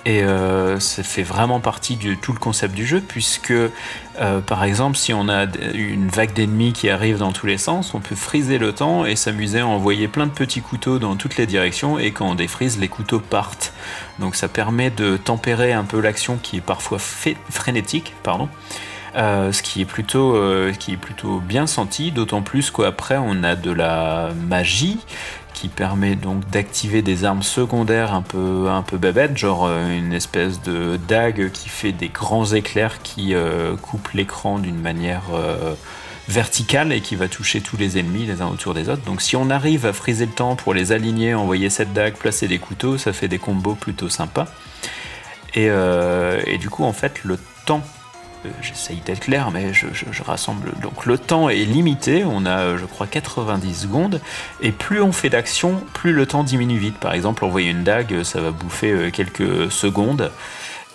Et 0.07 0.23
euh, 0.23 0.81
ça 0.81 1.03
fait 1.03 1.23
vraiment 1.23 1.61
partie 1.61 1.97
de 1.97 2.15
tout 2.15 2.33
le 2.33 2.39
concept 2.39 2.75
du 2.75 2.87
jeu, 2.87 3.03
puisque 3.07 3.51
euh, 3.51 4.41
par 4.41 4.65
exemple, 4.65 4.97
si 4.97 5.13
on 5.13 5.29
a 5.29 5.45
une 5.75 6.09
vague 6.09 6.33
d'ennemis 6.33 6.73
qui 6.73 6.89
arrive 6.89 7.19
dans 7.19 7.33
tous 7.33 7.45
les 7.45 7.59
sens, 7.59 7.93
on 7.93 8.01
peut 8.01 8.15
friser 8.15 8.57
le 8.57 8.73
temps 8.73 9.05
et 9.05 9.15
s'amuser 9.15 9.61
à 9.61 9.67
envoyer 9.67 10.09
plein 10.09 10.27
de 10.27 10.33
petits 10.33 10.63
couteaux 10.63 10.99
dans 10.99 11.17
toutes 11.17 11.37
les 11.37 11.47
directions, 11.47 11.99
et 11.99 12.13
quand 12.13 12.31
on 12.31 12.35
défrise, 12.35 12.79
les 12.79 12.89
couteaux 12.89 13.21
partent. 13.21 13.75
Donc 14.19 14.37
ça 14.37 14.49
permet 14.49 14.89
de 14.89 15.19
tempérer 15.19 15.75
un 15.75 15.85
peu 15.85 16.01
l'action 16.01 16.39
qui 16.43 16.57
est 16.57 16.63
parfois 16.63 16.99
frénétique, 16.99 18.15
pardon. 18.23 18.49
Euh, 19.17 19.51
ce 19.51 19.63
qui 19.63 19.81
est 19.81 19.87
plutôt, 19.87 20.37
euh, 20.37 20.73
qui 20.73 20.93
est 20.93 20.97
plutôt 20.97 21.41
bien 21.41 21.67
senti, 21.67 22.13
d'autant 22.13 22.43
plus 22.43 22.71
qu'après 22.71 23.17
on 23.17 23.43
a 23.43 23.57
de 23.57 23.73
la 23.73 24.31
magie 24.47 24.99
qui 25.53 25.69
permet 25.69 26.15
donc 26.15 26.49
d'activer 26.49 27.03
des 27.03 27.25
armes 27.25 27.43
secondaires 27.43 28.15
un 28.15 28.23
peu, 28.23 28.69
un 28.69 28.83
peu 28.83 28.99
genre 29.35 29.67
euh, 29.67 29.99
une 29.99 30.13
espèce 30.13 30.63
de 30.63 30.99
dague 31.09 31.51
qui 31.51 31.69
fait 31.69 31.91
des 31.91 32.09
grands 32.09 32.47
éclairs 32.47 33.03
qui 33.03 33.35
coupent 33.83 34.13
l'écran 34.13 34.59
d'une 34.59 34.81
manière 34.81 35.25
verticale 36.29 36.93
et 36.93 37.01
qui 37.01 37.17
va 37.17 37.27
toucher 37.27 37.61
tous 37.61 37.77
les 37.77 37.99
ennemis 37.99 38.27
les 38.27 38.43
uns 38.43 38.47
autour 38.47 38.75
des 38.75 38.89
autres. 38.89 39.03
Donc 39.03 39.23
si 39.23 39.35
on 39.35 39.51
arrive 39.51 39.87
à 39.87 39.93
friser 39.93 40.27
le 40.27 40.33
temps 40.33 40.55
pour 40.55 40.73
les 40.73 40.93
aligner, 40.93 41.35
envoyer 41.35 41.69
cette 41.69 41.93
dague, 41.93 42.15
placer 42.15 42.47
des 42.47 42.59
couteaux, 42.59 42.97
ça 42.97 43.13
fait 43.13 43.29
des 43.29 43.39
combos 43.39 43.75
plutôt 43.75 44.09
sympas. 44.09 44.47
Et, 45.55 45.69
du 46.59 46.71
coup 46.71 46.85
en 46.85 46.93
fait 46.93 47.25
le 47.25 47.39
temps 47.67 47.83
j'essaye 48.63 48.99
d'être 48.99 49.21
clair, 49.21 49.51
mais 49.51 49.73
je, 49.73 49.87
rassemble. 50.23 50.73
Donc 50.83 51.07
le 51.07 51.19
temps 51.19 51.49
est 51.49 51.65
limité, 51.65 52.25
on 52.25 52.47
a 52.47 52.61
euh, 52.61 52.79
je 52.79 52.87
crois 52.87 53.07
90 53.07 53.75
secondes, 53.75 54.21
et 54.61 54.73
plus 54.73 55.01
on 55.01 55.13
fait 55.13 55.29
d'action, 55.31 55.83
plus 55.95 56.13
le 56.13 56.27
temps 56.27 56.45
diminue 56.45 56.79
vite. 56.79 56.99
Par 56.99 57.13
exemple, 57.13 57.45
envoyer 57.45 57.71
une 57.71 57.85
dague, 57.85 58.23
ça 58.23 58.41
va 58.41 58.51
bouffer 58.51 58.91
euh, 58.91 59.11
quelques 59.11 59.71
secondes, 59.71 60.31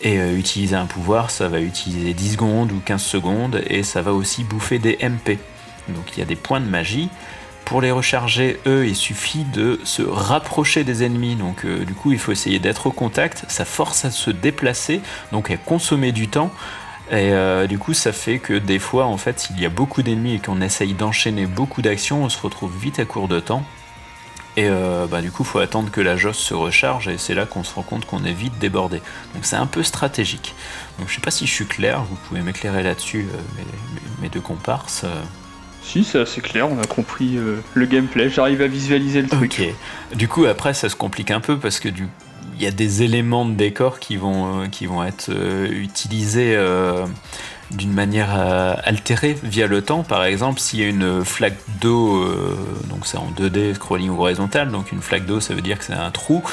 et 0.02 0.18
utiliser 0.18 0.76
un 0.76 0.86
pouvoir, 0.86 1.32
ça 1.32 1.48
va 1.48 1.62
utiliser 1.62 2.14
10 2.14 2.34
secondes 2.34 2.72
ou 2.72 2.82
15 2.84 3.02
secondes, 3.02 3.62
et 3.68 3.82
ça 3.82 4.02
va 4.02 4.14
aussi 4.14 4.44
bouffer 4.44 4.78
des 4.78 4.98
MP. 5.02 5.40
Donc 5.88 6.12
il 6.14 6.20
y 6.20 6.22
a 6.22 6.26
des 6.26 6.36
points 6.36 6.60
de 6.60 6.66
magie. 6.66 7.10
Pour 7.64 7.82
les 7.82 7.92
recharger, 7.92 8.60
eux, 8.68 8.86
il 8.86 8.96
suffit 8.96 9.46
de 9.46 9.80
se 9.84 10.04
rapprocher 10.04 10.84
des 10.84 11.04
ennemis. 11.04 11.36
Donc 11.36 11.66
du 11.66 11.94
coup, 11.94 12.12
il 12.12 12.20
faut 12.20 12.34
essayer 12.34 12.60
d'être 12.60 12.88
au 12.88 12.92
contact. 12.92 13.46
Ça 13.48 13.66
force 13.66 14.06
à 14.06 14.12
se 14.12 14.30
déplacer, 14.30 15.02
donc 15.32 15.50
à 15.50 15.58
consommer 15.58 16.12
du 16.12 16.28
temps. 16.28 16.52
Et 17.12 17.34
euh, 17.34 17.68
du 17.68 17.78
coup, 17.78 17.94
ça 17.94 18.12
fait 18.12 18.40
que 18.40 18.54
des 18.54 18.80
fois, 18.80 19.06
en 19.06 19.18
fait, 19.18 19.40
s'il 19.40 19.60
y 19.60 19.66
a 19.66 19.70
beaucoup 19.70 20.02
d'ennemis 20.02 20.36
et 20.36 20.40
qu'on 20.40 20.62
essaye 20.62 20.94
d'enchaîner 20.94 21.46
beaucoup 21.46 21.82
d'actions, 21.82 22.24
on 22.24 22.30
se 22.30 22.40
retrouve 22.42 22.76
vite 22.76 23.00
à 23.00 23.06
court 23.06 23.28
de 23.28 23.40
temps. 23.40 23.64
Et 24.58 24.68
euh, 24.70 25.06
bah, 25.06 25.22
du 25.22 25.32
coup, 25.32 25.44
il 25.44 25.46
faut 25.48 25.60
attendre 25.60 25.92
que 25.92 26.02
la 26.02 26.16
josse 26.16 26.38
se 26.38 26.54
recharge 26.54 27.10
et 27.10 27.18
c'est 27.18 27.36
là 27.36 27.46
qu'on 27.46 27.64
se 27.64 27.76
rend 27.76 27.84
compte 27.84 28.06
qu'on 28.06 28.24
est 28.24 28.34
vite 28.34 28.58
débordé. 28.58 29.02
Donc 29.34 29.44
c'est 29.44 29.58
un 29.58 29.68
peu 29.68 29.84
stratégique. 29.84 30.56
Donc 30.98 31.10
je 31.10 31.16
sais 31.16 31.22
pas 31.22 31.32
si 31.32 31.46
je 31.46 31.52
suis 31.52 31.66
clair, 31.66 32.04
vous 32.04 32.16
pouvez 32.28 32.42
m'éclairer 32.42 32.82
là-dessus, 32.82 33.28
euh, 33.32 33.64
mes, 34.22 34.30
deux 34.30 34.40
comparses. 34.40 35.06
Si, 35.84 36.04
c'est 36.04 36.20
assez 36.20 36.42
clair, 36.42 36.72
on 36.72 36.80
a 36.80 36.88
compris 36.88 37.38
le 37.74 37.86
gameplay, 37.86 38.30
j'arrive 38.30 38.62
à 38.64 38.68
visualiser 38.68 39.22
le 39.22 39.28
truc. 39.28 39.62
Ok. 39.62 40.18
Du 40.18 40.28
coup, 40.28 40.46
après, 40.46 40.74
ça 40.74 40.90
se 40.90 40.96
complique 40.96 41.30
un 41.30 41.42
peu 41.42 41.60
parce 41.60 41.80
que 41.80 41.90
du 41.90 42.08
il 42.58 42.64
y 42.64 42.68
a 42.68 42.72
des 42.72 43.04
éléments 43.04 43.46
de 43.46 43.54
décor 43.54 44.00
qui 44.00 44.18
vont, 44.18 44.62
euh, 44.64 44.68
qui 44.68 44.86
vont 44.86 45.04
être 45.04 45.30
euh, 45.30 45.68
utilisés 45.70 46.56
euh, 46.56 47.06
d'une 47.72 47.94
manière 47.94 48.30
euh, 48.36 48.76
altérée 48.84 49.38
via 49.44 49.68
le 49.68 49.82
temps. 49.82 50.04
Par 50.04 50.24
exemple, 50.24 50.60
s'il 50.60 50.80
y 50.80 50.84
a 50.84 50.88
une 50.88 51.26
flaque 51.26 51.58
d'eau, 51.82 52.24
euh, 52.24 52.56
donc 52.90 53.06
c'est 53.06 53.18
en 53.18 53.32
2D 53.38 53.76
scrolling 53.76 54.10
horizontal, 54.10 54.70
donc 54.70 54.92
une 54.92 55.02
flaque 55.02 55.26
d'eau 55.26 55.40
ça 55.40 55.54
veut 55.54 55.62
dire 55.62 55.80
que 55.80 55.86
c'est 55.86 55.94
un 55.94 56.12
trou. 56.12 56.44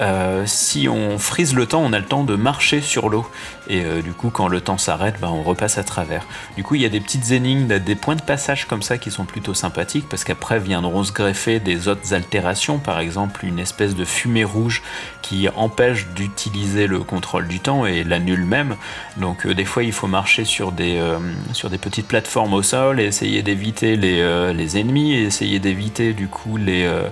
Euh, 0.00 0.44
si 0.46 0.88
on 0.88 1.18
frise 1.18 1.54
le 1.54 1.66
temps, 1.66 1.80
on 1.82 1.92
a 1.92 1.98
le 1.98 2.04
temps 2.04 2.24
de 2.24 2.36
marcher 2.36 2.80
sur 2.80 3.08
l'eau. 3.08 3.26
Et 3.70 3.84
du 4.02 4.12
coup, 4.12 4.30
quand 4.30 4.48
le 4.48 4.62
temps 4.62 4.78
s'arrête, 4.78 5.16
bah, 5.20 5.28
on 5.30 5.42
repasse 5.42 5.76
à 5.76 5.84
travers. 5.84 6.24
Du 6.56 6.64
coup, 6.64 6.76
il 6.76 6.80
y 6.80 6.86
a 6.86 6.88
des 6.88 7.00
petites 7.00 7.32
énigmes, 7.32 7.66
des 7.78 7.96
points 7.96 8.16
de 8.16 8.22
passage 8.22 8.64
comme 8.64 8.80
ça 8.80 8.96
qui 8.96 9.10
sont 9.10 9.26
plutôt 9.26 9.52
sympathiques 9.52 10.08
parce 10.08 10.24
qu'après 10.24 10.58
viendront 10.58 11.04
se 11.04 11.12
greffer 11.12 11.60
des 11.60 11.86
autres 11.86 12.14
altérations, 12.14 12.78
par 12.78 12.98
exemple 12.98 13.44
une 13.44 13.58
espèce 13.58 13.94
de 13.94 14.06
fumée 14.06 14.44
rouge 14.44 14.82
qui 15.20 15.50
empêche 15.54 16.06
d'utiliser 16.14 16.86
le 16.86 17.00
contrôle 17.00 17.46
du 17.46 17.60
temps 17.60 17.84
et 17.84 18.04
l'annule 18.04 18.46
même. 18.46 18.76
Donc 19.18 19.46
des 19.46 19.66
fois, 19.66 19.82
il 19.82 19.92
faut 19.92 20.06
marcher 20.06 20.46
sur 20.46 20.57
sur 20.58 20.72
des, 20.72 20.96
euh, 20.96 21.20
sur 21.52 21.70
des 21.70 21.78
petites 21.78 22.08
plateformes 22.08 22.52
au 22.52 22.64
sol 22.64 22.98
et 22.98 23.04
essayer 23.04 23.42
d'éviter 23.42 23.94
les, 23.94 24.20
euh, 24.20 24.52
les, 24.52 24.76
ennemis 24.76 25.12
et 25.12 25.22
essayer 25.22 25.60
d'éviter 25.60 26.14
du 26.14 26.26
coup 26.26 26.56
les, 26.56 26.84
euh, 26.84 27.04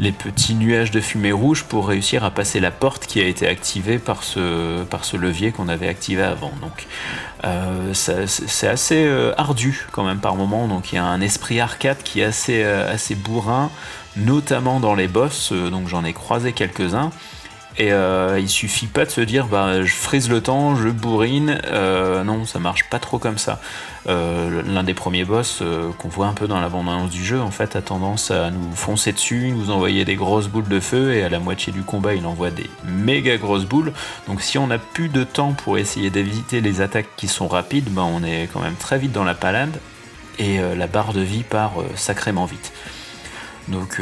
les 0.00 0.10
petits 0.10 0.56
nuages 0.56 0.90
de 0.90 1.00
fumée 1.00 1.30
rouge 1.30 1.62
pour 1.62 1.86
réussir 1.86 2.24
à 2.24 2.32
passer 2.32 2.58
la 2.58 2.72
porte 2.72 3.06
qui 3.06 3.20
a 3.20 3.24
été 3.24 3.46
activée 3.46 4.00
par 4.00 4.24
ce, 4.24 4.82
par 4.82 5.04
ce 5.04 5.16
levier 5.16 5.52
qu'on 5.52 5.68
avait 5.68 5.86
activé 5.86 6.24
avant. 6.24 6.50
Donc 6.60 6.88
c'est 7.92 8.66
assez 8.66 9.08
ardu 9.36 9.86
quand 9.92 10.02
même 10.02 10.18
par 10.18 10.34
moment, 10.34 10.66
donc 10.66 10.90
il 10.90 10.96
y 10.96 10.98
a 10.98 11.04
un 11.04 11.20
esprit 11.20 11.60
arcade 11.60 12.02
qui 12.02 12.20
est 12.20 12.24
assez, 12.24 12.64
assez 12.64 13.14
bourrin, 13.14 13.70
notamment 14.16 14.80
dans 14.80 14.96
les 14.96 15.06
boss, 15.06 15.52
donc 15.52 15.86
j'en 15.86 16.04
ai 16.04 16.12
croisé 16.12 16.52
quelques-uns. 16.52 17.12
Et 17.80 17.92
euh, 17.92 18.40
il 18.40 18.48
suffit 18.48 18.88
pas 18.88 19.04
de 19.04 19.10
se 19.10 19.20
dire 19.20 19.46
bah 19.46 19.84
je 19.84 19.94
frise 19.94 20.28
le 20.28 20.40
temps, 20.40 20.74
je 20.74 20.88
bourrine. 20.88 21.60
Euh, 21.66 22.24
non, 22.24 22.44
ça 22.44 22.58
marche 22.58 22.90
pas 22.90 22.98
trop 22.98 23.20
comme 23.20 23.38
ça. 23.38 23.60
Euh, 24.08 24.62
l'un 24.66 24.82
des 24.82 24.94
premiers 24.94 25.24
boss 25.24 25.62
qu'on 25.98 26.08
voit 26.08 26.26
un 26.26 26.32
peu 26.32 26.48
dans 26.48 26.60
la 26.60 26.68
bande-annonce 26.68 27.10
du 27.10 27.24
jeu, 27.24 27.40
en 27.40 27.52
fait, 27.52 27.76
a 27.76 27.82
tendance 27.82 28.32
à 28.32 28.50
nous 28.50 28.72
foncer 28.74 29.12
dessus, 29.12 29.52
nous 29.52 29.70
envoyer 29.70 30.04
des 30.04 30.16
grosses 30.16 30.48
boules 30.48 30.66
de 30.66 30.80
feu, 30.80 31.14
et 31.14 31.22
à 31.22 31.28
la 31.28 31.38
moitié 31.38 31.72
du 31.72 31.82
combat, 31.82 32.14
il 32.14 32.26
envoie 32.26 32.50
des 32.50 32.68
méga 32.84 33.36
grosses 33.36 33.66
boules. 33.66 33.92
Donc 34.26 34.42
si 34.42 34.58
on 34.58 34.66
n'a 34.66 34.78
plus 34.78 35.08
de 35.08 35.22
temps 35.22 35.52
pour 35.52 35.78
essayer 35.78 36.10
d'éviter 36.10 36.60
les 36.60 36.80
attaques 36.80 37.08
qui 37.16 37.28
sont 37.28 37.46
rapides, 37.46 37.90
bah, 37.90 38.02
on 38.04 38.24
est 38.24 38.48
quand 38.52 38.60
même 38.60 38.74
très 38.76 38.98
vite 38.98 39.12
dans 39.12 39.24
la 39.24 39.34
palade, 39.34 39.78
et 40.40 40.58
la 40.76 40.86
barre 40.86 41.12
de 41.12 41.20
vie 41.20 41.42
part 41.42 41.74
sacrément 41.96 42.44
vite. 42.44 42.72
Donc, 43.66 44.00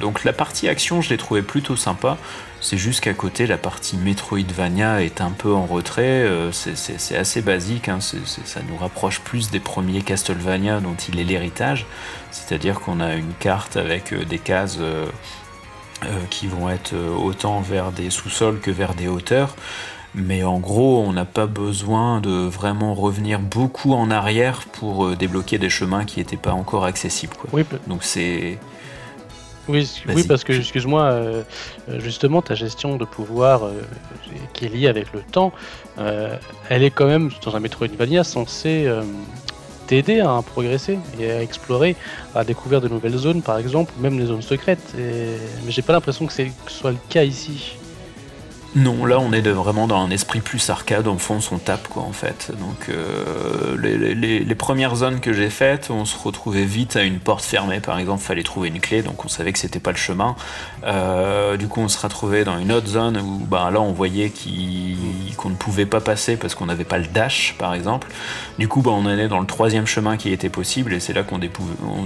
donc 0.00 0.22
la 0.22 0.32
partie 0.32 0.68
action, 0.68 1.00
je 1.00 1.10
l'ai 1.10 1.16
trouvé 1.16 1.42
plutôt 1.42 1.76
sympa. 1.76 2.16
C'est 2.64 2.78
juste 2.78 3.02
qu'à 3.02 3.12
côté, 3.12 3.46
la 3.46 3.58
partie 3.58 3.98
Metroidvania 3.98 5.02
est 5.02 5.20
un 5.20 5.32
peu 5.32 5.52
en 5.52 5.66
retrait. 5.66 6.22
Euh, 6.22 6.50
c'est 6.50 7.14
assez 7.14 7.42
basique. 7.42 7.90
Hein. 7.90 7.98
ça 8.00 8.60
nous 8.66 8.78
rapproche 8.78 9.20
plus 9.20 9.50
des 9.50 9.60
premiers 9.60 10.00
Castlevania 10.00 10.80
dont 10.80 10.94
il 10.94 11.20
est 11.20 11.24
l'héritage. 11.24 11.84
C'est-à-dire 12.30 12.80
qu'on 12.80 13.00
a 13.00 13.16
une 13.16 13.34
carte 13.34 13.76
avec 13.76 14.14
euh, 14.14 14.24
des 14.24 14.38
cases 14.38 14.78
euh, 14.80 15.04
qui 16.30 16.46
vont 16.46 16.70
être 16.70 16.94
autant 17.22 17.60
vers 17.60 17.92
des 17.92 18.08
sous-sols 18.08 18.60
que 18.60 18.70
vers 18.70 18.94
des 18.94 19.08
hauteurs. 19.08 19.56
Mais 20.14 20.42
en 20.42 20.58
gros, 20.58 21.02
on 21.02 21.12
n'a 21.12 21.26
pas 21.26 21.46
besoin 21.46 22.22
de 22.22 22.46
vraiment 22.46 22.94
revenir 22.94 23.40
beaucoup 23.40 23.92
en 23.92 24.10
arrière 24.10 24.64
pour 24.72 25.14
débloquer 25.16 25.58
des 25.58 25.68
chemins 25.68 26.06
qui 26.06 26.18
n'étaient 26.18 26.38
pas 26.38 26.52
encore 26.52 26.86
accessibles. 26.86 27.36
Donc 27.88 28.04
c'est 28.04 28.58
oui, 29.68 29.90
oui 30.08 30.24
parce 30.24 30.44
que, 30.44 30.52
excuse-moi, 30.52 31.02
euh, 31.04 31.42
euh, 31.88 32.00
justement, 32.00 32.42
ta 32.42 32.54
gestion 32.54 32.96
de 32.96 33.04
pouvoir 33.04 33.64
euh, 33.64 33.72
qui 34.52 34.66
est 34.66 34.68
liée 34.68 34.88
avec 34.88 35.12
le 35.12 35.20
temps, 35.20 35.52
elle 36.68 36.82
est 36.82 36.90
quand 36.90 37.06
même, 37.06 37.30
dans 37.44 37.54
un 37.54 37.60
Metroidvania, 37.60 38.24
censée 38.24 38.90
t'aider 39.86 40.20
à 40.20 40.40
progresser 40.44 40.98
et 41.20 41.30
à 41.30 41.42
explorer, 41.42 41.94
à 42.34 42.42
découvrir 42.44 42.80
de 42.80 42.88
nouvelles 42.88 43.16
zones, 43.16 43.42
par 43.42 43.58
exemple, 43.58 43.92
ou 43.98 44.02
même 44.02 44.18
les 44.18 44.26
zones 44.26 44.42
secrètes. 44.42 44.94
Mais 44.96 45.70
j'ai 45.70 45.82
pas 45.82 45.92
l'impression 45.92 46.26
que, 46.26 46.32
que 46.32 46.50
ce 46.68 46.78
soit 46.78 46.90
le 46.90 46.98
cas 47.08 47.22
ici. 47.22 47.76
Non, 48.76 49.04
là 49.04 49.20
on 49.20 49.32
est 49.32 49.40
vraiment 49.48 49.86
dans 49.86 49.98
un 49.98 50.10
esprit 50.10 50.40
plus 50.40 50.68
arcade, 50.68 51.06
on 51.06 51.18
fonce, 51.18 51.52
on 51.52 51.58
tape 51.58 51.86
quoi 51.88 52.02
en 52.02 52.12
fait. 52.12 52.50
Donc 52.58 52.88
euh, 52.88 53.76
les, 53.78 54.54
premières 54.54 54.96
zones 54.96 55.20
que 55.20 55.32
j'ai 55.32 55.50
faites, 55.50 55.90
on 55.90 56.04
se 56.04 56.16
retrouvait 56.18 56.64
vite 56.64 56.96
à 56.96 57.02
une 57.02 57.20
porte 57.20 57.44
fermée 57.44 57.80
par 57.80 57.98
exemple, 57.98 58.22
fallait 58.22 58.42
trouver 58.42 58.68
une 58.68 58.80
clé, 58.80 59.02
donc 59.02 59.24
on 59.24 59.28
savait 59.28 59.52
que 59.52 59.58
c'était 59.60 59.78
pas 59.78 59.92
le 59.92 59.96
chemin. 59.96 60.34
Euh, 60.86 61.56
du 61.56 61.66
coup 61.66 61.80
on 61.80 61.88
se 61.88 61.98
retrouvait 61.98 62.44
dans 62.44 62.58
une 62.58 62.70
autre 62.70 62.88
zone 62.88 63.16
où 63.16 63.38
bah, 63.46 63.70
là 63.72 63.80
on 63.80 63.92
voyait 63.92 64.30
qu'on 65.36 65.48
ne 65.48 65.54
pouvait 65.54 65.86
pas 65.86 66.00
passer 66.00 66.36
parce 66.36 66.54
qu'on 66.54 66.66
n'avait 66.66 66.84
pas 66.84 66.98
le 66.98 67.06
dash 67.06 67.54
par 67.58 67.74
exemple. 67.74 68.08
Du 68.58 68.68
coup 68.68 68.82
bah, 68.82 68.90
on 68.92 69.06
allait 69.06 69.28
dans 69.28 69.40
le 69.40 69.46
troisième 69.46 69.86
chemin 69.86 70.16
qui 70.16 70.30
était 70.30 70.50
possible 70.50 70.92
et 70.92 71.00
c'est 71.00 71.14
là 71.14 71.22
qu'on 71.22 71.38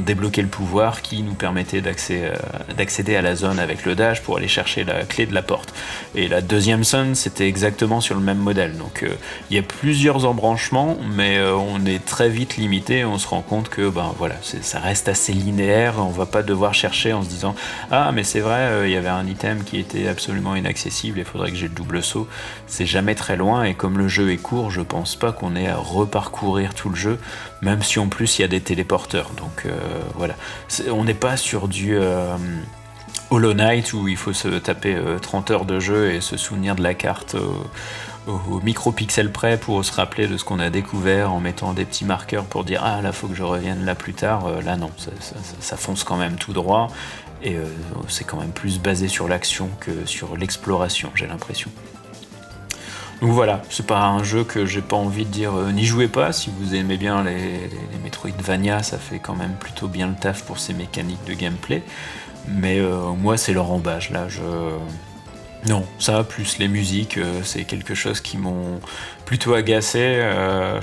débloquait 0.00 0.42
le 0.42 0.48
pouvoir 0.48 1.02
qui 1.02 1.22
nous 1.22 1.34
permettait 1.34 1.82
euh, 1.84 2.34
d'accéder 2.76 3.16
à 3.16 3.22
la 3.22 3.34
zone 3.34 3.58
avec 3.58 3.84
le 3.84 3.94
dash 3.94 4.22
pour 4.22 4.36
aller 4.36 4.48
chercher 4.48 4.84
la 4.84 5.02
clé 5.02 5.26
de 5.26 5.34
la 5.34 5.42
porte. 5.42 5.74
Et 6.14 6.28
la 6.28 6.40
deuxième 6.40 6.84
zone, 6.84 7.14
c'était 7.14 7.48
exactement 7.48 8.00
sur 8.00 8.14
le 8.14 8.20
même 8.20 8.38
modèle. 8.38 8.76
Donc 8.76 9.02
euh, 9.02 9.08
il 9.50 9.56
y 9.56 9.58
a 9.58 9.62
plusieurs 9.62 10.24
embranchements, 10.24 10.96
mais 11.16 11.40
on 11.40 11.84
est 11.84 12.04
très 12.04 12.28
vite 12.28 12.56
limité. 12.56 13.04
On 13.04 13.18
se 13.18 13.26
rend 13.26 13.42
compte 13.42 13.68
que 13.68 13.88
ben 13.88 14.12
voilà, 14.18 14.36
ça 14.42 14.78
reste 14.78 15.08
assez 15.08 15.32
linéaire. 15.32 15.94
On 15.98 16.10
va 16.10 16.26
pas 16.26 16.42
devoir 16.42 16.74
chercher 16.74 17.12
en 17.12 17.22
se 17.22 17.28
disant 17.28 17.54
ah 17.90 18.12
mais 18.12 18.24
c'est 18.24 18.40
vrai, 18.40 18.67
euh, 18.68 18.88
il 18.88 18.92
y 18.92 18.96
avait 18.96 19.08
un 19.08 19.26
item 19.26 19.64
qui 19.64 19.78
était 19.78 20.08
absolument 20.08 20.54
inaccessible. 20.54 21.18
Il 21.18 21.24
faudrait 21.24 21.50
que 21.50 21.56
j'ai 21.56 21.68
le 21.68 21.74
double 21.74 22.02
saut. 22.02 22.28
C'est 22.66 22.86
jamais 22.86 23.14
très 23.14 23.36
loin 23.36 23.64
et 23.64 23.74
comme 23.74 23.98
le 23.98 24.08
jeu 24.08 24.30
est 24.30 24.36
court, 24.36 24.70
je 24.70 24.80
pense 24.80 25.16
pas 25.16 25.32
qu'on 25.32 25.56
ait 25.56 25.68
à 25.68 25.76
reparcourir 25.76 26.74
tout 26.74 26.88
le 26.88 26.96
jeu, 26.96 27.18
même 27.62 27.82
si 27.82 27.98
en 27.98 28.08
plus 28.08 28.38
il 28.38 28.42
y 28.42 28.44
a 28.44 28.48
des 28.48 28.60
téléporteurs. 28.60 29.30
Donc 29.36 29.66
voilà, 30.14 30.34
on 30.90 31.04
n'est 31.04 31.14
pas 31.14 31.36
sur 31.36 31.68
du 31.68 31.98
Hollow 33.30 33.52
Knight 33.52 33.92
où 33.92 34.08
il 34.08 34.16
faut 34.16 34.32
se 34.32 34.48
taper 34.48 34.98
30 35.20 35.50
euh, 35.50 35.54
heures 35.54 35.64
de 35.66 35.80
jeu 35.80 36.12
et 36.12 36.20
se 36.20 36.36
souvenir 36.36 36.76
de 36.76 36.82
la 36.82 36.94
carte 36.94 37.36
au, 38.26 38.60
micro-pixel 38.62 39.32
près 39.32 39.56
pour 39.56 39.82
se 39.84 39.92
rappeler 39.92 40.26
de 40.26 40.36
ce 40.36 40.44
qu'on 40.44 40.58
a 40.58 40.70
découvert 40.70 41.32
en 41.32 41.40
mettant 41.40 41.72
des 41.72 41.84
petits 41.84 42.04
marqueurs 42.04 42.44
pour 42.44 42.64
dire 42.64 42.82
ah 42.84 43.00
là 43.00 43.12
faut 43.12 43.26
que 43.26 43.34
je 43.34 43.42
revienne 43.42 43.84
là 43.84 43.94
plus 43.94 44.14
tard. 44.14 44.46
Euh, 44.46 44.62
là 44.62 44.76
non, 44.76 44.90
ça, 45.60 45.76
fonce 45.76 46.04
quand 46.04 46.16
même 46.16 46.36
tout 46.36 46.52
droit 46.52 46.88
et 47.42 47.56
euh, 47.56 47.64
c'est 48.08 48.24
quand 48.24 48.38
même 48.38 48.52
plus 48.52 48.80
basé 48.80 49.08
sur 49.08 49.28
l'action 49.28 49.70
que 49.80 50.06
sur 50.06 50.36
l'exploration, 50.36 51.10
j'ai 51.14 51.26
l'impression. 51.26 51.70
Donc 53.20 53.30
voilà, 53.30 53.62
c'est 53.68 53.86
pas 53.86 54.06
un 54.06 54.22
jeu 54.22 54.44
que 54.44 54.64
j'ai 54.64 54.80
pas 54.80 54.94
envie 54.94 55.24
de 55.24 55.30
dire 55.30 55.52
n'y 55.72 55.84
jouez 55.84 56.06
pas 56.06 56.32
si 56.32 56.50
vous 56.56 56.76
aimez 56.76 56.96
bien 56.96 57.24
les, 57.24 57.68
Metroidvania, 58.04 58.84
ça 58.84 58.96
fait 58.96 59.18
quand 59.18 59.34
même 59.34 59.54
plutôt 59.54 59.88
bien 59.88 60.06
le 60.06 60.14
taf 60.14 60.44
pour 60.44 60.60
ces 60.60 60.72
mécaniques 60.72 61.24
de 61.26 61.34
gameplay. 61.34 61.82
Mais 62.56 62.78
euh, 62.78 63.12
moi, 63.12 63.36
c'est 63.36 63.52
leur 63.52 63.70
embâche. 63.70 64.10
Là, 64.10 64.28
je. 64.28 64.40
Non, 65.68 65.84
ça, 65.98 66.22
plus 66.22 66.58
les 66.58 66.68
musiques, 66.68 67.18
euh, 67.18 67.40
c'est 67.42 67.64
quelque 67.64 67.94
chose 67.94 68.20
qui 68.20 68.38
m'ont 68.38 68.80
plutôt 69.24 69.54
agacé. 69.54 70.00
Euh, 70.00 70.80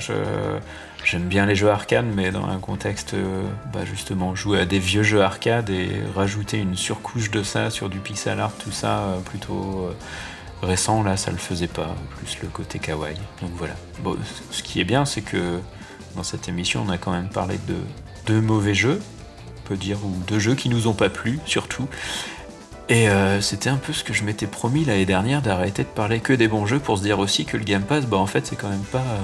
j'aime 1.06 1.28
bien 1.28 1.46
les 1.46 1.54
jeux 1.54 1.70
arcade, 1.70 2.04
mais 2.14 2.30
dans 2.30 2.46
un 2.46 2.58
contexte, 2.58 3.14
bah, 3.72 3.84
justement, 3.84 4.34
jouer 4.34 4.60
à 4.60 4.66
des 4.66 4.78
vieux 4.78 5.02
jeux 5.02 5.22
arcade 5.22 5.70
et 5.70 6.02
rajouter 6.14 6.58
une 6.58 6.76
surcouche 6.76 7.30
de 7.30 7.42
ça 7.42 7.70
sur 7.70 7.88
du 7.88 8.00
pixel 8.00 8.40
art, 8.40 8.52
tout 8.58 8.72
ça, 8.72 9.18
plutôt 9.24 9.88
récent, 10.62 11.02
là, 11.02 11.16
ça 11.16 11.30
le 11.30 11.36
faisait 11.36 11.66
pas. 11.66 11.94
Plus 12.16 12.38
le 12.42 12.48
côté 12.48 12.78
kawaii. 12.78 13.16
Donc 13.40 13.50
voilà. 13.56 13.74
Bon, 14.00 14.16
ce 14.50 14.62
qui 14.62 14.80
est 14.80 14.84
bien, 14.84 15.04
c'est 15.04 15.22
que 15.22 15.60
dans 16.16 16.22
cette 16.22 16.48
émission, 16.48 16.84
on 16.86 16.90
a 16.90 16.98
quand 16.98 17.12
même 17.12 17.28
parlé 17.28 17.58
de 17.68 17.76
deux 18.26 18.40
mauvais 18.40 18.74
jeux, 18.74 19.00
peut 19.64 19.76
dire, 19.76 19.98
ou 20.04 20.14
de 20.26 20.38
jeux 20.38 20.54
qui 20.54 20.68
nous 20.68 20.88
ont 20.88 20.94
pas 20.94 21.10
plu, 21.10 21.38
surtout. 21.46 21.88
Et 22.88 23.08
euh, 23.08 23.40
c'était 23.40 23.68
un 23.68 23.76
peu 23.76 23.92
ce 23.92 24.04
que 24.04 24.12
je 24.12 24.22
m'étais 24.22 24.46
promis 24.46 24.84
l'année 24.84 25.06
dernière, 25.06 25.42
d'arrêter 25.42 25.82
de 25.82 25.88
parler 25.88 26.20
que 26.20 26.32
des 26.32 26.48
bons 26.48 26.66
jeux 26.66 26.78
pour 26.78 26.98
se 26.98 27.02
dire 27.02 27.18
aussi 27.18 27.44
que 27.44 27.56
le 27.56 27.64
Game 27.64 27.82
Pass, 27.82 28.06
bah 28.06 28.16
en 28.16 28.26
fait, 28.26 28.46
c'est 28.46 28.56
quand 28.56 28.68
même 28.68 28.84
pas. 28.84 28.98
Euh, 28.98 29.20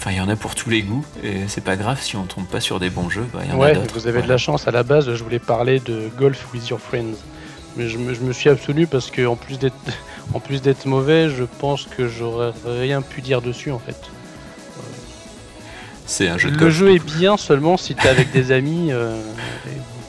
enfin, 0.00 0.12
il 0.12 0.16
y 0.16 0.20
en 0.20 0.30
a 0.30 0.36
pour 0.36 0.54
tous 0.54 0.70
les 0.70 0.80
goûts, 0.80 1.04
et 1.22 1.46
c'est 1.46 1.62
pas 1.62 1.76
grave 1.76 2.00
si 2.00 2.16
on 2.16 2.24
tombe 2.24 2.46
pas 2.46 2.60
sur 2.60 2.80
des 2.80 2.88
bons 2.88 3.10
jeux, 3.10 3.26
bah 3.34 3.40
il 3.44 3.50
y 3.50 3.52
en 3.52 3.58
ouais, 3.58 3.76
a. 3.76 3.80
Vous 3.92 4.06
avez 4.06 4.22
de 4.22 4.28
la 4.28 4.38
chance, 4.38 4.66
à 4.66 4.70
la 4.70 4.82
base, 4.82 5.14
je 5.14 5.22
voulais 5.22 5.38
parler 5.38 5.78
de 5.78 6.08
Golf 6.18 6.52
with 6.54 6.70
Your 6.70 6.80
Friends. 6.80 7.18
Mais 7.76 7.86
je 7.86 7.98
me, 7.98 8.14
je 8.14 8.20
me 8.20 8.32
suis 8.32 8.48
absolu 8.48 8.86
parce 8.86 9.10
que 9.10 9.26
en 9.26 9.36
plus 9.36 9.58
d'être 9.58 9.76
en 10.34 10.40
plus 10.40 10.62
d'être 10.62 10.86
mauvais, 10.86 11.28
je 11.28 11.44
pense 11.44 11.84
que 11.84 12.08
j'aurais 12.08 12.52
rien 12.64 13.02
pu 13.02 13.20
dire 13.20 13.42
dessus 13.42 13.70
en 13.70 13.78
fait. 13.78 13.96
C'est 16.06 16.28
un 16.28 16.38
jeu 16.38 16.50
de 16.50 16.58
Le 16.58 16.70
jeu 16.70 16.94
est 16.94 17.04
bien 17.04 17.36
seulement 17.36 17.76
si 17.76 17.94
t'es 17.94 18.08
avec 18.08 18.32
des 18.32 18.52
amis 18.52 18.90
euh, 18.90 19.20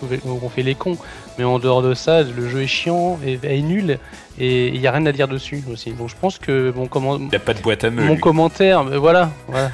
et 0.07 0.19
on 0.25 0.49
fait 0.49 0.63
les 0.63 0.73
cons. 0.73 0.97
Mais 1.37 1.43
en 1.43 1.59
dehors 1.59 1.81
de 1.81 1.93
ça, 1.93 2.23
le 2.23 2.49
jeu 2.49 2.63
est 2.63 2.67
chiant 2.67 3.19
et 3.25 3.39
est 3.41 3.61
nul 3.61 3.97
et 4.39 4.67
il 4.67 4.79
n'y 4.79 4.87
a 4.87 4.91
rien 4.91 5.05
à 5.05 5.11
dire 5.11 5.27
dessus 5.27 5.63
aussi. 5.71 5.91
Donc 5.91 6.09
je 6.09 6.15
pense 6.19 6.37
que 6.37 6.71
mon 6.75 6.87
commentaire. 6.87 7.27
Il 7.31 7.35
a 7.35 7.39
pas 7.39 7.53
de 7.53 7.61
boîte 7.61 7.83
à 7.83 7.89
Mon 7.89 8.17
commentaire, 8.17 8.83
voilà. 8.83 9.31
voilà, 9.47 9.71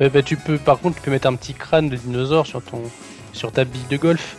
bah, 0.00 0.08
bah, 0.08 0.22
tu 0.22 0.36
peux, 0.36 0.58
par 0.58 0.78
contre, 0.78 0.96
tu 0.96 1.02
peux 1.02 1.10
mettre 1.10 1.26
un 1.28 1.34
petit 1.34 1.54
crâne 1.54 1.88
de 1.88 1.96
dinosaure 1.96 2.46
sur, 2.46 2.62
ton, 2.62 2.82
sur 3.32 3.52
ta 3.52 3.64
bille 3.64 3.86
de 3.90 3.96
golf. 3.96 4.36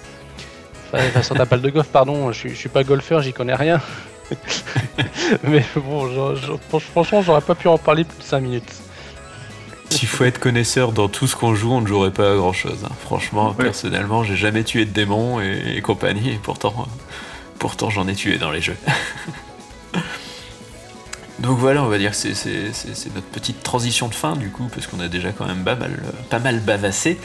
Enfin, 0.94 1.22
sur 1.24 1.36
ta 1.36 1.46
balle 1.46 1.62
de 1.62 1.70
golf, 1.70 1.88
pardon. 1.88 2.32
Je, 2.32 2.50
je 2.50 2.54
suis 2.54 2.70
pas 2.70 2.84
golfeur, 2.84 3.22
j'y 3.22 3.34
connais 3.34 3.56
rien. 3.56 3.82
Mais 5.44 5.64
bon, 5.76 6.36
franchement, 6.92 7.22
j'aurais 7.22 7.42
pas 7.42 7.56
pu 7.56 7.68
en 7.68 7.78
parler 7.78 8.04
plus 8.04 8.18
de 8.20 8.24
5 8.24 8.40
minutes. 8.40 8.83
S'il 9.90 10.08
faut 10.08 10.24
être 10.24 10.40
connaisseur 10.40 10.92
dans 10.92 11.08
tout 11.08 11.28
ce 11.28 11.36
qu'on 11.36 11.54
joue, 11.56 11.72
on 11.72 11.82
ne 11.82 11.88
jouerait 11.88 12.12
pas 12.12 12.34
à 12.34 12.36
grand 12.36 12.54
chose. 12.54 12.84
Hein. 12.86 12.92
Franchement, 13.02 13.54
personnellement, 13.54 14.24
j'ai 14.24 14.36
jamais 14.36 14.64
tué 14.64 14.86
de 14.86 14.92
démons 14.92 15.40
et, 15.40 15.82
compagnie, 15.82 16.32
et 16.32 16.40
pourtant, 16.42 16.88
pourtant 17.60 17.90
j'en 17.90 18.08
ai 18.08 18.16
tué 18.16 18.38
dans 18.38 18.52
les 18.52 18.62
jeux. 18.62 18.78
Donc 21.40 21.58
voilà, 21.58 21.84
on 21.84 21.88
va 21.88 21.98
dire 21.98 22.12
que 22.12 22.16
c'est 22.16 23.14
notre 23.14 23.28
petite 23.28 23.64
transition 23.64 24.08
de 24.08 24.16
fin 24.16 24.36
du 24.36 24.50
coup, 24.50 24.70
parce 24.74 24.88
qu'on 24.88 25.00
a 25.00 25.08
déjà 25.08 25.32
quand 25.32 25.46
même 25.46 25.64
pas 25.64 25.76
mal, 25.76 25.92
pas 26.30 26.40
mal 26.40 26.60
bavassé. 26.60 27.20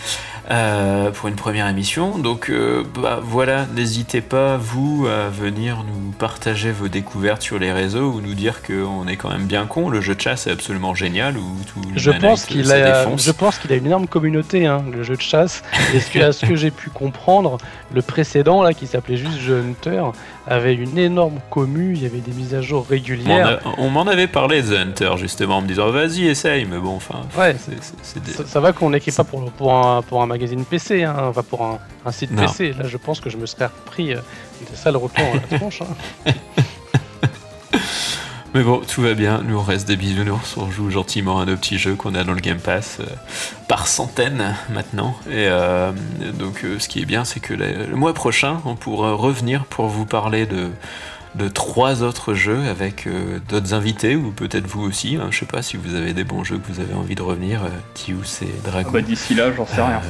Euh, 0.51 1.11
pour 1.11 1.29
une 1.29 1.35
première 1.35 1.69
émission. 1.69 2.17
Donc 2.17 2.49
euh, 2.49 2.83
bah, 3.03 3.21
voilà, 3.23 3.67
n'hésitez 3.75 4.23
pas, 4.23 4.57
vous, 4.57 5.07
à 5.07 5.29
venir 5.29 5.85
nous 5.87 6.13
partager 6.13 6.73
vos 6.73 6.89
découvertes 6.89 7.43
sur 7.43 7.59
les 7.59 7.71
réseaux 7.71 8.13
ou 8.13 8.23
nous 8.23 8.33
dire 8.33 8.63
qu'on 8.63 9.07
est 9.09 9.17
quand 9.17 9.29
même 9.29 9.45
bien 9.45 9.67
con. 9.67 9.91
Le 9.91 10.01
jeu 10.01 10.15
de 10.15 10.21
chasse 10.23 10.47
est 10.47 10.51
absolument 10.51 10.95
génial. 10.95 11.37
Ou 11.37 11.57
tout 11.67 11.83
je, 11.95 12.11
pense 12.11 12.47
qu'il 12.47 12.73
a, 12.73 13.15
je 13.15 13.31
pense 13.31 13.59
qu'il 13.59 13.71
a 13.75 13.77
une 13.77 13.87
énorme 13.87 14.07
communauté, 14.07 14.65
hein, 14.65 14.83
le 14.91 15.03
jeu 15.03 15.17
de 15.17 15.21
chasse. 15.21 15.63
Et 15.95 16.01
ce 16.01 16.11
que, 16.11 16.19
à 16.21 16.33
ce 16.33 16.47
que 16.47 16.57
j'ai 16.57 16.71
pu 16.71 16.89
comprendre, 16.89 17.59
le 17.93 18.01
précédent, 18.01 18.63
là, 18.63 18.73
qui 18.73 18.87
s'appelait 18.87 19.19
juste 19.19 19.39
Jeu 19.39 19.63
Hunter, 19.63 20.03
avait 20.47 20.75
une 20.75 20.97
énorme 20.97 21.41
commu, 21.51 21.93
il 21.95 22.03
y 22.03 22.07
avait 22.07 22.21
des 22.21 22.33
mises 22.33 22.55
à 22.55 22.63
jour 22.63 22.87
régulières. 22.89 23.61
On, 23.77 23.91
m'en 23.91 24.07
avait 24.07 24.27
parlé 24.27 24.63
The 24.63 24.73
Hunter 24.73 25.11
justement 25.17 25.59
en 25.59 25.63
me 25.63 25.69
disant 25.69 25.91
vas-y 25.91 26.27
essaye, 26.27 26.65
mais 26.65 26.79
bon 26.79 26.97
enfin. 26.97 27.21
Ouais. 27.37 27.55
ça, 28.47 28.61
va 28.61 28.73
qu'on 28.73 28.91
n'écrit 28.91 29.13
pas 29.13 29.25
pour, 29.25 29.45
pour, 29.53 29.75
un, 29.75 30.03
pour 30.03 30.23
un 30.23 30.27
magazine 30.39 30.65
PC, 30.65 31.03
hein, 31.03 31.17
enfin 31.19 31.43
pour 31.43 31.65
un, 31.65 31.79
un 32.07 32.13
site 32.13 32.35
PC. 32.35 32.73
Là 32.73 32.87
je 32.87 32.97
pense 32.97 33.21
que 33.21 33.29
je 33.31 33.37
me 33.37 33.47
serais 33.47 33.67
repris 33.67 34.13
euh, 34.13 34.21
des 34.71 34.77
sales 34.77 34.97
retours 34.97 35.25
à 35.25 35.35
la 35.35 35.59
tronche. 35.59 35.83
Hein. 35.83 36.33
Mais 38.55 38.63
bon, 38.63 38.81
tout 38.81 39.03
va 39.03 39.13
bien, 39.13 39.43
nous 39.47 39.59
on 39.59 39.63
reste 39.63 39.87
des 39.87 39.97
bisounours, 39.97 40.57
on 40.57 40.71
joue 40.71 40.91
gentiment 40.91 41.39
à 41.39 41.45
nos 41.45 41.57
petits 41.57 41.77
jeux 41.77 41.95
qu'on 41.95 42.15
a 42.15 42.25
dans 42.25 42.33
le 42.33 42.41
Game 42.41 42.59
Pass 42.59 42.97
euh, 42.99 43.05
par 43.69 43.87
centaines 43.87 44.57
maintenant. 44.71 45.15
Et 45.29 45.47
euh, 45.47 45.93
donc 46.39 46.65
euh, 46.65 46.79
ce 46.79 46.89
qui 46.89 47.01
est 47.01 47.05
bien, 47.05 47.25
c'est 47.25 47.41
que 47.41 47.53
le 47.53 47.95
mois 47.95 48.15
prochain, 48.15 48.63
on 48.65 48.75
pourra 48.75 49.13
revenir 49.13 49.67
pour 49.67 49.89
vous 49.89 50.07
parler 50.07 50.47
de, 50.47 50.71
de 51.35 51.49
trois 51.49 52.03
autres 52.03 52.35
jeux 52.35 52.67
avec 52.69 53.09
d'autres 53.49 53.75
invités, 53.75 54.17
ou 54.17 54.31
peut-être 54.31 54.67
vous 54.67 54.83
aussi. 54.83 55.17
Hein, 55.17 55.29
je 55.31 55.39
sais 55.41 55.47
pas 55.47 55.63
si 55.63 55.77
vous 55.77 55.95
avez 55.95 56.13
des 56.13 56.25
bons 56.25 56.45
jeux 56.45 56.59
que 56.59 56.73
vous 56.73 56.81
avez 56.81 56.95
envie 56.95 57.15
de 57.15 57.23
revenir, 57.23 57.63
Tius 57.95 58.43
et 58.43 58.53
Dragon. 58.65 58.89
Ah 58.91 58.95
bah, 58.95 59.03
D'ici 59.03 59.35
là, 59.35 59.53
j'en 59.53 59.67
sais 59.67 59.83
rien. 59.83 60.01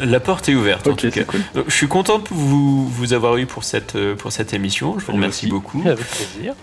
La, 0.00 0.20
porte 0.20 0.48
est 0.48 0.54
ouverte 0.54 0.86
en 0.88 0.94
tout 0.94 1.08
cas. 1.10 1.22
je 1.66 1.74
suis 1.74 1.88
content 1.88 2.18
de 2.18 2.28
vous, 2.30 2.86
vous 2.88 3.12
avoir 3.12 3.36
eu 3.36 3.46
pour 3.46 3.64
cette, 3.64 3.96
pour 4.14 4.32
cette 4.32 4.52
émission. 4.52 4.98
Je 4.98 5.06
vous 5.06 5.12
remercie 5.12 5.46
beaucoup. 5.46 5.82
Avec 5.86 6.04
plaisir. 6.04 6.54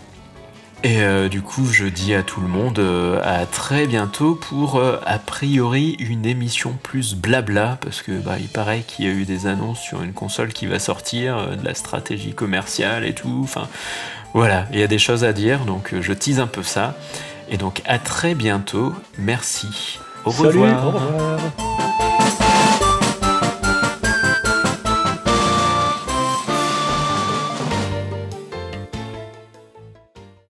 Et 0.84 1.02
euh, 1.02 1.28
du 1.28 1.42
coup, 1.42 1.66
je 1.66 1.86
dis 1.86 2.14
à 2.14 2.24
tout 2.24 2.40
le 2.40 2.48
monde 2.48 2.80
euh, 2.80 3.20
à 3.24 3.46
très 3.46 3.86
bientôt 3.86 4.36
pour 4.36 4.78
euh, 4.78 4.98
a 5.06 5.20
priori 5.20 5.98
une 6.00 6.26
émission 6.26 6.78
plus 6.82 7.16
blabla 7.16 7.78
parce 7.82 8.02
que 8.02 8.14
bah, 8.14 8.36
il 8.40 8.48
paraît 8.48 8.84
qu'il 8.88 9.06
y 9.06 9.10
a 9.10 9.12
eu 9.12 9.26
des 9.26 9.46
annonces 9.46 9.80
sur 9.80 10.02
une 10.04 10.14
console 10.14 10.54
qui 10.54 10.68
va 10.68 10.80
sortir, 10.80 11.58
de 11.58 11.66
la 11.66 11.74
stratégie 11.74 12.34
commerciale 12.34 13.04
et 13.04 13.14
tout. 13.14 13.42
Enfin, 13.44 13.68
voilà, 14.34 14.68
il 14.72 14.80
y 14.80 14.84
a 14.84 14.88
des 14.88 15.00
choses 15.00 15.26
à 15.26 15.34
dire, 15.34 15.66
donc 15.66 15.94
je 16.00 16.14
tease 16.14 16.40
un 16.40 16.48
peu 16.48 16.64
ça. 16.64 16.96
Et 17.50 17.58
donc 17.58 17.82
à 17.86 18.00
très 18.00 18.34
bientôt. 18.34 18.94
Merci. 19.18 20.00
Au 20.24 20.30
revoir. 20.30 20.86
Au 20.86 20.92
revoir. 20.92 21.89